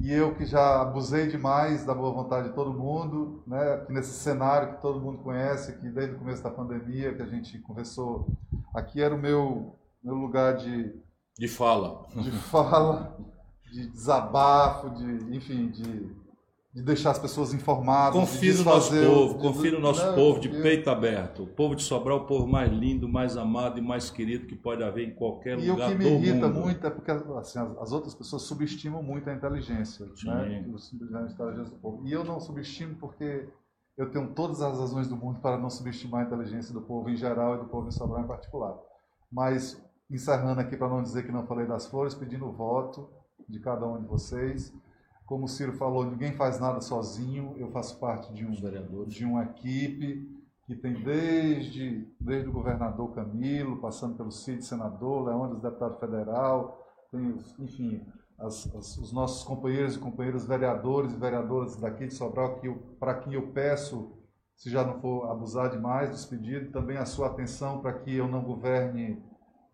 e 0.00 0.12
eu 0.12 0.34
que 0.34 0.44
já 0.44 0.82
abusei 0.82 1.28
demais 1.28 1.84
da 1.84 1.94
boa 1.94 2.12
vontade 2.12 2.48
de 2.48 2.54
todo 2.54 2.72
mundo, 2.72 3.42
né, 3.46 3.84
que 3.86 3.92
nesse 3.92 4.12
cenário 4.12 4.74
que 4.74 4.82
todo 4.82 5.00
mundo 5.00 5.18
conhece, 5.18 5.78
que 5.78 5.88
desde 5.88 6.14
o 6.14 6.18
começo 6.18 6.42
da 6.42 6.50
pandemia, 6.50 7.14
que 7.14 7.22
a 7.22 7.26
gente 7.26 7.58
conversou, 7.60 8.28
aqui 8.74 9.00
era 9.00 9.14
o 9.14 9.18
meu, 9.18 9.78
meu 10.02 10.14
lugar 10.14 10.56
de, 10.56 10.94
De 11.38 11.48
fala. 11.48 12.06
de 12.14 12.30
fala, 12.32 13.16
de 13.72 13.86
desabafo, 13.86 14.90
de, 14.90 15.36
enfim, 15.36 15.68
de, 15.68 16.14
de 16.74 16.82
deixar 16.82 17.10
as 17.12 17.18
pessoas 17.18 17.52
informadas. 17.54 18.12
de 18.14 18.20
Confie 18.20 18.52
no 18.52 18.64
nosso 18.64 18.94
o- 18.94 19.06
povo, 19.06 19.34
de- 19.34 19.40
confie 19.42 19.70
no 19.70 19.80
nosso 19.80 20.14
povo 20.14 20.38
de 20.40 20.48
peito 20.48 20.90
aberto. 20.90 21.44
O 21.44 21.46
povo 21.46 21.74
de 21.74 21.82
Sobral 21.82 22.18
é 22.18 22.20
o 22.22 22.26
povo 22.26 22.46
mais 22.46 22.70
lindo, 22.70 23.08
mais 23.08 23.36
amado 23.36 23.78
e 23.78 23.82
mais 23.82 24.10
querido 24.10 24.46
que 24.46 24.54
pode 24.54 24.82
haver 24.84 25.08
em 25.08 25.14
qualquer 25.14 25.58
E 25.58 25.68
o 25.68 25.72
lugar 25.72 25.90
que 25.90 25.94
me 25.98 26.04
do 26.04 26.10
irrita 26.10 26.46
mundo. 26.48 26.60
muito 26.60 26.86
é 26.86 26.90
porque 26.90 27.10
assim, 27.10 27.58
as, 27.58 27.78
as 27.78 27.92
outras 27.92 28.14
pessoas 28.14 28.42
subestimam 28.42 29.02
muito 29.02 29.28
a 29.30 29.34
inteligência, 29.34 30.06
Sim. 30.14 30.28
né? 30.28 30.64
O- 30.68 31.16
a 31.16 31.22
inteligência 31.32 31.70
do 31.74 31.80
povo. 31.80 32.06
E 32.06 32.12
eu 32.12 32.22
não 32.22 32.38
subestimo 32.38 32.94
porque 32.96 33.48
eu 33.96 34.10
tenho 34.10 34.28
todas 34.34 34.60
as 34.60 34.78
razões 34.78 35.08
do 35.08 35.16
mundo 35.16 35.40
para 35.40 35.58
não 35.58 35.70
subestimar 35.70 36.20
a 36.22 36.26
inteligência 36.26 36.72
do 36.72 36.82
povo 36.82 37.08
em 37.10 37.16
geral 37.16 37.56
e 37.56 37.58
do 37.60 37.64
povo 37.64 37.88
em 37.88 37.90
Sobral 37.90 38.22
em 38.22 38.28
particular. 38.28 38.76
Mas, 39.32 39.82
encerrando 40.10 40.60
aqui 40.60 40.76
para 40.76 40.88
não 40.88 41.02
dizer 41.02 41.24
que 41.26 41.32
não 41.32 41.46
falei 41.46 41.66
das 41.66 41.86
flores, 41.86 42.14
pedindo 42.14 42.46
o 42.46 42.52
voto 42.52 43.08
de 43.48 43.58
cada 43.58 43.86
um 43.86 44.00
de 44.00 44.06
vocês. 44.06 44.72
Como 45.28 45.44
o 45.44 45.48
Ciro 45.48 45.74
falou, 45.74 46.06
ninguém 46.06 46.32
faz 46.32 46.58
nada 46.58 46.80
sozinho, 46.80 47.54
eu 47.58 47.70
faço 47.70 47.98
parte 48.00 48.32
de 48.32 48.46
um 48.46 48.50
Os 48.50 48.60
vereadores. 48.60 49.12
de 49.12 49.26
uma 49.26 49.44
equipe 49.44 50.26
que 50.64 50.74
tem 50.74 50.94
desde, 51.02 52.08
desde 52.18 52.48
o 52.48 52.52
governador 52.52 53.12
Camilo, 53.14 53.76
passando 53.78 54.16
pelo 54.16 54.30
Cid, 54.32 54.64
senador, 54.64 55.26
Leônidas, 55.26 55.60
deputado 55.60 55.98
federal, 56.00 56.82
tem, 57.10 57.30
os- 57.30 57.58
enfim, 57.58 58.02
as- 58.38 58.74
as- 58.74 58.96
os 58.96 59.12
nossos 59.12 59.44
companheiros 59.44 59.96
e 59.96 59.98
companheiras 59.98 60.46
vereadores 60.46 61.12
e 61.12 61.16
vereadoras 61.16 61.76
daqui 61.76 62.06
de 62.06 62.14
Sobral, 62.14 62.56
que 62.56 62.70
para 62.98 63.14
quem 63.16 63.34
eu 63.34 63.48
peço, 63.48 64.12
se 64.56 64.70
já 64.70 64.82
não 64.82 64.98
for 64.98 65.30
abusar 65.30 65.68
demais 65.70 66.10
dos 66.10 66.24
pedidos, 66.24 66.72
também 66.72 66.96
a 66.96 67.04
sua 67.04 67.26
atenção 67.26 67.80
para 67.82 67.92
que 67.92 68.14
eu 68.14 68.26
não 68.26 68.42
governe, 68.42 69.22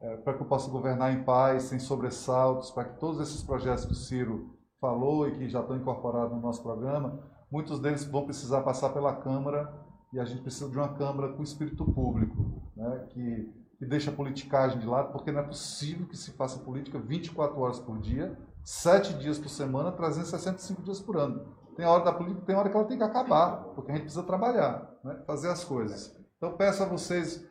eh, 0.00 0.16
para 0.16 0.34
que 0.34 0.42
eu 0.42 0.46
possa 0.48 0.68
governar 0.68 1.12
em 1.12 1.22
paz, 1.22 1.64
sem 1.64 1.78
sobressaltos, 1.78 2.72
para 2.72 2.84
que 2.86 2.98
todos 2.98 3.20
esses 3.20 3.40
projetos 3.42 3.84
que 3.86 3.92
o 3.92 3.96
Ciro 3.96 4.50
falou 4.84 5.26
e 5.26 5.32
que 5.32 5.48
já 5.48 5.60
estão 5.60 5.76
incorporados 5.76 6.36
no 6.36 6.42
nosso 6.42 6.62
programa, 6.62 7.18
muitos 7.50 7.80
deles 7.80 8.04
vão 8.04 8.26
precisar 8.26 8.60
passar 8.60 8.90
pela 8.90 9.16
Câmara 9.16 9.72
e 10.12 10.20
a 10.20 10.26
gente 10.26 10.42
precisa 10.42 10.68
de 10.68 10.76
uma 10.76 10.92
Câmara 10.92 11.32
com 11.32 11.42
espírito 11.42 11.86
público, 11.86 12.62
né, 12.76 13.06
que, 13.08 13.50
que 13.78 13.86
deixa 13.86 14.10
a 14.10 14.14
politicagem 14.14 14.78
de 14.78 14.86
lado, 14.86 15.10
porque 15.10 15.32
não 15.32 15.40
é 15.40 15.42
possível 15.42 16.06
que 16.06 16.18
se 16.18 16.32
faça 16.32 16.58
política 16.58 16.98
24 16.98 17.58
horas 17.58 17.78
por 17.78 17.98
dia, 17.98 18.38
7 18.62 19.14
dias 19.14 19.38
por 19.38 19.48
semana, 19.48 19.90
365 19.90 20.82
dias 20.82 21.00
por 21.00 21.16
ano. 21.16 21.46
Tem 21.74 21.86
hora 21.86 22.04
da 22.04 22.12
política, 22.12 22.44
tem 22.44 22.54
hora 22.54 22.68
que 22.68 22.76
ela 22.76 22.86
tem 22.86 22.98
que 22.98 23.04
acabar, 23.04 23.64
porque 23.74 23.90
a 23.90 23.94
gente 23.94 24.04
precisa 24.04 24.22
trabalhar, 24.22 24.98
né, 25.02 25.18
fazer 25.26 25.48
as 25.48 25.64
coisas. 25.64 26.14
Então 26.36 26.58
peço 26.58 26.82
a 26.82 26.86
vocês, 26.86 27.42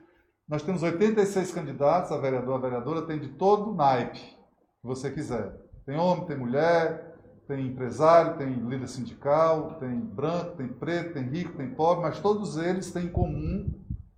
nós 0.47 0.61
temos 0.61 0.83
86 0.83 1.51
candidatos, 1.51 2.11
a 2.11 2.17
vereadora, 2.17 2.57
a 2.57 2.69
vereadora 2.69 3.01
tem 3.07 3.19
de 3.19 3.29
todo 3.29 3.71
o 3.71 3.75
naipe 3.75 4.19
que 4.19 4.87
você 4.87 5.09
quiser. 5.09 5.51
Tem 5.85 5.97
homem, 5.97 6.25
tem 6.25 6.37
mulher, 6.37 7.12
tem 7.47 7.67
empresário, 7.67 8.37
tem 8.37 8.53
líder 8.53 8.87
sindical, 8.87 9.75
tem 9.79 9.99
branco, 9.99 10.57
tem 10.57 10.67
preto, 10.67 11.13
tem 11.13 11.23
rico, 11.23 11.57
tem 11.57 11.69
pobre, 11.73 12.03
mas 12.03 12.19
todos 12.19 12.57
eles 12.57 12.91
têm 12.91 13.05
em 13.05 13.11
comum 13.11 13.69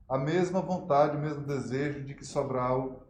a 0.08 0.18
mesma 0.18 0.62
vontade, 0.62 1.18
o 1.18 1.20
mesmo 1.22 1.46
desejo 1.46 2.04
de 2.04 2.14
que 2.14 2.26
Sobral 2.26 3.08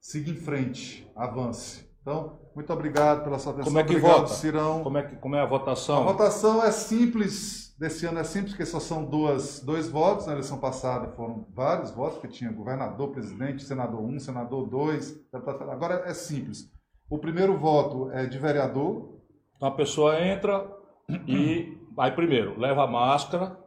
siga 0.00 0.30
em 0.30 0.36
frente, 0.36 1.10
avance. 1.14 1.86
Então, 2.02 2.38
muito 2.54 2.72
obrigado 2.72 3.24
pela 3.24 3.38
sua 3.38 3.52
atenção. 3.52 3.72
Como 3.72 3.78
é 3.80 3.84
que 3.84 3.96
obrigado, 3.96 4.18
vota? 4.18 4.34
Cirão. 4.34 4.82
Como 4.82 4.98
é, 4.98 5.02
que, 5.02 5.16
como 5.16 5.34
é 5.34 5.40
a 5.40 5.42
A 5.42 5.46
votação? 5.46 6.04
votação 6.04 6.62
é 6.62 6.70
simples, 6.70 7.74
desse 7.76 8.06
ano 8.06 8.20
é 8.20 8.24
simples, 8.24 8.52
porque 8.52 8.64
só 8.64 8.78
são 8.78 9.04
duas, 9.04 9.60
dois 9.60 9.88
votos. 9.88 10.26
Na 10.26 10.32
eleição 10.32 10.58
passada 10.58 11.08
foram 11.12 11.46
vários 11.52 11.90
votos, 11.90 12.18
porque 12.18 12.28
tinha 12.28 12.52
governador, 12.52 13.10
presidente, 13.10 13.64
senador 13.64 14.00
1, 14.00 14.20
senador 14.20 14.68
2. 14.68 15.14
deputado 15.32 15.58
federal. 15.58 15.74
Agora 15.74 16.02
é 16.06 16.14
simples. 16.14 16.70
O 17.10 17.18
primeiro 17.18 17.58
voto 17.58 18.10
é 18.12 18.26
de 18.26 18.38
vereador, 18.38 19.15
Então 19.56 19.68
a 19.68 19.72
pessoa 19.72 20.20
entra 20.20 20.66
e 21.26 21.76
vai 21.94 22.14
primeiro, 22.14 22.58
leva 22.58 22.84
a 22.84 22.86
máscara, 22.86 23.58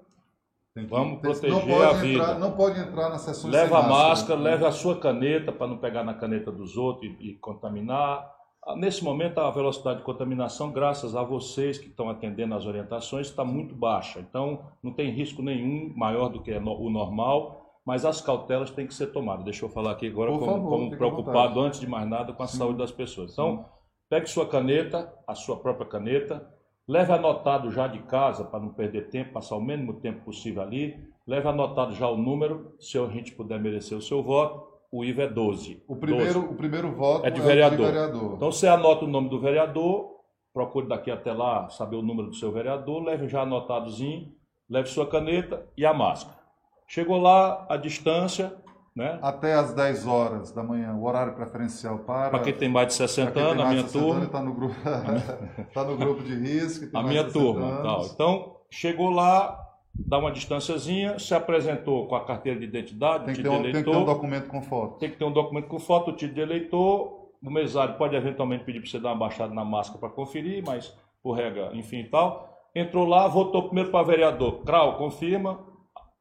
Vamos 0.87 1.19
proteger 1.19 1.51
não 1.51 1.59
pode 1.61 1.73
a 1.73 1.87
entrar, 1.87 2.01
vida. 2.01 2.33
Não 2.39 2.51
pode 2.51 2.79
entrar 2.79 3.09
nas 3.09 3.21
sessões 3.21 3.53
leva 3.53 3.79
a 3.79 3.81
sem 3.81 3.89
máscara, 3.89 4.39
leve 4.39 4.65
a 4.65 4.71
sua 4.71 4.97
caneta 4.97 5.51
para 5.51 5.67
não 5.67 5.77
pegar 5.77 6.03
na 6.05 6.13
caneta 6.13 6.51
dos 6.51 6.77
outros 6.77 7.11
e, 7.19 7.31
e 7.31 7.33
contaminar. 7.35 8.31
Ah, 8.65 8.75
Nesse 8.77 9.03
momento, 9.03 9.39
a 9.39 9.51
velocidade 9.51 9.97
de 9.99 10.05
contaminação, 10.05 10.71
graças 10.71 11.15
a 11.17 11.23
vocês 11.23 11.77
que 11.77 11.87
estão 11.87 12.09
atendendo 12.09 12.55
as 12.55 12.65
orientações, 12.65 13.27
está 13.27 13.43
muito 13.43 13.75
baixa. 13.75 14.19
Então, 14.21 14.59
não 14.81 14.93
tem 14.93 15.09
risco 15.09 15.41
nenhum 15.41 15.91
maior 15.97 16.29
do 16.29 16.41
que 16.41 16.57
no- 16.59 16.79
o 16.79 16.89
normal, 16.89 17.65
mas 17.83 18.05
as 18.05 18.21
cautelas 18.21 18.69
têm 18.71 18.87
que 18.87 18.93
ser 18.93 19.07
tomadas. 19.07 19.43
Deixa 19.43 19.65
eu 19.65 19.69
falar 19.69 19.91
aqui 19.91 20.07
agora 20.07 20.31
Por 20.31 20.39
como, 20.39 20.51
favor, 20.53 20.69
como 20.69 20.91
preocupado, 20.91 21.59
antes 21.59 21.79
de 21.81 21.87
mais 21.87 22.07
nada, 22.07 22.31
com 22.31 22.43
a 22.43 22.47
Sim. 22.47 22.57
saúde 22.57 22.77
das 22.77 22.91
pessoas. 22.91 23.33
Então, 23.33 23.65
pegue 24.09 24.27
sua 24.27 24.47
caneta, 24.47 25.13
a 25.27 25.35
sua 25.35 25.57
própria 25.57 25.85
caneta, 25.85 26.45
leve 26.87 27.13
anotado 27.13 27.71
já 27.71 27.87
de 27.87 27.99
casa, 27.99 28.43
para 28.43 28.59
não 28.59 28.69
perder 28.69 29.09
tempo, 29.09 29.33
passar 29.33 29.55
o 29.55 29.61
mínimo 29.61 29.93
tempo 30.01 30.25
possível 30.25 30.61
ali, 30.63 30.97
leve 31.27 31.47
anotado 31.47 31.93
já 31.93 32.07
o 32.09 32.17
número, 32.17 32.73
se 32.79 32.97
a 32.97 33.05
gente 33.07 33.31
puder 33.33 33.59
merecer 33.59 33.97
o 33.97 34.01
seu 34.01 34.23
voto, 34.23 34.67
o 34.91 35.05
IVA 35.05 35.23
é 35.23 35.27
12. 35.27 35.83
O 35.87 35.95
primeiro, 35.95 36.33
12. 36.33 36.47
o 36.47 36.55
primeiro 36.55 36.91
voto 36.95 37.25
É 37.27 37.29
de 37.29 37.39
o 37.39 37.43
vereador. 37.43 37.85
vereador. 37.85 38.33
Então 38.35 38.51
você 38.51 38.67
anota 38.67 39.05
o 39.05 39.07
nome 39.07 39.29
do 39.29 39.39
vereador, 39.39 40.15
procure 40.51 40.87
daqui 40.87 41.11
até 41.11 41.31
lá 41.31 41.69
saber 41.69 41.95
o 41.95 42.01
número 42.01 42.29
do 42.29 42.35
seu 42.35 42.51
vereador, 42.51 43.03
leve 43.03 43.27
já 43.27 43.43
anotadozinho, 43.43 44.33
leve 44.67 44.89
sua 44.89 45.05
caneta 45.05 45.67
e 45.77 45.85
a 45.85 45.93
máscara. 45.93 46.39
Chegou 46.87 47.19
lá, 47.19 47.67
a 47.69 47.77
distância, 47.77 48.51
né? 48.95 49.19
Até 49.21 49.53
às 49.53 49.73
10 49.73 50.07
horas 50.07 50.51
da 50.51 50.63
manhã, 50.63 50.93
o 50.93 51.03
horário 51.05 51.33
preferencial 51.33 51.99
para. 51.99 52.29
Para 52.29 52.39
quem 52.39 52.53
tem 52.53 52.69
mais 52.69 52.87
de 52.87 52.93
60 52.95 53.31
pra 53.31 53.33
quem 53.33 53.43
tem 53.43 53.51
anos, 53.51 53.65
a 53.65 53.69
minha 53.69 53.83
de 53.83 53.89
60 53.91 54.05
anos, 54.05 54.15
turma. 54.15 54.31
Tá 54.31 54.41
no 54.41 54.53
grupo, 54.53 54.75
tá 55.73 55.83
no 55.83 55.97
grupo 55.97 56.23
de 56.23 56.35
risco. 56.35 56.97
a 56.97 57.03
minha 57.03 57.23
de 57.23 57.31
60 57.31 57.31
turma. 57.31 57.81
Tal. 57.81 58.05
Então, 58.05 58.55
chegou 58.69 59.09
lá, 59.09 59.59
dá 59.93 60.17
uma 60.17 60.31
distânciazinha, 60.31 61.17
se 61.19 61.33
apresentou 61.33 62.07
com 62.07 62.15
a 62.15 62.25
carteira 62.25 62.59
de 62.59 62.65
identidade, 62.65 63.25
Tem 63.25 63.35
título 63.35 63.55
um, 63.55 63.61
de 63.63 63.71
tem 63.71 63.83
que 63.83 63.83
ter 63.83 63.89
um 63.89 63.93
eleitor, 63.93 64.13
documento 64.13 64.47
com 64.47 64.61
foto. 64.61 64.97
tem 64.99 65.09
que 65.09 65.17
ter 65.17 65.25
um 65.25 65.31
documento 65.31 65.67
com 65.67 65.79
foto, 65.79 66.11
o 66.11 66.13
título 66.13 66.35
de 66.35 66.41
eleitor, 66.41 67.29
o 67.41 67.49
mesário 67.49 67.95
pode 67.95 68.15
eventualmente 68.15 68.63
pedir 68.65 68.81
para 68.81 68.89
você 68.89 68.99
dar 68.99 69.09
uma 69.09 69.17
baixada 69.19 69.53
na 69.53 69.63
máscara 69.63 69.99
para 69.99 70.09
conferir, 70.09 70.63
mas 70.65 70.93
por 71.23 71.33
regra, 71.33 71.69
enfim 71.73 71.99
e 71.99 72.09
tal. 72.09 72.49
Entrou 72.75 73.05
lá, 73.05 73.27
votou 73.27 73.63
primeiro 73.63 73.91
para 73.91 74.05
vereador. 74.05 74.63
Crau, 74.63 74.97
confirma, 74.97 75.59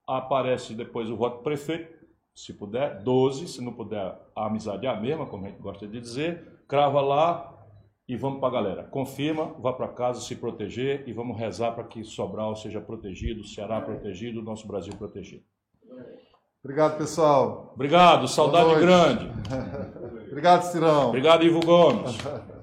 aparece 0.07 0.75
depois 0.75 1.11
o 1.11 1.17
voto 1.17 1.39
do 1.39 1.43
prefeito, 1.43 1.98
se 2.39 2.53
puder, 2.53 3.03
12, 3.03 3.49
se 3.49 3.61
não 3.61 3.73
puder, 3.73 4.17
a 4.37 4.47
amizade 4.47 4.87
é 4.87 4.89
a 4.89 5.01
mesma, 5.01 5.27
como 5.27 5.45
a 5.45 5.49
gente 5.49 5.61
gosta 5.61 5.89
de 5.89 6.01
dizer, 6.01 6.63
crava 6.69 7.01
lá 7.01 7.53
e 8.07 8.17
vamos 8.17 8.39
para 8.39 8.49
a 8.49 8.53
galera. 8.53 8.85
Confirma, 8.85 9.57
vá 9.59 9.73
para 9.73 9.89
casa 9.89 10.21
se 10.21 10.37
proteger 10.37 11.03
e 11.09 11.13
vamos 11.13 11.37
rezar 11.37 11.73
para 11.73 11.83
que 11.83 12.05
Sobral 12.05 12.55
seja 12.55 12.81
protegido, 12.81 13.45
Ceará 13.45 13.81
protegido, 13.81 14.41
nosso 14.41 14.69
Brasil 14.69 14.93
protegido. 14.97 15.43
Obrigado, 16.63 16.97
pessoal. 16.97 17.73
Obrigado, 17.75 18.29
saudade 18.29 18.79
grande. 18.79 19.29
Obrigado, 20.31 20.63
Cirão. 20.63 21.09
Obrigado, 21.09 21.43
Ivo 21.43 21.59
Gomes. 21.59 22.17